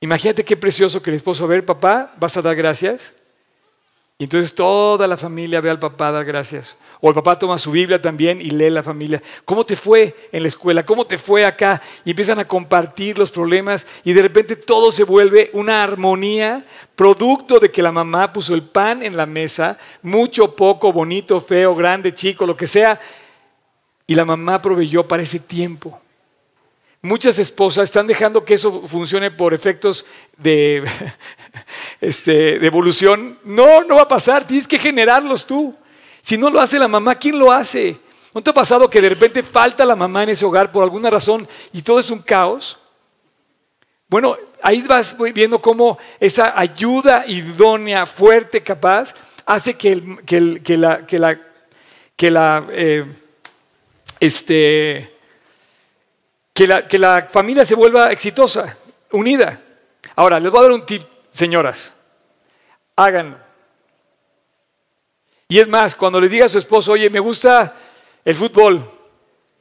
Imagínate 0.00 0.44
qué 0.44 0.56
precioso 0.56 1.02
que 1.02 1.10
el 1.10 1.16
esposo, 1.16 1.44
a 1.44 1.48
ver, 1.48 1.64
papá, 1.64 2.14
vas 2.18 2.36
a 2.36 2.42
dar 2.42 2.54
gracias. 2.54 3.14
Y 4.16 4.24
entonces 4.24 4.54
toda 4.54 5.08
la 5.08 5.16
familia 5.16 5.60
ve 5.60 5.70
al 5.70 5.80
papá 5.80 6.12
dar 6.12 6.24
gracias. 6.24 6.78
O 7.00 7.08
el 7.08 7.14
papá 7.14 7.36
toma 7.36 7.58
su 7.58 7.72
Biblia 7.72 8.00
también 8.00 8.40
y 8.40 8.50
lee 8.50 8.70
la 8.70 8.84
familia. 8.84 9.20
¿Cómo 9.44 9.66
te 9.66 9.74
fue 9.74 10.14
en 10.30 10.42
la 10.42 10.48
escuela? 10.48 10.86
¿Cómo 10.86 11.04
te 11.04 11.18
fue 11.18 11.44
acá? 11.44 11.82
Y 12.04 12.10
empiezan 12.10 12.38
a 12.38 12.46
compartir 12.46 13.18
los 13.18 13.32
problemas 13.32 13.88
y 14.04 14.12
de 14.12 14.22
repente 14.22 14.54
todo 14.54 14.92
se 14.92 15.02
vuelve 15.02 15.50
una 15.52 15.82
armonía, 15.82 16.64
producto 16.94 17.58
de 17.58 17.72
que 17.72 17.82
la 17.82 17.90
mamá 17.90 18.32
puso 18.32 18.54
el 18.54 18.62
pan 18.62 19.02
en 19.02 19.16
la 19.16 19.26
mesa, 19.26 19.78
mucho, 20.00 20.54
poco, 20.54 20.92
bonito, 20.92 21.40
feo, 21.40 21.74
grande, 21.74 22.14
chico, 22.14 22.46
lo 22.46 22.56
que 22.56 22.68
sea. 22.68 23.00
Y 24.06 24.14
la 24.14 24.24
mamá 24.24 24.62
proveyó 24.62 25.08
para 25.08 25.24
ese 25.24 25.40
tiempo. 25.40 26.00
Muchas 27.04 27.38
esposas 27.38 27.84
están 27.84 28.06
dejando 28.06 28.46
que 28.46 28.54
eso 28.54 28.88
funcione 28.88 29.30
por 29.30 29.52
efectos 29.52 30.06
de, 30.38 30.82
este, 32.00 32.58
de 32.58 32.66
evolución. 32.66 33.38
No, 33.44 33.82
no 33.84 33.96
va 33.96 34.02
a 34.04 34.08
pasar, 34.08 34.46
tienes 34.46 34.66
que 34.66 34.78
generarlos 34.78 35.44
tú. 35.46 35.76
Si 36.22 36.38
no 36.38 36.48
lo 36.48 36.62
hace 36.62 36.78
la 36.78 36.88
mamá, 36.88 37.14
¿quién 37.16 37.38
lo 37.38 37.52
hace? 37.52 37.98
¿No 38.32 38.40
te 38.40 38.48
ha 38.48 38.54
pasado 38.54 38.88
que 38.88 39.02
de 39.02 39.10
repente 39.10 39.42
falta 39.42 39.84
la 39.84 39.94
mamá 39.94 40.22
en 40.22 40.30
ese 40.30 40.46
hogar 40.46 40.72
por 40.72 40.82
alguna 40.82 41.10
razón 41.10 41.46
y 41.74 41.82
todo 41.82 42.00
es 42.00 42.10
un 42.10 42.20
caos? 42.20 42.78
Bueno, 44.08 44.38
ahí 44.62 44.80
vas 44.80 45.14
viendo 45.34 45.60
cómo 45.60 45.98
esa 46.18 46.58
ayuda 46.58 47.26
idónea, 47.26 48.06
fuerte, 48.06 48.62
capaz, 48.62 49.14
hace 49.44 49.74
que, 49.74 49.94
la, 49.94 51.04
que 51.06 51.18
la, 51.18 51.38
que 52.16 52.30
la 52.30 52.66
eh, 52.70 53.04
este, 54.20 55.13
que 56.54 56.68
la, 56.68 56.86
que 56.86 56.98
la 56.98 57.26
familia 57.28 57.64
se 57.64 57.74
vuelva 57.74 58.12
exitosa, 58.12 58.78
unida. 59.10 59.60
Ahora, 60.14 60.38
les 60.38 60.50
voy 60.50 60.60
a 60.60 60.62
dar 60.62 60.72
un 60.72 60.86
tip, 60.86 61.02
señoras. 61.28 61.92
Háganlo. 62.94 63.36
Y 65.48 65.58
es 65.58 65.66
más, 65.66 65.96
cuando 65.96 66.20
le 66.20 66.28
diga 66.28 66.46
a 66.46 66.48
su 66.48 66.58
esposo, 66.58 66.92
oye, 66.92 67.10
me 67.10 67.18
gusta 67.18 67.74
el 68.24 68.36
fútbol, 68.36 68.88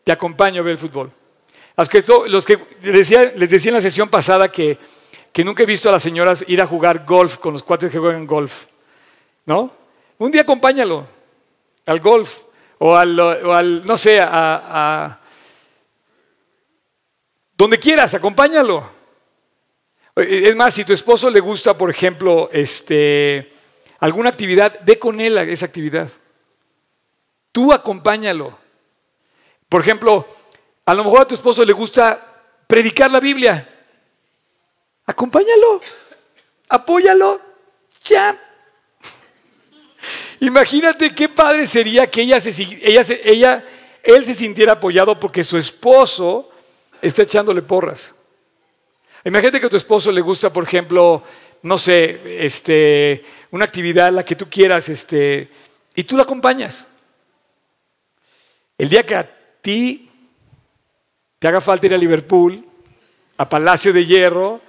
te 0.04 0.12
acompaño 0.12 0.62
a 0.62 0.64
ver 0.64 0.74
el 0.74 0.78
fútbol. 0.78 1.12
Los 1.76 1.89
que, 1.89 2.04
los 2.28 2.46
que 2.46 2.60
les, 2.84 2.94
decía, 2.94 3.34
les 3.36 3.50
decía 3.50 3.70
en 3.70 3.76
la 3.76 3.82
sesión 3.82 4.08
pasada 4.08 4.52
que, 4.52 4.78
que 5.32 5.44
nunca 5.44 5.64
he 5.64 5.66
visto 5.66 5.89
a 5.89 5.94
las 5.94 6.04
señoras 6.04 6.46
ir 6.48 6.62
a 6.62 6.68
jugar 6.68 7.04
golf 7.06 7.38
con 7.38 7.54
los 7.54 7.64
cuates 7.64 7.91
que 7.91 7.98
juegan 7.98 8.28
golf. 8.28 8.68
¿No? 9.48 9.72
Un 10.20 10.32
día 10.32 10.44
acompáñalo 10.44 11.06
al 11.88 12.00
golf 12.00 12.44
o 12.78 12.96
al, 12.96 13.84
no 13.84 13.98
sé, 13.98 14.22
a 14.22 15.20
donde 17.58 17.80
quieras, 17.80 18.14
acompáñalo. 18.14 18.89
Es 20.16 20.56
más, 20.56 20.74
si 20.74 20.84
tu 20.84 20.93
esposo 20.93 21.30
le 21.30 21.39
gusta, 21.39 21.78
por 21.78 21.89
ejemplo, 21.89 22.49
este, 22.51 23.49
alguna 23.99 24.30
actividad, 24.30 24.80
ve 24.84 24.99
con 24.99 25.20
él 25.20 25.38
a 25.38 25.43
esa 25.43 25.66
actividad. 25.66 26.10
Tú 27.51 27.74
acompáñalo. 27.74 28.58
Por 29.70 29.82
ejemplo, 29.82 30.28
a 30.86 30.93
lo 30.93 31.04
mejor 31.04 31.22
a 31.22 31.28
tu 31.28 31.36
esposo 31.36 31.66
le 31.66 31.74
gusta 31.74 32.43
predicar 32.68 33.10
la 33.10 33.20
Biblia. 33.20 33.68
Acompáñalo, 35.06 35.82
apóyalo, 36.70 37.41
ya. 38.04 38.39
Imagínate 40.39 41.14
qué 41.14 41.28
padre 41.28 41.66
sería 41.66 42.10
que 42.10 42.22
ella, 42.22 42.39
se, 42.39 42.51
ella, 42.82 43.04
ella, 43.24 43.66
él 44.04 44.26
se 44.26 44.36
sintiera 44.36 44.74
apoyado 44.74 45.20
porque 45.20 45.43
su 45.43 45.58
esposo 45.58 46.53
está 47.04 47.24
echándole 47.24 47.62
porras. 47.62 48.16
Imagínate 49.26 49.60
que 49.60 49.66
a 49.68 49.70
tu 49.70 49.78
esposo 49.78 50.12
le 50.12 50.22
gusta, 50.22 50.51
por 50.51 50.64
ejemplo, 50.64 51.24
no 51.62 51.78
sé, 51.78 52.45
este, 52.45 53.24
una 53.51 53.66
actividad, 53.66 54.12
la 54.12 54.24
que 54.24 54.36
tú 54.36 54.49
quieras, 54.49 54.89
este, 54.89 55.49
y 55.95 56.04
tú 56.04 56.16
la 56.18 56.24
acompañas. 56.24 56.88
El 58.78 58.89
día 58.89 59.06
que 59.06 59.16
a 59.16 59.30
ti 59.62 60.10
te 61.39 61.47
haga 61.47 61.62
falta 61.62 61.86
ir 61.86 61.93
a 61.93 61.97
Liverpool, 61.97 62.66
a 63.38 63.47
Palacio 63.47 63.91
de 63.93 64.06
Hierro, 64.06 64.62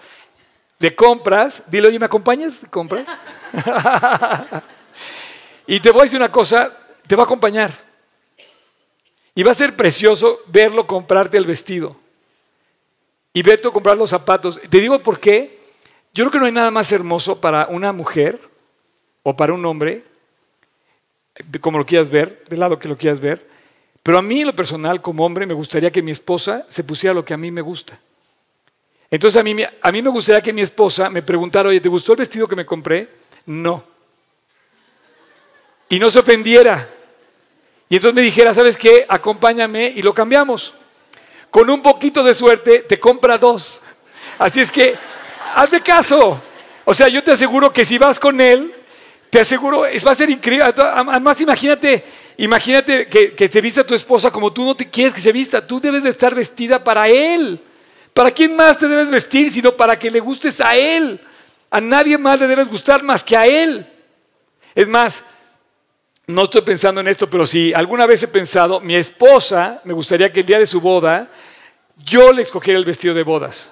de 0.78 0.95
compras, 0.95 1.62
dile, 1.68 1.89
oye, 1.89 1.99
¿me 1.99 2.07
acompañas 2.07 2.62
de 2.62 2.68
compras? 2.68 3.09
y 5.66 5.78
te 5.80 5.91
voy 5.91 6.01
a 6.01 6.05
decir 6.05 6.18
una 6.18 6.32
cosa, 6.32 6.76
te 7.07 7.14
va 7.14 7.22
a 7.22 7.26
acompañar. 7.26 7.72
Y 9.37 9.43
va 9.43 9.53
a 9.53 9.55
ser 9.55 9.74
precioso 9.76 10.41
verlo 10.47 10.87
comprarte 10.87 11.39
el 11.39 11.47
vestido 11.47 12.03
y 13.37 13.43
vete 13.43 13.68
comprar 13.70 13.99
los 13.99 14.11
zapatos. 14.11 14.61
Te 14.70 14.80
digo 14.80 14.99
por 15.01 15.18
qué. 15.18 15.59
Yo 16.14 16.22
creo 16.22 16.30
que 16.30 16.39
no 16.39 16.47
hay 16.47 16.53
nada 16.53 16.70
más 16.70 16.91
hermoso 16.93 17.41
para 17.41 17.66
una 17.66 17.93
mujer 17.93 18.41
o 19.24 19.37
para 19.37 19.53
un 19.53 19.66
hombre, 19.66 20.05
como 21.61 21.78
lo 21.78 21.85
quieras 21.85 22.09
ver, 22.09 22.45
del 22.49 22.61
lado 22.61 22.78
que 22.78 22.87
lo 22.87 22.97
quieras 22.97 23.20
ver. 23.20 23.45
Pero 24.05 24.18
a 24.18 24.22
mí, 24.22 24.43
en 24.43 24.47
lo 24.47 24.55
personal, 24.55 25.03
como 25.03 25.26
hombre, 25.26 25.47
me 25.47 25.55
gustaría 25.55 25.91
que 25.91 26.01
mi 26.01 26.12
esposa 26.12 26.64
se 26.68 26.85
pusiera 26.85 27.12
lo 27.12 27.24
que 27.24 27.35
a 27.35 27.37
mí 27.37 27.51
me 27.51 27.61
gusta. 27.61 27.99
Entonces, 29.11 29.41
a 29.41 29.43
mí, 29.43 29.57
a 29.82 29.93
mí 29.93 30.03
me 30.03 30.11
gustaría 30.11 30.41
que 30.41 30.53
mi 30.53 30.62
esposa 30.62 31.11
me 31.11 31.22
preguntara, 31.22 31.70
oye, 31.70 31.80
¿te 31.80 31.89
gustó 31.89 32.12
el 32.12 32.18
vestido 32.18 32.47
que 32.47 32.55
me 32.55 32.64
compré? 32.64 33.09
No. 33.47 33.82
Y 35.89 35.99
no 35.99 36.09
se 36.09 36.20
ofendiera. 36.20 36.89
Y 37.89 37.97
entonces 37.97 38.14
me 38.14 38.22
dijera, 38.22 38.55
¿sabes 38.55 38.76
qué? 38.76 39.05
Acompáñame 39.09 39.89
y 39.89 40.03
lo 40.03 40.14
cambiamos 40.14 40.74
con 41.55 41.70
un 41.70 41.80
poquito 41.82 42.24
de 42.24 42.34
suerte 42.34 42.80
te 42.80 42.98
compra 42.98 43.38
dos. 43.38 43.80
Así 44.40 44.61
es 44.61 44.72
que, 44.72 44.96
hazme 45.55 45.80
caso. 45.82 46.42
O 46.84 46.92
sea, 46.92 47.07
yo 47.07 47.22
te 47.22 47.30
aseguro 47.30 47.72
que 47.72 47.84
si 47.84 47.96
vas 47.96 48.18
con 48.18 48.40
él, 48.40 48.74
te 49.30 49.38
aseguro, 49.38 49.82
va 49.82 50.11
a 50.11 50.14
ser 50.16 50.30
increíble. 50.30 50.64
Además, 50.76 51.40
imagínate, 51.40 52.05
imagínate 52.38 53.07
que, 53.07 53.34
que 53.36 53.48
te 53.48 53.61
vista 53.61 53.86
tu 53.86 53.94
esposa 53.94 54.32
como 54.32 54.52
tú 54.52 54.64
no 54.64 54.74
te 54.74 54.90
quieres 54.90 55.14
que 55.14 55.20
se 55.20 55.30
vista. 55.30 55.64
Tú 55.64 55.78
debes 55.78 56.02
de 56.02 56.11
estar 56.11 56.34
vestida 56.34 56.82
para 56.82 57.07
él. 57.07 57.61
¿Para 58.12 58.32
quién 58.32 58.57
más 58.57 58.76
te 58.76 58.88
debes 58.88 59.09
vestir 59.09 59.52
sino 59.52 59.76
para 59.76 59.96
que 59.96 60.11
le 60.11 60.18
gustes 60.18 60.61
a 60.61 60.74
él? 60.74 61.20
A 61.70 61.80
nadie 61.80 62.18
más 62.18 62.40
le 62.40 62.48
debes 62.48 62.66
gustar 62.66 63.05
más 63.05 63.22
que 63.22 63.36
a 63.36 63.46
él. 63.46 63.86
Es 64.74 64.88
más, 64.88 65.22
no 66.27 66.45
estoy 66.45 66.62
pensando 66.62 67.01
en 67.01 67.09
esto, 67.09 67.29
pero 67.29 67.47
si 67.47 67.75
alguna 67.75 68.07
vez 68.07 68.22
he 68.22 68.29
pensado, 68.29 68.81
mi 68.81 68.95
esposa, 68.95 69.81
me 69.85 69.93
gustaría 69.93 70.33
que 70.33 70.41
el 70.41 70.47
día 70.47 70.59
de 70.59 70.66
su 70.66 70.81
boda, 70.81 71.29
yo 71.99 72.33
le 72.33 72.43
escogiera 72.43 72.79
el 72.79 72.85
vestido 72.85 73.14
de 73.14 73.22
bodas. 73.22 73.70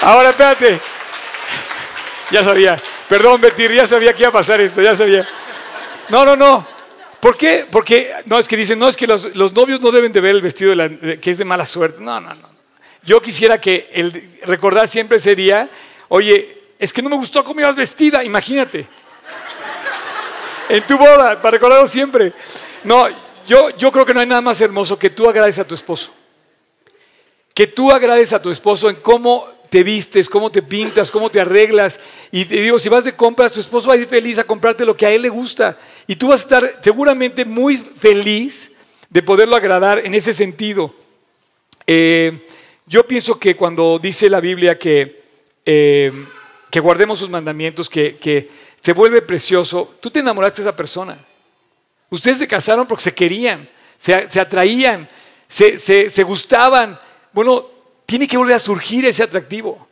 Ahora, 0.00 0.30
espérate. 0.30 0.80
Ya 2.30 2.44
sabía. 2.44 2.76
Perdón, 3.08 3.40
Betir, 3.40 3.72
ya 3.72 3.86
sabía 3.86 4.12
que 4.12 4.22
iba 4.22 4.28
a 4.28 4.32
pasar 4.32 4.60
esto, 4.60 4.80
ya 4.80 4.94
sabía. 4.94 5.26
No, 6.08 6.24
no, 6.24 6.36
no. 6.36 6.66
¿Por 7.20 7.36
qué? 7.36 7.66
Porque, 7.70 8.12
no, 8.26 8.38
es 8.38 8.46
que 8.46 8.56
dicen, 8.56 8.78
no, 8.78 8.88
es 8.88 8.96
que 8.96 9.06
los, 9.06 9.52
novios 9.52 9.80
no 9.80 9.90
deben 9.90 10.12
de 10.12 10.20
ver 10.20 10.36
el 10.36 10.42
vestido 10.42 10.74
que 11.20 11.30
es 11.30 11.38
de 11.38 11.44
mala 11.44 11.66
suerte. 11.66 12.00
No, 12.00 12.20
no, 12.20 12.32
no. 12.34 12.48
Yo 13.02 13.20
quisiera 13.20 13.60
que 13.60 13.88
el, 13.92 14.38
recordar 14.44 14.88
siempre 14.88 15.16
ese 15.16 15.34
día, 15.34 15.68
oye, 16.08 16.57
es 16.78 16.92
que 16.92 17.02
no 17.02 17.10
me 17.10 17.16
gustó 17.16 17.42
cómo 17.44 17.60
ibas 17.60 17.74
vestida, 17.74 18.22
imagínate. 18.22 18.86
En 20.68 20.86
tu 20.86 20.96
boda, 20.96 21.40
para 21.40 21.52
recordarlo 21.52 21.88
siempre. 21.88 22.32
No, 22.84 23.06
yo, 23.46 23.70
yo 23.70 23.90
creo 23.90 24.06
que 24.06 24.14
no 24.14 24.20
hay 24.20 24.26
nada 24.26 24.40
más 24.40 24.60
hermoso 24.60 24.98
que 24.98 25.10
tú 25.10 25.28
agrades 25.28 25.58
a 25.58 25.66
tu 25.66 25.74
esposo. 25.74 26.12
Que 27.54 27.66
tú 27.66 27.90
agrades 27.90 28.32
a 28.32 28.40
tu 28.40 28.50
esposo 28.50 28.88
en 28.88 28.96
cómo 28.96 29.48
te 29.70 29.82
vistes, 29.82 30.28
cómo 30.28 30.50
te 30.50 30.62
pintas, 30.62 31.10
cómo 31.10 31.30
te 31.30 31.40
arreglas. 31.40 31.98
Y 32.30 32.44
te 32.44 32.60
digo, 32.60 32.78
si 32.78 32.88
vas 32.88 33.04
de 33.04 33.16
compras, 33.16 33.52
tu 33.52 33.60
esposo 33.60 33.88
va 33.88 33.94
a 33.94 33.96
ir 33.96 34.06
feliz 34.06 34.38
a 34.38 34.44
comprarte 34.44 34.84
lo 34.84 34.96
que 34.96 35.06
a 35.06 35.10
él 35.10 35.22
le 35.22 35.28
gusta. 35.28 35.78
Y 36.06 36.16
tú 36.16 36.28
vas 36.28 36.42
a 36.42 36.44
estar 36.44 36.78
seguramente 36.82 37.44
muy 37.44 37.76
feliz 37.76 38.72
de 39.10 39.22
poderlo 39.22 39.56
agradar 39.56 39.98
en 40.04 40.14
ese 40.14 40.32
sentido. 40.32 40.94
Eh, 41.86 42.46
yo 42.86 43.06
pienso 43.06 43.38
que 43.38 43.56
cuando 43.56 43.98
dice 43.98 44.30
la 44.30 44.40
Biblia 44.40 44.78
que 44.78 45.22
eh, 45.64 46.12
que 46.70 46.80
guardemos 46.80 47.18
sus 47.18 47.30
mandamientos, 47.30 47.88
que, 47.88 48.50
se 48.80 48.92
vuelve 48.92 49.22
precioso. 49.22 49.96
Tú 50.00 50.10
te 50.10 50.20
enamoraste 50.20 50.62
de 50.62 50.68
esa 50.68 50.76
persona. 50.76 51.18
Ustedes 52.10 52.38
se 52.38 52.48
casaron 52.48 52.86
porque 52.86 53.02
se 53.02 53.14
querían, 53.14 53.68
se, 53.98 54.14
atraían, 54.40 55.08
se, 55.48 56.22
gustaban. 56.22 56.98
Bueno, 57.32 57.66
tiene 58.06 58.26
que 58.28 58.36
volver 58.36 58.54
a 58.54 58.60
surgir 58.60 59.04
ese 59.04 59.22
atractivo. 59.22 59.88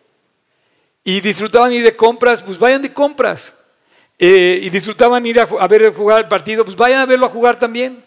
Y 1.02 1.20
disfrutaban 1.20 1.72
ir 1.72 1.82
de 1.82 1.96
compras, 1.96 2.42
pues 2.42 2.58
vayan 2.58 2.82
de 2.82 2.92
compras. 2.92 3.54
Eh, 4.18 4.60
y 4.62 4.70
disfrutaban 4.70 5.26
ir 5.26 5.38
a, 5.40 5.68
ver 5.68 5.92
jugar 5.92 6.20
el 6.20 6.28
partido, 6.28 6.64
pues 6.64 6.76
vayan 6.76 7.00
a 7.00 7.06
verlo 7.06 7.26
a 7.26 7.30
jugar 7.30 7.58
también. 7.58 8.04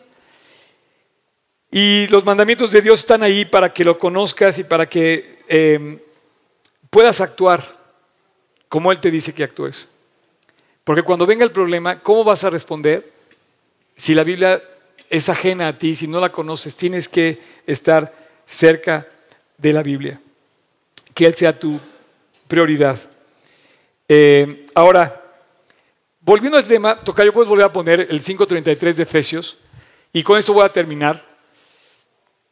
Y 1.72 2.07
los 2.07 2.26
mandamientos 2.26 2.72
de 2.72 2.82
Dios 2.82 3.01
están 3.01 3.22
ahí 3.22 3.45
para 3.45 3.72
que 3.72 3.84
lo 3.84 3.97
conozcas 3.97 4.57
y 4.57 4.63
para 4.63 4.89
que 4.89 5.43
em, 5.47 5.99
puedas 6.89 7.22
actuar 7.22 7.79
como 8.70 8.91
Él 8.91 8.99
te 8.99 9.11
dice 9.11 9.34
que 9.34 9.43
actúes. 9.43 9.89
Porque 10.84 11.03
cuando 11.03 11.26
venga 11.26 11.43
el 11.43 11.51
problema, 11.51 11.99
¿cómo 11.99 12.24
vas 12.24 12.43
a 12.43 12.49
responder? 12.49 13.11
Si 13.95 14.13
la 14.13 14.24
Biblia 14.24 14.63
es 15.09 15.28
ajena 15.28 15.67
a 15.67 15.78
ti, 15.78 15.95
si 15.95 16.07
no 16.07 16.20
la 16.22 16.32
conoces, 16.32 16.76
tienes 16.76 17.09
que 17.09 17.41
estar 17.65 18.13
cerca 18.45 19.07
de 19.57 19.74
la 19.74 19.84
Biblia. 19.84 20.22
Que 21.13 21.26
Él 21.26 21.36
sea 21.36 21.59
tu 21.59 21.80
prioridad. 22.47 22.97
Eh, 24.07 24.67
ahora, 24.74 25.22
volviendo 26.22 26.57
al 26.57 26.65
tema, 26.65 26.97
Tocayo, 26.97 27.34
puedes 27.34 27.49
volver 27.49 27.65
a 27.65 27.74
poner 27.74 28.07
el 28.09 28.24
5.33 28.24 28.93
de 28.93 29.03
Efesios, 29.03 29.57
y 30.13 30.24
con 30.24 30.38
esto 30.38 30.53
voy 30.53 30.65
a 30.65 30.74
terminar. 30.74 31.24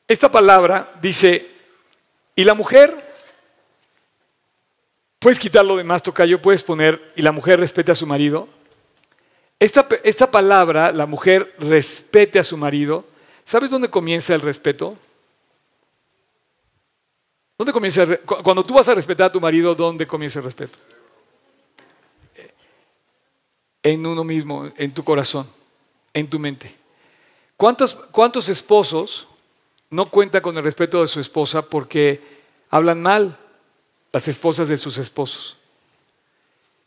Esta 0.08 0.32
palabra 0.32 0.92
dice, 1.02 1.48
y 2.36 2.44
la 2.44 2.54
mujer, 2.54 3.07
puedes 5.20 5.40
quitar 5.40 5.66
lo 5.66 5.78
demás, 5.78 6.04
Tocayo, 6.04 6.42
puedes 6.42 6.64
poner, 6.64 7.14
y 7.16 7.22
la 7.22 7.32
mujer 7.32 7.60
respete 7.60 7.92
a 7.92 7.96
su 7.96 8.06
marido. 8.06 8.48
Esta, 9.60 9.88
esta 10.04 10.30
palabra, 10.30 10.92
la 10.92 11.06
mujer 11.06 11.54
respete 11.58 12.40
a 12.40 12.44
su 12.44 12.58
marido, 12.58 13.06
¿sabes 13.44 13.70
dónde 13.70 13.90
comienza 13.90 14.36
el 14.36 14.42
respeto? 14.42 14.98
¿Dónde 17.58 17.74
comienza 17.74 18.06
cuando 18.18 18.64
tú 18.64 18.76
vas 18.76 18.88
a 18.88 18.94
respetar 18.94 19.28
a 19.28 19.32
tu 19.32 19.42
marido, 19.42 19.74
¿dónde 19.74 20.06
comienza 20.06 20.40
el 20.40 20.46
respeto? 20.46 20.78
En 23.82 24.06
uno 24.06 24.24
mismo, 24.24 24.72
en 24.78 24.94
tu 24.94 25.04
corazón, 25.04 25.48
en 26.14 26.30
tu 26.30 26.38
mente. 26.38 26.76
¿Cuántos, 27.56 27.96
cuántos 28.12 28.50
esposos 28.50 29.28
no 29.90 30.12
cuentan 30.12 30.42
con 30.42 30.56
el 30.56 30.64
respeto 30.64 31.02
de 31.02 31.08
su 31.08 31.20
esposa 31.20 31.64
porque 31.64 32.22
hablan 32.70 33.02
mal 33.02 33.40
las 34.18 34.28
esposas 34.28 34.68
de 34.68 34.78
sus 34.78 34.98
esposos? 34.98 35.58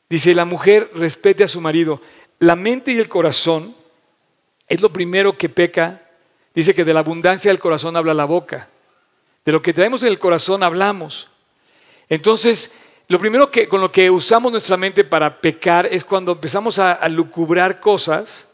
Dice, 0.09 0.35
la 0.35 0.45
mujer 0.45 0.91
respete 0.95 1.45
a 1.45 1.49
su 1.49 1.61
marido. 1.61 2.03
La 2.41 2.57
mente 2.57 2.91
y 2.91 2.99
el 2.99 3.09
corazón 3.09 3.77
es 4.67 4.81
lo 4.81 4.93
primero 4.93 5.39
que 5.39 5.49
peca. 5.49 6.03
Dice 6.53 6.75
que 6.75 6.85
de 6.85 6.93
la 6.93 6.99
abundancia 6.99 7.53
del 7.53 7.61
corazón 7.61 7.97
habla 7.97 8.15
la 8.15 8.25
boca. 8.25 8.69
De 9.45 9.53
lo 9.53 9.63
que 9.63 9.73
traemos 9.73 10.03
en 10.03 10.09
el 10.09 10.19
corazón 10.19 10.65
hablamos. 10.65 11.31
Entonces, 12.09 12.73
lo 13.07 13.21
primero 13.21 13.49
que 13.49 13.69
con 13.69 13.81
lo 13.81 13.93
que 13.93 14.11
usamos 14.11 14.51
nuestra 14.51 14.77
mente 14.77 15.05
para 15.05 15.41
pecar 15.41 15.87
es 15.87 16.05
cuando 16.05 16.33
empezamos 16.33 16.81
a, 16.81 16.95
a 16.95 17.09
lucubrar 17.09 17.79
cosas 17.79 18.49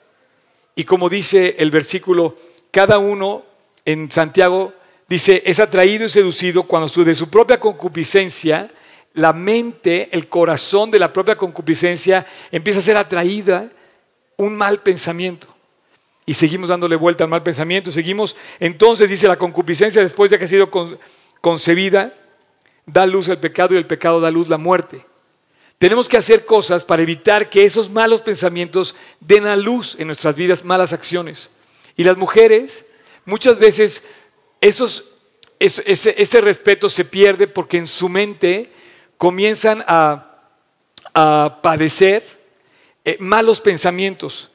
y 0.75 0.85
como 0.85 1.09
dice 1.09 1.57
el 1.59 1.71
versículo, 1.71 2.37
cada 2.71 2.99
uno 2.99 3.47
en 3.87 4.11
Santiago 4.11 4.75
dice, 5.09 5.43
es 5.45 5.61
atraído 5.61 6.07
y 6.07 6.09
seducido 6.09 6.63
cuando 6.65 7.05
de 7.05 7.15
su 7.15 7.29
propia 7.29 7.61
concupiscencia, 7.61 8.71
la 9.15 9.33
mente, 9.33 10.09
el 10.13 10.29
corazón 10.29 10.91
de 10.91 10.99
la 10.99 11.13
propia 11.13 11.37
concupiscencia 11.37 12.27
empieza 12.51 12.81
a 12.81 12.83
ser 12.83 12.97
atraída 12.97 13.71
un 14.37 14.57
mal 14.57 14.83
pensamiento 14.83 15.57
y 16.27 16.35
seguimos 16.35 16.69
dándole 16.69 16.97
vuelta 16.97 17.23
al 17.23 17.31
mal 17.31 17.45
pensamiento, 17.45 17.93
seguimos, 17.93 18.37
entonces 18.59 19.09
dice 19.09 19.29
la 19.29 19.39
concupiscencia 19.39 20.03
después 20.03 20.29
de 20.31 20.39
que 20.39 20.45
ha 20.45 20.49
sido 20.49 20.71
concebida, 21.41 22.13
da 22.85 23.07
luz 23.07 23.29
al 23.29 23.39
pecado 23.39 23.75
y 23.75 23.79
el 23.79 23.87
pecado 23.87 24.21
da 24.21 24.31
luz 24.31 24.49
la 24.49 24.59
muerte. 24.59 25.07
Tenemos 25.79 26.09
que 26.09 26.17
hacer 26.17 26.45
cosas 26.45 26.85
para 26.85 27.03
evitar 27.03 27.49
que 27.49 27.65
esos 27.65 27.91
malos 27.91 28.23
pensamientos 28.23 28.97
den 29.21 29.47
a 29.47 29.57
luz 29.57 29.95
en 30.01 30.09
nuestras 30.09 30.35
vidas 30.35 30.65
malas 30.65 30.93
acciones. 30.93 31.51
Y 31.97 32.05
las 32.05 32.17
mujeres, 32.17 32.87
muchas 33.25 33.59
veces, 33.59 34.05
esos, 34.61 35.13
ese, 35.59 36.41
respeto 36.41 36.89
se 36.89 37.05
pierde 37.05 37.47
porque 37.47 37.79
en 37.79 37.87
su 37.87 38.09
mente 38.09 38.71
comienzan 39.17 39.85
a, 39.87 40.23
padecer 41.63 42.27
eh, 43.03 43.17
malos 43.21 43.61
pensamientos. 43.63 44.51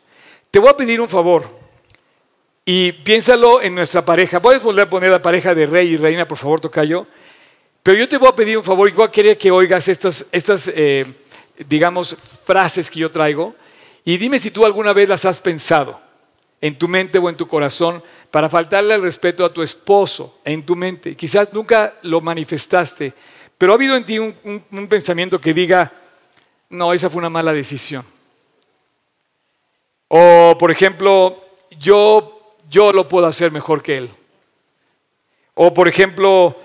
Te 0.52 0.60
voy 0.60 0.70
a 0.70 0.78
pedir 0.78 1.02
un 1.02 1.10
favor. 1.10 1.50
Y 2.64 2.92
piénsalo 2.92 3.64
en 3.64 3.74
nuestra 3.74 4.06
pareja. 4.06 4.40
Puedes 4.40 4.62
volver 4.62 4.86
a 4.86 4.90
poner 4.90 5.10
la 5.10 5.24
pareja 5.24 5.56
de 5.56 5.66
rey 5.66 5.94
y 5.94 5.98
reina, 5.98 6.28
por 6.28 6.38
favor, 6.38 6.62
Tocayo. 6.62 7.08
Pero 7.82 7.98
yo 7.98 8.08
te 8.08 8.18
voy 8.18 8.30
a 8.30 8.36
pedir 8.36 8.60
un 8.60 8.64
favor 8.64 8.88
y 8.88 8.92
voy 8.92 9.10
que 9.10 9.50
oigas 9.50 9.88
estas, 9.88 10.28
estas 10.32 10.68
eh, 10.68 11.06
digamos, 11.68 12.16
frases 12.46 12.92
que 12.92 13.00
yo 13.00 13.10
traigo. 13.10 13.56
Y 14.06 14.18
dime 14.18 14.38
si 14.38 14.52
tú 14.52 14.64
alguna 14.64 14.94
vez 14.94 15.10
las 15.10 15.26
has 15.26 15.40
pensado 15.40 16.00
en 16.62 16.78
tu 16.78 16.88
mente 16.88 17.18
o 17.18 17.28
en 17.28 17.36
tu 17.36 17.48
corazón 17.48 18.02
para 18.30 18.48
faltarle 18.48 18.94
el 18.94 19.02
respeto 19.02 19.44
a 19.44 19.52
tu 19.52 19.62
esposo 19.62 20.40
en 20.46 20.64
tu 20.66 20.76
mente. 20.76 21.16
Quizás 21.16 21.52
nunca 21.52 21.96
lo 22.04 22.22
manifestaste, 22.22 23.14
pero 23.58 23.74
ha 23.74 23.76
habido 23.76 23.98
en 23.98 24.06
ti 24.06 24.20
un 24.20 24.88
pensamiento 24.88 25.42
que 25.42 25.54
diga, 25.54 25.92
no, 26.70 26.94
esa 26.94 27.10
fue 27.10 27.20
una 27.20 27.30
mala 27.30 27.52
decisión. 27.52 28.06
O, 30.08 30.56
por 30.60 30.72
ejemplo, 30.72 31.44
yo 31.80 32.38
yo 32.72 32.94
lo 32.94 33.08
puedo 33.08 33.28
hacer 33.28 33.52
mejor 33.52 33.84
que 33.84 33.98
él. 33.98 34.10
O 35.54 35.74
por 35.74 35.90
ejemplo, 35.90 36.56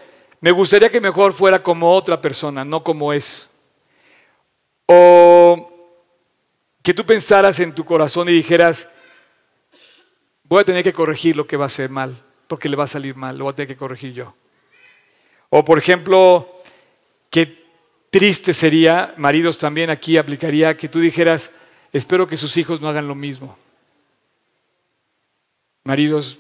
me 0.41 0.53
gustaría 0.53 0.89
que 0.89 1.01
mejor 1.01 1.33
fuera 1.33 1.63
como 1.63 1.93
otra 1.93 2.21
persona, 2.21 2.65
no 2.65 2.85
como 2.85 3.13
es. 3.13 3.51
O 4.87 5.69
que 6.83 6.95
tú 6.95 7.05
pensaras 7.05 7.59
en 7.59 7.75
tu 7.75 7.85
corazón 7.85 8.29
y 8.29 8.33
dijeras, 8.33 8.89
voy 10.49 10.61
a 10.61 10.65
tener 10.65 10.85
que 10.85 10.93
corregir 10.93 11.37
lo 11.37 11.47
que 11.47 11.57
va 11.57 11.67
a 11.67 11.71
ser 11.71 11.91
mal, 11.91 12.23
porque 12.47 12.69
le 12.69 12.77
va 12.77 12.85
a 12.85 12.89
salir 12.89 13.17
mal, 13.17 13.37
lo 13.37 13.45
voy 13.45 13.53
a 13.53 13.57
tener 13.57 13.69
que 13.69 13.77
corregir 13.77 14.13
yo. 14.13 14.35
O 15.51 15.65
por 15.65 15.79
ejemplo, 15.79 16.51
qué 17.31 17.65
triste 18.11 18.55
sería, 18.55 19.15
maridos 19.17 19.59
también 19.59 19.91
aquí 19.91 20.17
aplicaría, 20.17 20.77
que 20.77 20.89
tú 20.89 21.01
dijeras, 21.01 21.53
espero 21.93 22.27
que 22.27 22.37
sus 22.37 22.57
hijos 22.57 22.81
no 22.81 22.89
hagan 22.89 23.09
lo 23.09 23.15
mismo. 23.15 23.57
Maridos, 25.85 26.39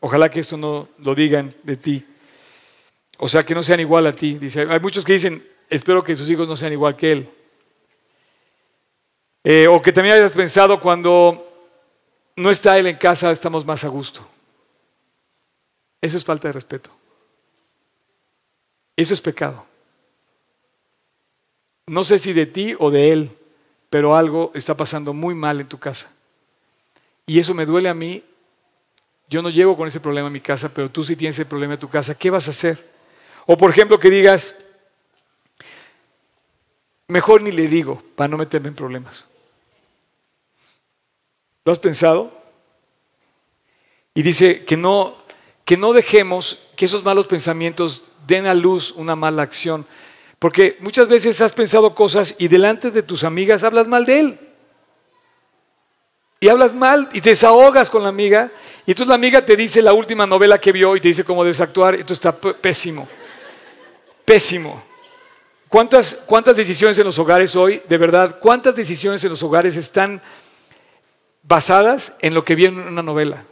ojalá 0.00 0.30
que 0.30 0.40
esto 0.40 0.56
no 0.56 0.88
lo 0.98 1.14
digan 1.14 1.54
de 1.62 1.76
ti. 1.76 2.06
O 3.18 3.28
sea, 3.28 3.44
que 3.44 3.54
no 3.54 3.62
sean 3.62 3.80
igual 3.80 4.06
a 4.06 4.12
ti. 4.12 4.38
Hay 4.68 4.80
muchos 4.80 5.04
que 5.04 5.14
dicen, 5.14 5.46
espero 5.68 6.02
que 6.02 6.16
sus 6.16 6.28
hijos 6.30 6.46
no 6.48 6.56
sean 6.56 6.72
igual 6.72 6.96
que 6.96 7.12
él. 7.12 7.28
Eh, 9.44 9.66
o 9.68 9.80
que 9.80 9.92
también 9.92 10.16
hayas 10.16 10.32
pensado 10.32 10.80
cuando 10.80 11.55
no 12.36 12.50
está 12.50 12.78
él 12.78 12.86
en 12.86 12.96
casa, 12.96 13.30
estamos 13.30 13.64
más 13.64 13.84
a 13.84 13.88
gusto. 13.88 14.26
Eso 16.00 16.16
es 16.16 16.24
falta 16.24 16.48
de 16.48 16.52
respeto. 16.52 16.90
Eso 18.94 19.14
es 19.14 19.20
pecado. 19.20 19.64
No 21.86 22.04
sé 22.04 22.18
si 22.18 22.32
de 22.32 22.46
ti 22.46 22.74
o 22.78 22.90
de 22.90 23.12
él, 23.12 23.30
pero 23.90 24.16
algo 24.16 24.52
está 24.54 24.76
pasando 24.76 25.12
muy 25.12 25.34
mal 25.34 25.60
en 25.60 25.68
tu 25.68 25.78
casa. 25.78 26.10
Y 27.26 27.38
eso 27.38 27.54
me 27.54 27.66
duele 27.66 27.88
a 27.88 27.94
mí 27.94 28.22
yo 29.28 29.42
no 29.42 29.50
llego 29.50 29.76
con 29.76 29.88
ese 29.88 30.00
problema 30.00 30.28
a 30.28 30.30
mi 30.30 30.40
casa, 30.40 30.72
pero 30.72 30.90
tú 30.90 31.02
sí 31.02 31.16
tienes 31.16 31.36
ese 31.36 31.46
problema 31.46 31.74
en 31.74 31.80
tu 31.80 31.88
casa, 31.88 32.16
¿qué 32.16 32.30
vas 32.30 32.46
a 32.46 32.50
hacer? 32.50 32.78
O 33.46 33.56
por 33.56 33.70
ejemplo 33.70 33.98
que 33.98 34.10
digas, 34.10 34.56
mejor 37.08 37.42
ni 37.42 37.50
le 37.52 37.66
digo 37.68 38.02
para 38.14 38.28
no 38.28 38.38
meterme 38.38 38.68
en 38.68 38.74
problemas. 38.74 39.26
¿Lo 41.66 41.72
has 41.72 41.80
pensado? 41.80 42.32
Y 44.14 44.22
dice 44.22 44.64
que 44.64 44.76
no, 44.76 45.16
que 45.64 45.76
no 45.76 45.92
dejemos 45.92 46.60
que 46.76 46.84
esos 46.84 47.02
malos 47.02 47.26
pensamientos 47.26 48.04
den 48.24 48.46
a 48.46 48.54
luz 48.54 48.92
una 48.92 49.16
mala 49.16 49.42
acción. 49.42 49.84
Porque 50.38 50.76
muchas 50.78 51.08
veces 51.08 51.40
has 51.40 51.52
pensado 51.52 51.92
cosas 51.92 52.36
y 52.38 52.46
delante 52.46 52.92
de 52.92 53.02
tus 53.02 53.24
amigas 53.24 53.64
hablas 53.64 53.88
mal 53.88 54.06
de 54.06 54.20
él. 54.20 54.38
Y 56.38 56.48
hablas 56.48 56.72
mal 56.72 57.08
y 57.12 57.20
te 57.20 57.30
desahogas 57.30 57.90
con 57.90 58.04
la 58.04 58.10
amiga 58.10 58.52
y 58.86 58.92
entonces 58.92 59.08
la 59.08 59.16
amiga 59.16 59.44
te 59.44 59.56
dice 59.56 59.82
la 59.82 59.92
última 59.92 60.24
novela 60.24 60.60
que 60.60 60.70
vio 60.70 60.94
y 60.94 61.00
te 61.00 61.08
dice 61.08 61.24
cómo 61.24 61.42
debes 61.42 61.60
actuar. 61.60 61.96
Esto 61.96 62.12
está 62.12 62.30
pésimo. 62.30 63.08
Pésimo. 64.24 64.84
¿Cuántas, 65.68 66.14
¿Cuántas 66.26 66.56
decisiones 66.56 66.96
en 66.96 67.06
los 67.06 67.18
hogares 67.18 67.56
hoy, 67.56 67.82
de 67.88 67.98
verdad, 67.98 68.38
cuántas 68.38 68.76
decisiones 68.76 69.24
en 69.24 69.30
los 69.30 69.42
hogares 69.42 69.74
están 69.74 70.22
basadas 71.46 72.14
en 72.20 72.34
lo 72.34 72.44
que 72.44 72.54
viene 72.54 72.80
en 72.82 72.88
una 72.88 73.02
novela? 73.02 73.44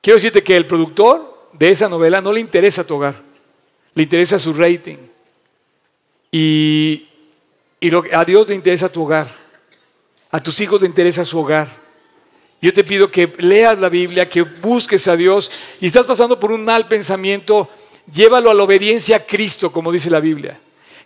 Quiero 0.00 0.16
decirte 0.16 0.42
que 0.42 0.56
el 0.56 0.66
productor 0.66 1.48
de 1.52 1.70
esa 1.70 1.88
novela 1.88 2.20
no 2.20 2.32
le 2.32 2.40
interesa 2.40 2.84
tu 2.84 2.96
hogar, 2.96 3.16
le 3.94 4.02
interesa 4.02 4.38
su 4.38 4.52
rating. 4.52 4.98
Y, 6.30 7.04
y 7.80 7.90
a 8.12 8.24
Dios 8.24 8.48
le 8.48 8.54
interesa 8.54 8.88
tu 8.88 9.02
hogar, 9.02 9.28
a 10.30 10.42
tus 10.42 10.60
hijos 10.60 10.80
le 10.80 10.86
interesa 10.86 11.24
su 11.24 11.38
hogar. 11.38 11.86
Yo 12.60 12.72
te 12.72 12.84
pido 12.84 13.10
que 13.10 13.32
leas 13.38 13.78
la 13.78 13.88
Biblia, 13.88 14.28
que 14.28 14.42
busques 14.42 15.06
a 15.08 15.16
Dios 15.16 15.50
y 15.80 15.86
estás 15.86 16.06
pasando 16.06 16.40
por 16.40 16.52
un 16.52 16.64
mal 16.64 16.88
pensamiento, 16.88 17.68
llévalo 18.12 18.50
a 18.50 18.54
la 18.54 18.62
obediencia 18.62 19.16
a 19.16 19.26
Cristo, 19.26 19.70
como 19.70 19.92
dice 19.92 20.10
la 20.10 20.20
Biblia. 20.20 20.58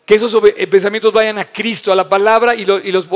Que 0.07 0.14
esos 0.14 0.35
eh, 0.57 0.66
pensamientos 0.66 1.12
vayan 1.12 1.39
a 1.39 1.45
Cristo, 1.45 1.93
a 1.93 1.97
la 1.97 2.09
palabra, 2.09 2.55
y, 2.55 2.64
los 2.64 3.09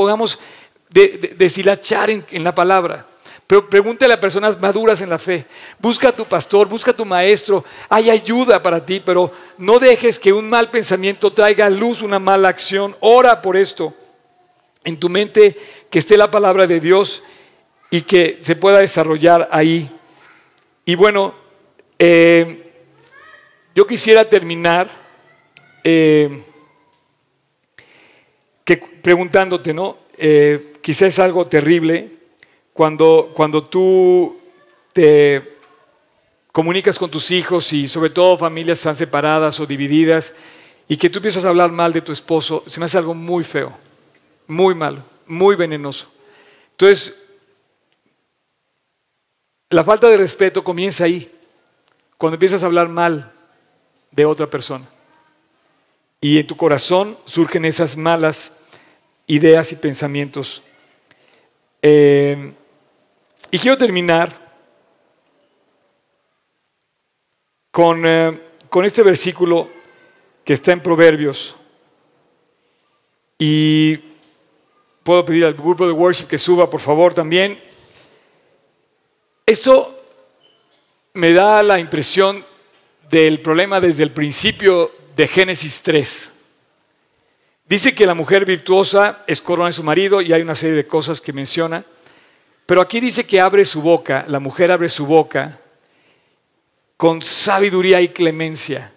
podamos 0.95 1.39
deshilachar 1.39 2.11
en, 2.11 2.45
la 2.45 2.55
palabra. 2.55 3.07
Pero 3.47 3.69
pregúntale 3.69 4.15
a 4.15 4.21
personas 4.21 4.59
maduras 4.59 5.01
en 5.01 5.11
la 5.11 5.19
fe. 5.19 5.45
Busca 5.79 6.09
a 6.09 6.13
tu 6.13 6.25
pastor, 6.25 6.69
busca 6.69 6.93
a 6.93 6.97
tu 6.97 7.05
maestro. 7.05 7.65
Hay 7.89 8.09
ayuda 8.09 8.63
para 8.63 8.85
ti, 8.85 9.03
pero 9.05 9.31
no 9.59 9.79
dejes 9.79 10.19
que 10.19 10.33
un 10.33 10.49
mal 10.49 10.71
pensamiento 10.71 11.33
traiga 11.33 11.67
a 11.67 11.71
luz 11.71 12.01
una 12.01 12.19
mala 12.19 12.49
acción. 12.49 12.97
Ora 13.01 13.43
por 13.43 13.57
esto. 13.57 13.93
En 14.83 14.99
tu 14.99 15.09
mente 15.09 15.57
que 15.91 15.99
esté 15.99 16.17
la 16.17 16.31
palabra 16.31 16.67
de 16.67 16.81
Dios 16.81 17.23
y 17.91 18.03
que 18.03 18.39
se 18.41 18.57
pueda 18.57 18.79
desarrollar 18.79 19.49
ahí. 19.51 19.91
Y 20.87 20.95
bueno, 20.95 21.35
eh, 21.99 22.73
yo 23.75 23.87
quisiera 23.87 24.25
terminar 24.25 24.89
eh, 25.83 26.43
que, 28.65 28.77
preguntándote, 28.77 29.75
¿no? 29.75 30.04
Eh, 30.17 30.75
quizás 30.81 31.09
es 31.09 31.19
algo 31.19 31.47
terrible 31.47 32.11
cuando, 32.73 33.33
cuando 33.35 33.65
tú 33.65 34.39
te 34.93 35.55
comunicas 36.53 36.99
con 36.99 37.11
tus 37.11 37.31
hijos 37.31 37.73
y 37.73 37.89
sobre 37.89 38.11
todo 38.11 38.39
familias 38.39 38.79
están 38.79 38.95
separadas 38.95 39.59
o 39.59 39.67
divididas 39.67 40.35
y 40.87 40.97
que 40.97 41.11
tú 41.11 41.19
empiezas 41.19 41.45
a 41.45 41.49
hablar 41.49 41.73
mal 41.73 41.93
de 41.93 42.03
tu 42.03 42.13
esposo, 42.13 42.63
se 42.67 42.79
me 42.79 42.87
hace 42.87 42.99
algo 42.99 43.15
muy 43.15 43.43
feo, 43.43 43.73
muy 44.47 44.75
malo, 44.75 45.03
muy 45.27 45.57
venenoso. 45.57 46.09
Entonces, 46.73 47.23
la 49.71 49.83
falta 49.83 50.09
de 50.09 50.17
respeto 50.17 50.63
comienza 50.63 51.05
ahí, 51.05 51.31
cuando 52.19 52.35
empiezas 52.35 52.63
a 52.63 52.67
hablar 52.67 52.89
mal 52.89 53.33
de 54.11 54.25
otra 54.25 54.49
persona. 54.49 54.87
Y 56.21 56.39
en 56.39 56.47
tu 56.47 56.57
corazón 56.57 57.19
surgen 57.25 57.65
esas 57.65 57.97
malas 57.97 58.53
ideas 59.27 59.73
y 59.73 59.77
pensamientos. 59.77 60.63
Eh, 61.83 62.53
y 63.51 63.59
quiero 63.59 63.77
terminar 63.77 64.33
con, 67.71 68.07
eh, 68.07 68.41
con 68.69 68.85
este 68.85 69.03
versículo 69.03 69.69
que 70.45 70.55
está 70.55 70.73
en 70.73 70.83
Proverbios. 70.83 71.57
Y 73.39 73.97
puedo 75.03 75.25
pedir 75.25 75.45
al 75.45 75.55
grupo 75.55 75.87
de 75.87 75.93
worship 75.93 76.27
que 76.27 76.39
suba, 76.39 76.69
por 76.71 76.81
favor, 76.81 77.15
también. 77.15 77.63
Esto 79.47 80.03
me 81.15 81.33
da 81.33 81.63
la 81.63 81.79
impresión 81.79 82.45
del 83.11 83.41
problema 83.41 83.81
desde 83.81 84.03
el 84.03 84.11
principio 84.11 84.91
de 85.15 85.29
Génesis 85.29 85.83
3. 85.83 86.34
Dice 87.67 87.95
que 87.95 88.07
la 88.07 88.15
mujer 88.15 88.45
virtuosa 88.45 89.25
es 89.27 89.41
corona 89.41 89.69
de 89.69 89.73
su 89.73 89.83
marido 89.83 90.21
y 90.21 90.33
hay 90.33 90.43
una 90.43 90.55
serie 90.55 90.77
de 90.77 90.87
cosas 90.87 91.21
que 91.21 91.33
menciona, 91.33 91.85
pero 92.67 92.83
aquí 92.83 93.01
dice 93.01 93.25
que 93.25 93.41
abre 93.41 93.65
su 93.65 93.81
boca, 93.81 94.25
la 94.29 94.39
mujer 94.39 94.71
abre 94.71 94.89
su 94.89 95.07
boca 95.07 95.59
con 96.99 97.23
sabiduría 97.23 98.03
y 98.03 98.09
clemencia. 98.09 98.93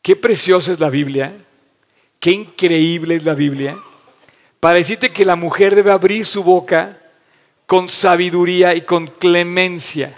Qué 0.00 0.16
preciosa 0.16 0.72
es 0.72 0.80
la 0.80 0.88
Biblia, 0.88 1.34
qué 2.18 2.30
increíble 2.30 3.16
es 3.16 3.24
la 3.24 3.34
Biblia, 3.34 3.76
para 4.58 4.76
decirte 4.76 5.12
que 5.12 5.24
la 5.24 5.36
mujer 5.36 5.74
debe 5.74 5.90
abrir 5.90 6.24
su 6.24 6.42
boca 6.42 6.98
con 7.66 7.90
sabiduría 7.90 8.74
y 8.74 8.82
con 8.82 9.06
clemencia. 9.06 10.14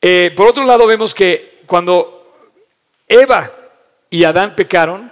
Eh, 0.00 0.32
por 0.36 0.48
otro 0.48 0.64
lado, 0.64 0.86
vemos 0.86 1.14
que 1.14 1.62
cuando 1.66 2.50
Eva 3.08 3.50
y 4.14 4.22
Adán 4.22 4.54
pecaron, 4.54 5.10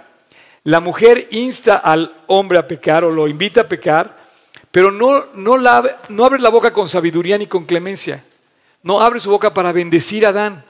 la 0.63 0.79
mujer 0.79 1.27
insta 1.31 1.75
al 1.75 2.23
hombre 2.27 2.57
a 2.57 2.65
pecar 2.65 3.03
o 3.03 3.11
lo 3.11 3.27
invita 3.27 3.59
a 3.59 3.67
pecar, 3.67 4.17
pero 4.71 4.91
no, 4.91 5.25
no, 5.33 5.57
no 5.57 6.25
abre 6.25 6.39
la 6.39 6.47
boca 6.47 6.71
con 6.71 6.87
sabiduría 6.87 7.37
ni 7.37 7.45
con 7.45 7.65
clemencia. 7.65 8.23
No 8.81 9.01
abre 9.01 9.19
su 9.19 9.29
boca 9.29 9.53
para 9.53 9.73
bendecir 9.73 10.25
a 10.25 10.29
Adán. 10.29 10.63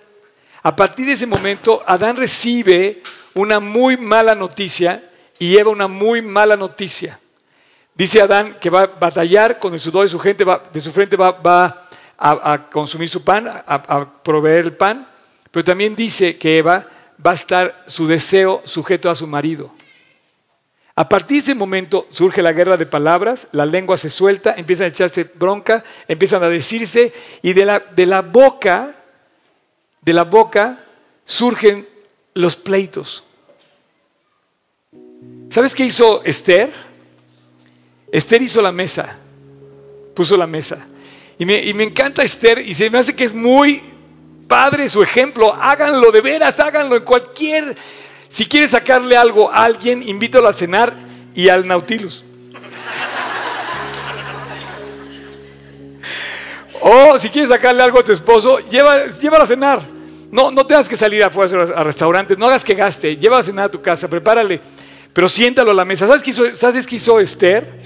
A 0.64 0.76
partir 0.76 1.06
de 1.06 1.14
ese 1.14 1.28
momento, 1.28 1.84
Adán 1.86 2.16
recibe 2.16 3.04
una 3.36 3.60
muy 3.60 3.98
mala 3.98 4.34
noticia 4.34 5.12
y 5.38 5.56
Eva 5.56 5.70
una 5.70 5.88
muy 5.88 6.24
mala 6.24 6.58
noticia. 6.58 7.20
Dice 7.94 8.20
Adán 8.20 8.58
que 8.60 8.72
va 8.72 8.82
a 8.82 8.88
batallar 8.88 9.60
con 9.60 9.76
el 9.76 9.80
sudor 9.80 10.06
de 10.06 10.10
su 10.10 10.18
gente, 10.18 10.44
de 10.74 10.82
su 10.82 10.92
frente 10.92 11.16
va, 11.16 11.34
va 11.34 11.88
a, 12.18 12.68
consumir 12.72 13.10
su 13.10 13.24
pan, 13.24 13.48
a, 13.48 14.24
proveer 14.24 14.66
el 14.66 14.76
pan, 14.76 15.08
pero 15.52 15.64
también 15.64 15.96
dice 15.96 16.36
que 16.36 16.58
Eva 16.58 16.88
va 17.26 17.32
a 17.32 17.36
estar 17.36 17.84
su 17.88 18.08
deseo 18.08 18.62
sujeto 18.66 19.10
a 19.10 19.16
su 19.16 19.28
marido. 19.28 19.72
A 20.96 21.10
partir 21.10 21.38
de 21.38 21.44
ese 21.44 21.56
momento 21.56 22.08
surge 22.10 22.42
la 22.42 22.52
guerra 22.52 22.78
de 22.78 22.86
palabras, 22.86 23.48
la 23.52 23.66
lengua 23.66 23.98
se 23.98 24.12
suelta, 24.12 24.54
empiezan 24.56 24.86
a 24.86 24.90
echarse 24.90 25.24
bronca, 25.24 25.84
empiezan 26.08 26.44
a 26.44 26.50
decirse 26.50 27.12
y 27.42 27.54
de 27.54 27.66
la, 27.66 27.80
de 27.80 28.06
la 28.06 28.22
boca, 28.22 28.96
de 30.02 30.14
la 30.14 30.24
boca 30.24 30.86
surgen 31.26 31.88
los 32.36 32.56
pleitos. 32.56 33.24
¿Sabes 35.50 35.74
qué 35.74 35.86
hizo 35.86 36.24
Esther? 36.24 36.72
Esther 38.12 38.42
hizo 38.44 38.62
la 38.62 38.72
mesa, 38.72 39.18
puso 40.14 40.38
la 40.38 40.48
mesa. 40.48 40.86
Y 41.40 41.46
me, 41.46 41.84
encanta 41.84 42.24
Esther 42.24 42.60
y 42.60 42.76
se 42.76 42.90
me 42.90 43.00
hace 43.00 43.16
que 43.16 43.24
es 43.24 43.34
muy 43.34 43.82
padre 44.54 44.88
su 44.88 45.02
ejemplo. 45.02 45.52
Háganlo 45.52 46.12
de 46.12 46.22
veras, 46.22 46.60
háganlo 46.60 46.96
en 46.96 47.04
cualquier... 47.04 47.76
Si 48.30 48.46
quieres 48.46 48.70
sacarle 48.70 49.18
algo 49.18 49.52
a 49.52 49.64
alguien, 49.64 50.08
invítalo 50.08 50.48
a 50.48 50.54
cenar 50.54 50.94
y 51.34 51.50
al 51.50 51.68
Nautilus. 51.68 52.24
O 56.86 57.18
si 57.18 57.30
quieres 57.30 57.50
sacarle 57.50 57.82
algo 57.82 58.00
a 58.00 58.04
tu 58.04 58.12
esposo, 58.12 58.60
lleva, 58.70 59.08
llévalo 59.08 59.46
a 59.46 59.48
cenar. 59.48 59.82
No, 60.30 60.52
no 60.52 60.66
tengas 60.66 60.90
que 60.90 60.98
salir 60.98 61.24
afuera 61.24 61.64
a 61.76 61.84
restaurantes, 61.84 62.38
no 62.38 62.46
hagas 62.48 62.66
que 62.66 62.76
gaste, 62.76 63.16
llévalo 63.16 63.40
a 63.40 63.44
cenar 63.44 63.66
a 63.66 63.72
tu 63.72 63.82
casa, 63.82 64.10
prepárale, 64.10 64.60
pero 65.14 65.30
siéntalo 65.30 65.72
a 65.72 65.74
la 65.74 65.86
mesa. 65.86 66.06
¿Sabes 66.06 66.22
qué 66.22 66.32
hizo, 66.32 66.56
¿sabes 66.56 66.86
qué 66.86 66.98
hizo 66.98 67.20
Esther? 67.20 67.80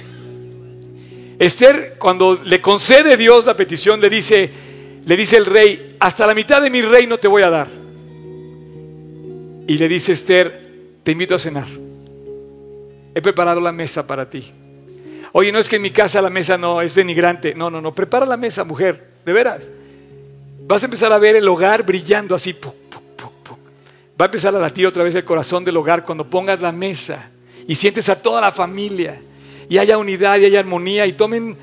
Esther, 1.37 1.95
cuando 1.99 2.41
le 2.43 2.59
concede 2.59 3.15
Dios 3.15 3.45
la 3.45 3.55
petición, 3.55 4.01
le 4.01 4.09
dice, 4.09 4.66
le 5.07 5.15
dice 5.15 5.37
el 5.37 5.45
rey, 5.45 5.95
hasta 6.01 6.27
la 6.27 6.35
mitad 6.35 6.61
de 6.61 6.69
mi 6.69 6.81
reino 6.81 7.17
te 7.17 7.29
voy 7.29 7.41
a 7.41 7.49
dar. 7.49 7.69
Y 9.67 9.77
le 9.77 9.87
dice 9.87 10.11
Esther, 10.11 10.67
te 11.01 11.13
invito 11.13 11.33
a 11.33 11.39
cenar. 11.39 11.67
He 13.15 13.21
preparado 13.21 13.61
la 13.61 13.71
mesa 13.71 14.05
para 14.05 14.29
ti. 14.29 14.51
Oye, 15.31 15.49
no 15.51 15.59
es 15.59 15.69
que 15.69 15.77
en 15.77 15.81
mi 15.81 15.91
casa 15.91 16.21
la 16.21 16.29
mesa 16.29 16.57
no 16.57 16.81
es 16.81 16.93
denigrante. 16.93 17.55
No, 17.55 17.69
no, 17.69 17.81
no. 17.81 17.95
Prepara 17.95 18.25
la 18.25 18.35
mesa, 18.35 18.65
mujer. 18.65 19.11
De 19.25 19.31
veras. 19.31 19.71
Vas 20.67 20.83
a 20.83 20.85
empezar 20.87 21.11
a 21.13 21.17
ver 21.17 21.37
el 21.37 21.47
hogar 21.47 21.85
brillando 21.85 22.35
así. 22.35 22.53
Va 24.19 24.25
a 24.25 24.25
empezar 24.25 24.53
a 24.55 24.59
latir 24.59 24.87
otra 24.87 25.03
vez 25.03 25.15
el 25.15 25.23
corazón 25.23 25.63
del 25.63 25.77
hogar 25.77 26.03
cuando 26.03 26.29
pongas 26.29 26.59
la 26.59 26.73
mesa 26.73 27.29
y 27.65 27.75
sientes 27.75 28.09
a 28.09 28.21
toda 28.21 28.41
la 28.41 28.51
familia 28.51 29.21
y 29.69 29.77
haya 29.77 29.97
unidad 29.97 30.37
y 30.37 30.45
haya 30.45 30.59
armonía 30.59 31.05
y 31.05 31.13
tomen 31.13 31.55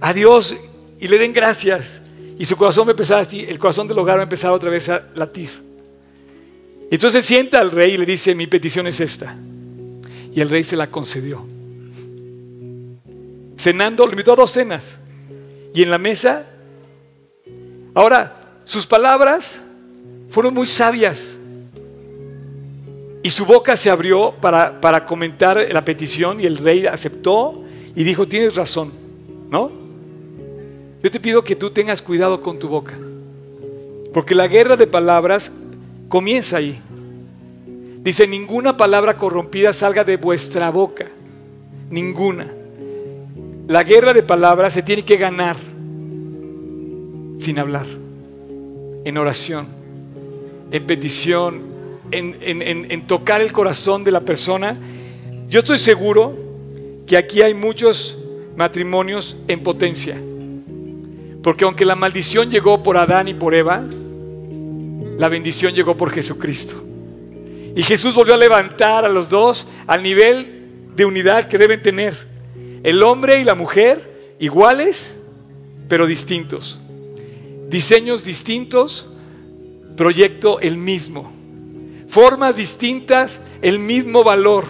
a 0.00 0.12
Dios 0.12 0.56
y 1.00 1.08
le 1.08 1.18
den 1.18 1.32
gracias. 1.32 2.02
Y 2.38 2.44
su 2.44 2.56
corazón 2.56 2.86
va 2.86 2.90
a 2.90 2.92
empezar 2.92 3.20
así, 3.20 3.44
el 3.48 3.58
corazón 3.58 3.88
del 3.88 3.98
hogar 3.98 4.16
va 4.16 4.20
a 4.20 4.24
empezar 4.24 4.50
otra 4.50 4.70
vez 4.70 4.88
a 4.88 5.06
latir. 5.14 5.50
Entonces 6.90 7.24
sienta 7.24 7.60
al 7.60 7.70
rey 7.70 7.94
y 7.94 7.96
le 7.96 8.06
dice, 8.06 8.34
mi 8.34 8.46
petición 8.46 8.86
es 8.86 9.00
esta. 9.00 9.36
Y 10.34 10.40
el 10.40 10.50
rey 10.50 10.62
se 10.62 10.76
la 10.76 10.90
concedió. 10.90 11.44
Cenando, 13.58 14.06
le 14.06 14.12
invitó 14.12 14.34
a 14.34 14.36
dos 14.36 14.50
cenas. 14.50 14.98
Y 15.74 15.82
en 15.82 15.90
la 15.90 15.98
mesa, 15.98 16.46
ahora, 17.94 18.40
sus 18.64 18.86
palabras 18.86 19.62
fueron 20.28 20.52
muy 20.52 20.66
sabias. 20.66 21.38
Y 23.22 23.30
su 23.30 23.46
boca 23.46 23.76
se 23.76 23.90
abrió 23.90 24.34
para, 24.40 24.80
para 24.80 25.04
comentar 25.04 25.66
la 25.72 25.84
petición 25.84 26.40
y 26.40 26.44
el 26.44 26.58
rey 26.58 26.86
aceptó 26.86 27.64
y 27.96 28.04
dijo, 28.04 28.28
tienes 28.28 28.54
razón, 28.54 28.92
¿no? 29.50 29.85
Yo 31.06 31.12
te 31.12 31.20
pido 31.20 31.44
que 31.44 31.54
tú 31.54 31.70
tengas 31.70 32.02
cuidado 32.02 32.40
con 32.40 32.58
tu 32.58 32.66
boca, 32.66 32.94
porque 34.12 34.34
la 34.34 34.48
guerra 34.48 34.74
de 34.74 34.88
palabras 34.88 35.52
comienza 36.08 36.56
ahí. 36.56 36.80
Dice, 38.02 38.26
ninguna 38.26 38.76
palabra 38.76 39.16
corrompida 39.16 39.72
salga 39.72 40.02
de 40.02 40.16
vuestra 40.16 40.68
boca, 40.70 41.06
ninguna. 41.90 42.48
La 43.68 43.84
guerra 43.84 44.12
de 44.12 44.24
palabras 44.24 44.72
se 44.72 44.82
tiene 44.82 45.04
que 45.04 45.16
ganar 45.16 45.54
sin 47.38 47.60
hablar, 47.60 47.86
en 49.04 49.16
oración, 49.16 49.68
en 50.72 50.86
petición, 50.88 51.62
en, 52.10 53.06
tocar 53.06 53.40
el 53.42 53.52
corazón 53.52 54.02
de 54.02 54.10
la 54.10 54.22
persona, 54.22 54.76
yo 55.48 55.60
estoy 55.60 55.78
seguro 55.78 56.34
que 57.06 57.16
aquí 57.16 57.42
hay 57.42 57.54
muchos 57.54 58.18
matrimonios 58.56 59.36
en 59.46 59.62
potencia. 59.62 60.20
Porque 61.46 61.64
aunque 61.64 61.84
la 61.84 61.94
maldición 61.94 62.50
llegó 62.50 62.82
por 62.82 62.96
Adán 62.96 63.28
y 63.28 63.34
por 63.34 63.54
Eva, 63.54 63.84
la 65.16 65.28
bendición 65.28 65.72
llegó 65.72 65.96
por 65.96 66.10
Jesucristo. 66.10 66.74
Y 67.76 67.84
Jesús 67.84 68.16
volvió 68.16 68.34
a 68.34 68.36
levantar 68.36 69.04
a 69.04 69.08
los 69.08 69.28
dos 69.28 69.68
al 69.86 70.02
nivel 70.02 70.88
de 70.96 71.04
unidad 71.04 71.44
que 71.44 71.56
deben 71.56 71.80
tener. 71.80 72.16
El 72.82 73.00
hombre 73.04 73.38
y 73.38 73.44
la 73.44 73.54
mujer 73.54 74.34
iguales, 74.40 75.16
pero 75.88 76.08
distintos. 76.08 76.80
Diseños 77.68 78.24
distintos, 78.24 79.08
proyecto 79.96 80.58
el 80.58 80.76
mismo. 80.76 81.32
Formas 82.08 82.56
distintas, 82.56 83.40
el 83.62 83.78
mismo 83.78 84.24
valor. 84.24 84.64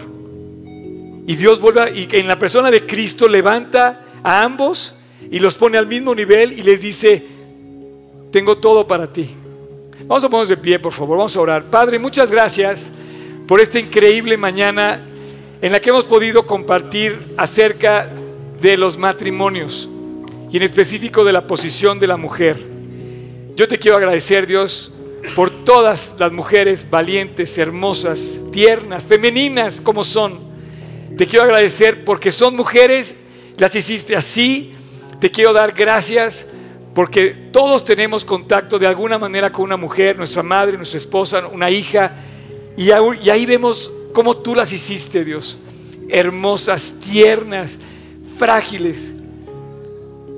Y 1.25 1.35
Dios 1.37 1.59
vuelve 1.59 1.97
y 1.97 2.07
en 2.11 2.27
la 2.27 2.37
persona 2.37 2.69
de 2.69 2.85
Cristo 2.85 3.27
levanta 3.27 4.05
a 4.21 4.43
ambos 4.43 4.93
y 5.29 5.39
los 5.39 5.55
pone 5.55 5.77
al 5.77 5.87
mismo 5.87 6.13
nivel 6.15 6.53
y 6.53 6.61
les 6.61 6.81
dice, 6.81 7.23
tengo 8.31 8.57
todo 8.57 8.87
para 8.87 9.11
ti. 9.11 9.29
Vamos 10.05 10.23
a 10.23 10.29
ponernos 10.29 10.49
de 10.49 10.57
pie, 10.57 10.79
por 10.79 10.93
favor, 10.93 11.17
vamos 11.17 11.35
a 11.35 11.41
orar. 11.41 11.63
Padre, 11.63 11.99
muchas 11.99 12.31
gracias 12.31 12.91
por 13.47 13.59
esta 13.59 13.79
increíble 13.79 14.37
mañana 14.37 15.01
en 15.61 15.71
la 15.71 15.79
que 15.79 15.89
hemos 15.89 16.05
podido 16.05 16.45
compartir 16.45 17.17
acerca 17.35 18.09
de 18.61 18.77
los 18.77 18.97
matrimonios 18.97 19.89
y 20.51 20.57
en 20.57 20.63
específico 20.63 21.23
de 21.23 21.33
la 21.33 21.47
posición 21.47 21.99
de 21.99 22.07
la 22.07 22.17
mujer. 22.17 22.57
Yo 23.55 23.67
te 23.67 23.77
quiero 23.79 23.97
agradecer, 23.97 24.45
Dios, 24.45 24.93
por 25.35 25.49
todas 25.49 26.15
las 26.19 26.31
mujeres 26.31 26.87
valientes, 26.89 27.57
hermosas, 27.57 28.39
tiernas, 28.51 29.05
femeninas 29.05 29.81
como 29.81 30.03
son. 30.03 30.39
Te 31.17 31.25
quiero 31.25 31.43
agradecer 31.43 32.05
porque 32.05 32.31
son 32.31 32.55
mujeres, 32.55 33.15
las 33.57 33.75
hiciste 33.75 34.15
así. 34.15 34.73
Te 35.19 35.29
quiero 35.31 35.53
dar 35.53 35.71
gracias 35.71 36.47
porque 36.93 37.49
todos 37.51 37.85
tenemos 37.85 38.25
contacto 38.25 38.79
de 38.79 38.87
alguna 38.87 39.17
manera 39.17 39.51
con 39.51 39.65
una 39.65 39.77
mujer, 39.77 40.17
nuestra 40.17 40.43
madre, 40.43 40.77
nuestra 40.77 40.97
esposa, 40.97 41.47
una 41.47 41.69
hija, 41.69 42.15
y 42.75 42.91
ahí 42.91 43.45
vemos 43.45 43.91
cómo 44.13 44.37
tú 44.37 44.55
las 44.55 44.71
hiciste, 44.71 45.23
Dios. 45.23 45.57
Hermosas, 46.09 46.95
tiernas, 47.03 47.77
frágiles. 48.37 49.13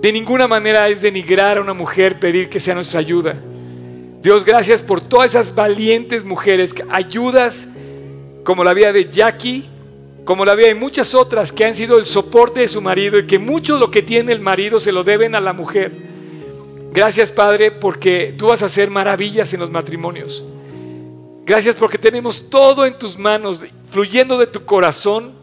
De 0.02 0.12
ninguna 0.12 0.48
manera 0.48 0.88
es 0.88 1.02
denigrar 1.02 1.58
a 1.58 1.62
una 1.62 1.74
mujer 1.74 2.20
pedir 2.20 2.50
que 2.50 2.60
sea 2.60 2.76
nuestra 2.76 3.00
ayuda. 3.00 3.36
Dios, 4.22 4.44
gracias 4.44 4.82
por 4.82 5.00
todas 5.00 5.32
esas 5.32 5.56
valientes 5.56 6.26
mujeres, 6.26 6.74
ayudas 6.90 7.68
como 8.44 8.64
la 8.64 8.74
vida 8.74 8.92
de 8.92 9.10
Jackie, 9.10 9.70
como 10.30 10.46
la 10.46 10.54
vida 10.54 10.68
de 10.68 10.76
muchas 10.76 11.16
otras 11.16 11.52
que 11.52 11.66
han 11.66 11.74
sido 11.74 11.98
el 11.98 12.06
soporte 12.06 12.60
de 12.60 12.68
su 12.68 12.84
marido 12.84 13.18
y 13.18 13.26
que 13.26 13.40
mucho 13.40 13.80
lo 13.80 13.90
que 13.90 14.04
tiene 14.04 14.32
el 14.32 14.40
marido 14.40 14.80
se 14.80 14.92
lo 14.92 15.04
deben 15.04 15.34
a 15.34 15.42
la 15.42 15.54
mujer. 15.54 15.92
Gracias 16.92 17.32
Padre 17.32 17.72
porque 17.72 18.36
tú 18.38 18.46
vas 18.46 18.62
a 18.62 18.68
hacer 18.68 18.92
maravillas 18.92 19.52
en 19.56 19.60
los 19.60 19.72
matrimonios. 19.72 20.46
Gracias 21.48 21.76
porque 21.78 21.98
tenemos 21.98 22.48
todo 22.48 22.86
en 22.86 23.00
tus 23.00 23.18
manos, 23.18 23.66
fluyendo 23.90 24.38
de 24.38 24.46
tu 24.46 24.66
corazón 24.66 25.34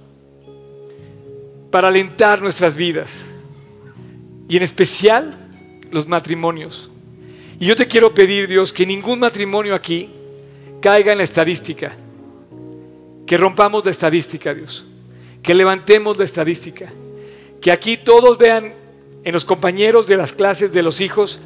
para 1.72 1.88
alentar 1.88 2.40
nuestras 2.40 2.76
vidas. 2.76 3.24
Y 4.48 4.56
en 4.56 4.62
especial 4.62 5.34
los 5.90 6.06
matrimonios. 6.06 6.90
Y 7.58 7.66
yo 7.66 7.74
te 7.74 7.88
quiero 7.88 8.14
pedir, 8.14 8.46
Dios, 8.46 8.72
que 8.72 8.86
ningún 8.86 9.18
matrimonio 9.18 9.74
aquí 9.74 10.10
caiga 10.80 11.10
en 11.10 11.18
la 11.18 11.24
estadística. 11.24 11.96
Que 13.26 13.36
rompamos 13.36 13.84
la 13.84 13.90
estadística, 13.90 14.54
Dios. 14.54 14.86
Que 15.42 15.54
levantemos 15.54 16.16
la 16.16 16.24
estadística. 16.24 16.90
Que 17.60 17.72
aquí 17.72 17.96
todos 17.96 18.38
vean 18.38 18.74
en 19.24 19.32
los 19.32 19.44
compañeros 19.44 20.06
de 20.06 20.16
las 20.16 20.32
clases 20.32 20.72
de 20.72 20.82
los 20.82 21.00
hijos 21.00 21.40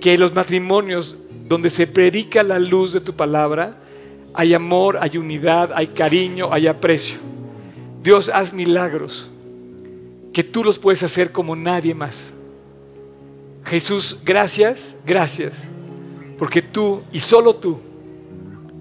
que 0.00 0.18
los 0.18 0.34
matrimonios 0.34 1.16
donde 1.48 1.70
se 1.70 1.86
predica 1.86 2.42
la 2.42 2.58
luz 2.58 2.92
de 2.92 3.00
tu 3.00 3.14
palabra, 3.14 3.78
hay 4.34 4.52
amor, 4.52 4.98
hay 5.00 5.16
unidad, 5.16 5.70
hay 5.74 5.86
cariño, 5.86 6.52
hay 6.52 6.66
aprecio. 6.66 7.16
Dios, 8.02 8.28
haz 8.28 8.52
milagros 8.52 9.30
que 10.32 10.44
tú 10.44 10.62
los 10.62 10.78
puedes 10.78 11.02
hacer 11.02 11.32
como 11.32 11.56
nadie 11.56 11.94
más. 11.94 12.34
Jesús, 13.64 14.20
gracias, 14.24 14.96
gracias, 15.06 15.66
porque 16.38 16.60
tú 16.60 17.02
y 17.10 17.20
solo 17.20 17.56
tú 17.56 17.78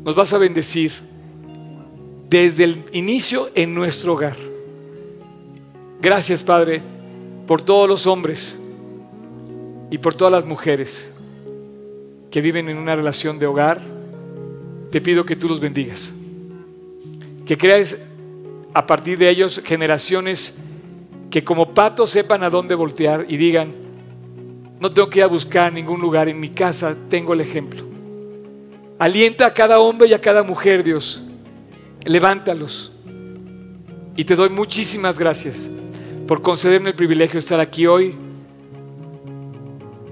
nos 0.04 0.14
vas 0.14 0.34
a 0.34 0.38
bendecir 0.38 0.92
desde 2.30 2.64
el 2.64 2.84
inicio 2.92 3.50
en 3.56 3.74
nuestro 3.74 4.14
hogar. 4.14 4.38
Gracias, 6.02 6.44
Padre 6.44 6.82
por 7.48 7.62
todos 7.62 7.88
los 7.88 8.08
hombres 8.08 8.60
y 9.92 9.98
por 9.98 10.16
todas 10.16 10.32
las 10.32 10.46
mujeres 10.46 11.12
que 12.32 12.42
viven 12.42 12.70
en 12.70 12.78
una 12.78 12.96
relación 12.96 13.40
de 13.40 13.46
hogar, 13.46 13.82
te 14.92 15.00
pido 15.00 15.26
que 15.26 15.36
tú 15.36 15.48
los 15.48 15.60
bendigas. 15.60 16.12
Que 17.46 17.58
crees 17.58 17.98
a 18.74 18.86
partir 18.86 19.18
de 19.18 19.30
ellos 19.30 19.62
generaciones 19.64 20.58
que 21.30 21.44
como 21.44 21.74
patos 21.74 22.10
sepan 22.10 22.44
a 22.44 22.50
dónde 22.50 22.76
voltear 22.76 23.26
y 23.30 23.38
digan, 23.38 23.74
no 24.80 24.92
tengo 24.92 25.10
que 25.10 25.20
ir 25.20 25.24
a 25.24 25.28
buscar 25.28 25.72
ningún 25.72 26.02
lugar, 26.02 26.28
en 26.28 26.40
mi 26.40 26.50
casa 26.50 26.96
tengo 27.10 27.34
el 27.34 27.42
ejemplo. 27.42 27.84
Alienta 28.98 29.46
a 29.46 29.54
cada 29.54 29.80
hombre 29.80 30.08
y 30.08 30.14
a 30.14 30.22
cada 30.22 30.44
mujer, 30.44 30.84
Dios. 30.84 31.22
Levántalos. 32.06 32.92
Y 34.16 34.24
te 34.24 34.36
doy 34.36 34.50
muchísimas 34.50 35.20
gracias 35.20 35.70
por 36.28 36.42
concederme 36.42 36.90
el 36.90 36.96
privilegio 36.96 37.34
de 37.34 37.40
estar 37.40 37.60
aquí 37.60 37.86
hoy 37.86 38.16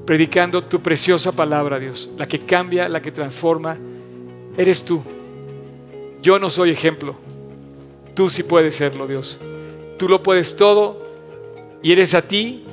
predicando 0.06 0.64
tu 0.64 0.82
preciosa 0.82 1.32
palabra, 1.32 1.80
Dios, 1.80 2.12
la 2.18 2.28
que 2.28 2.40
cambia, 2.40 2.90
la 2.90 3.02
que 3.02 3.12
transforma. 3.12 3.78
Eres 4.58 4.84
tú. 4.84 5.02
Yo 6.22 6.40
no 6.40 6.50
soy 6.50 6.72
ejemplo. 6.72 7.16
Tú 8.14 8.30
sí 8.30 8.44
puedes 8.44 8.76
serlo, 8.76 9.08
Dios. 9.08 9.40
Tú 9.98 10.10
lo 10.10 10.22
puedes 10.22 10.56
todo 10.56 11.02
y 11.82 11.92
eres 11.92 12.14
a 12.14 12.22
ti 12.22 12.66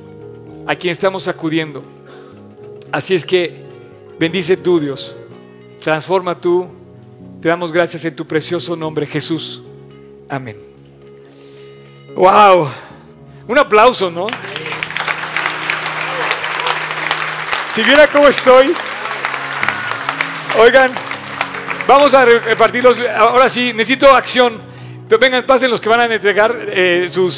a 0.66 0.75
quien 0.75 0.93
estamos 0.93 1.29
acudiendo. 1.29 1.83
Así 2.91 3.14
es 3.14 3.25
que 3.25 3.64
bendice 4.18 4.57
tú, 4.57 4.81
Dios. 4.81 5.16
Transforma 5.81 6.41
tú. 6.41 6.80
Te 7.41 7.49
damos 7.49 7.72
gracias 7.72 8.05
en 8.05 8.14
tu 8.14 8.26
precioso 8.26 8.76
nombre, 8.76 9.07
Jesús. 9.07 9.62
Amén. 10.28 10.59
Wow. 12.14 12.68
Un 13.49 13.59
aplauso, 13.59 14.11
¿no? 14.11 14.26
Si 17.72 17.82
viera 17.82 18.07
cómo 18.09 18.28
estoy, 18.28 18.74
oigan, 20.59 20.93
vamos 21.88 22.12
a 22.12 22.26
repartirlos. 22.26 22.99
Ahora 23.16 23.49
sí, 23.49 23.72
necesito 23.72 24.14
acción. 24.14 24.61
Vengan, 25.18 25.47
pasen 25.47 25.70
los 25.70 25.80
que 25.80 25.88
van 25.88 26.01
a 26.01 26.05
entregar 26.05 26.55
eh, 26.68 27.09
sus, 27.11 27.32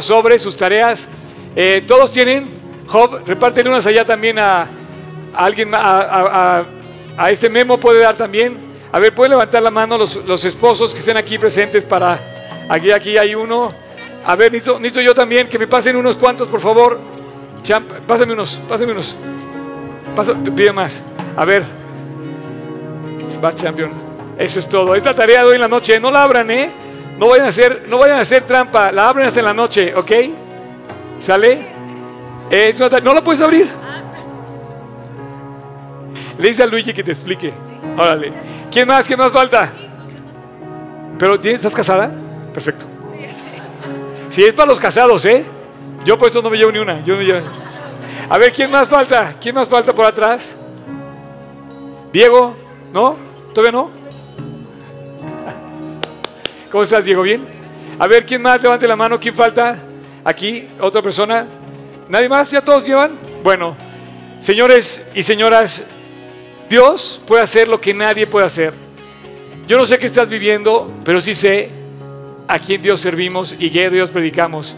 sobres, 0.00 0.40
sus 0.40 0.56
tareas. 0.56 1.08
Eh, 1.56 1.82
todos 1.86 2.12
tienen, 2.12 2.48
Job, 2.86 3.26
repártenle 3.26 3.70
unas 3.70 3.86
allá 3.86 4.04
también 4.04 4.38
a, 4.38 4.68
alguien, 5.34 5.74
a, 5.74 6.64
a, 7.18 7.30
este 7.30 7.50
memo 7.50 7.80
puede 7.80 8.00
dar 8.00 8.14
también. 8.14 8.71
A 8.92 8.98
ver, 8.98 9.14
pueden 9.14 9.30
levantar 9.30 9.62
la 9.62 9.70
mano 9.70 9.96
los, 9.96 10.16
los 10.16 10.44
esposos 10.44 10.92
que 10.92 11.00
estén 11.00 11.16
aquí 11.16 11.38
presentes 11.38 11.84
para, 11.84 12.20
aquí, 12.68 12.92
aquí 12.92 13.16
hay 13.16 13.34
uno. 13.34 13.72
A 14.24 14.36
ver, 14.36 14.52
necesito, 14.52 15.00
yo 15.00 15.14
también 15.14 15.48
que 15.48 15.58
me 15.58 15.66
pasen 15.66 15.96
unos 15.96 16.16
cuantos, 16.16 16.46
por 16.46 16.60
favor. 16.60 17.00
Champ, 17.62 17.90
pásame 18.06 18.34
unos, 18.34 18.60
pásame 18.68 18.92
unos. 18.92 19.16
Pasa, 20.14 20.34
pide 20.34 20.72
más. 20.72 21.02
A 21.34 21.44
ver. 21.46 21.64
Va, 23.42 23.52
champion. 23.54 23.90
Eso 24.36 24.58
es 24.58 24.68
todo. 24.68 24.94
Esta 24.94 25.14
tarea 25.14 25.40
de 25.40 25.48
hoy 25.48 25.54
en 25.54 25.62
la 25.62 25.68
noche, 25.68 25.98
no 25.98 26.10
la 26.10 26.22
abran, 26.22 26.50
¿eh? 26.50 26.70
No 27.18 27.28
vayan 27.28 27.46
a 27.46 27.48
hacer, 27.48 27.86
no 27.88 27.98
vayan 27.98 28.18
a 28.18 28.22
hacer 28.22 28.42
trampa. 28.44 28.92
La 28.92 29.08
abren 29.08 29.26
hasta 29.26 29.40
en 29.40 29.46
la 29.46 29.54
noche, 29.54 29.94
¿ok? 29.94 30.12
¿Sale? 31.18 31.66
Eh, 32.50 32.74
no 33.02 33.14
la 33.14 33.24
puedes 33.24 33.40
abrir. 33.40 33.66
Le 36.38 36.48
dice 36.48 36.62
a 36.62 36.66
Luigi 36.66 36.92
que 36.92 37.02
te 37.02 37.12
explique. 37.12 37.54
Órale. 37.96 38.51
¿Quién 38.72 38.88
más? 38.88 39.06
¿Quién 39.06 39.18
más 39.18 39.30
falta? 39.30 39.70
¿Pero 41.18 41.34
estás 41.34 41.74
casada? 41.74 42.10
Perfecto. 42.54 42.86
Si 44.30 44.42
es 44.42 44.54
para 44.54 44.66
los 44.66 44.80
casados, 44.80 45.24
¿eh? 45.26 45.44
Yo 46.06 46.16
por 46.16 46.28
eso 46.28 46.40
no 46.40 46.48
me 46.48 46.56
llevo 46.56 46.72
ni 46.72 46.78
una. 46.78 47.04
A 48.30 48.38
ver, 48.38 48.50
¿quién 48.50 48.70
más 48.70 48.88
falta? 48.88 49.34
¿Quién 49.40 49.54
más 49.54 49.68
falta 49.68 49.92
por 49.92 50.06
atrás? 50.06 50.56
Diego, 52.12 52.56
¿no? 52.94 53.16
¿Todavía 53.52 53.72
no? 53.72 53.90
¿Cómo 56.70 56.82
estás, 56.82 57.04
Diego? 57.04 57.22
¿Bien? 57.22 57.44
A 57.98 58.06
ver, 58.06 58.24
¿quién 58.24 58.40
más? 58.40 58.62
Levante 58.62 58.88
la 58.88 58.96
mano. 58.96 59.20
¿Quién 59.20 59.34
falta? 59.34 59.76
Aquí, 60.24 60.66
otra 60.80 61.02
persona. 61.02 61.46
¿Nadie 62.08 62.28
más? 62.28 62.50
¿Ya 62.50 62.62
todos 62.62 62.86
llevan? 62.86 63.12
Bueno, 63.44 63.76
señores 64.40 65.02
y 65.14 65.22
señoras, 65.22 65.84
Dios 66.72 67.20
puede 67.26 67.42
hacer 67.42 67.68
lo 67.68 67.78
que 67.82 67.92
nadie 67.92 68.26
puede 68.26 68.46
hacer. 68.46 68.72
Yo 69.66 69.76
no 69.76 69.84
sé 69.84 69.98
qué 69.98 70.06
estás 70.06 70.30
viviendo, 70.30 70.90
pero 71.04 71.20
sí 71.20 71.34
sé 71.34 71.68
a 72.48 72.58
quien 72.58 72.80
Dios 72.80 72.98
servimos 72.98 73.54
y 73.58 73.68
que 73.68 73.90
Dios 73.90 74.08
predicamos. 74.08 74.74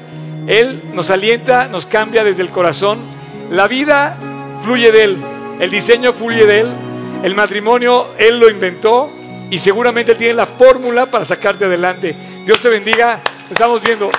Él 0.49 0.83
nos 0.93 1.11
alienta, 1.11 1.69
nos 1.69 1.87
cambia 1.87 2.25
desde 2.25 2.43
el 2.43 2.51
corazón. 2.51 2.99
La 3.49 3.69
vida 3.69 4.19
fluye 4.65 4.91
de 4.91 5.05
Él, 5.05 5.19
el 5.61 5.71
diseño 5.71 6.13
fluye 6.13 6.47
de 6.47 6.61
Él, 6.63 6.75
El 7.23 7.37
matrimonio 7.37 8.09
Él 8.19 8.41
lo 8.41 8.51
inventó 8.51 9.09
y 9.49 9.61
seguramente 9.61 10.17
tiene 10.17 10.35
la 10.35 10.47
fórmula 10.47 11.07
para 11.07 11.25
sacarte 11.25 11.67
adelante. 11.67 12.17
Dios 12.45 12.61
te 12.61 12.71
bendiga. 12.71 13.21
Estamos 13.49 13.81
viendo. 13.81 14.11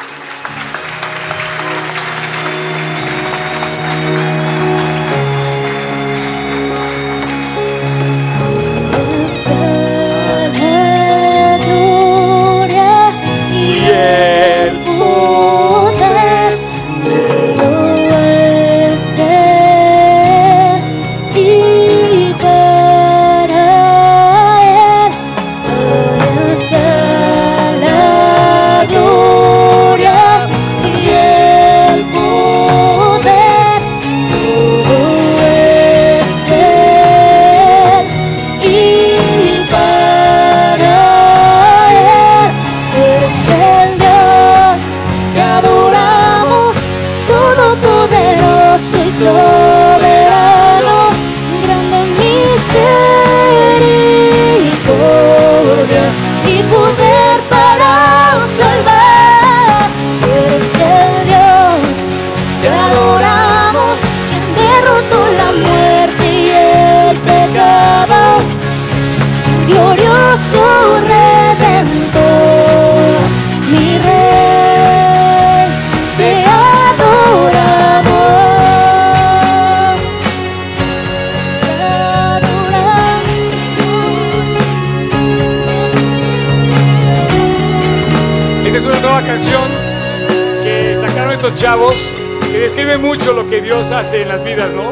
En 94.14 94.28
las 94.30 94.44
vidas, 94.44 94.72
¿no? 94.74 94.92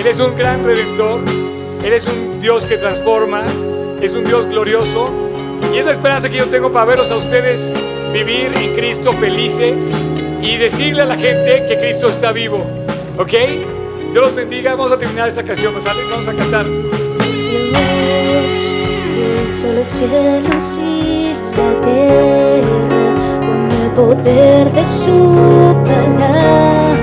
Él 0.00 0.06
es 0.06 0.18
un 0.20 0.36
gran 0.36 0.62
redentor, 0.64 1.20
Él 1.84 1.92
es 1.92 2.06
un 2.06 2.40
Dios 2.40 2.64
que 2.64 2.76
transforma, 2.76 3.44
es 4.00 4.14
un 4.14 4.24
Dios 4.24 4.46
glorioso 4.46 5.10
y 5.72 5.78
es 5.78 5.86
la 5.86 5.92
esperanza 5.92 6.28
que 6.28 6.36
yo 6.36 6.46
tengo 6.46 6.72
para 6.72 6.86
verlos 6.86 7.10
a 7.10 7.16
ustedes 7.16 7.72
vivir 8.12 8.52
en 8.56 8.74
Cristo 8.74 9.12
felices 9.12 9.84
y 10.42 10.56
decirle 10.56 11.02
a 11.02 11.06
la 11.06 11.16
gente 11.16 11.64
que 11.68 11.76
Cristo 11.78 12.08
está 12.08 12.32
vivo, 12.32 12.64
¿ok? 13.18 13.32
Dios 14.12 14.24
los 14.24 14.34
bendiga, 14.34 14.74
vamos 14.74 14.92
a 14.92 14.98
terminar 14.98 15.28
esta 15.28 15.42
canción, 15.42 15.74
Vamos 15.74 16.28
a 16.28 16.32
cantar. 16.32 16.66
la 16.66 16.86
poder 23.96 24.70
de 24.72 24.84
su 24.84 25.74
palabra 25.84 26.96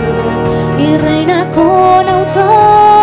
y 0.78 0.96
reina 0.98 1.43
con 1.84 2.08
autoridad. 2.08 3.03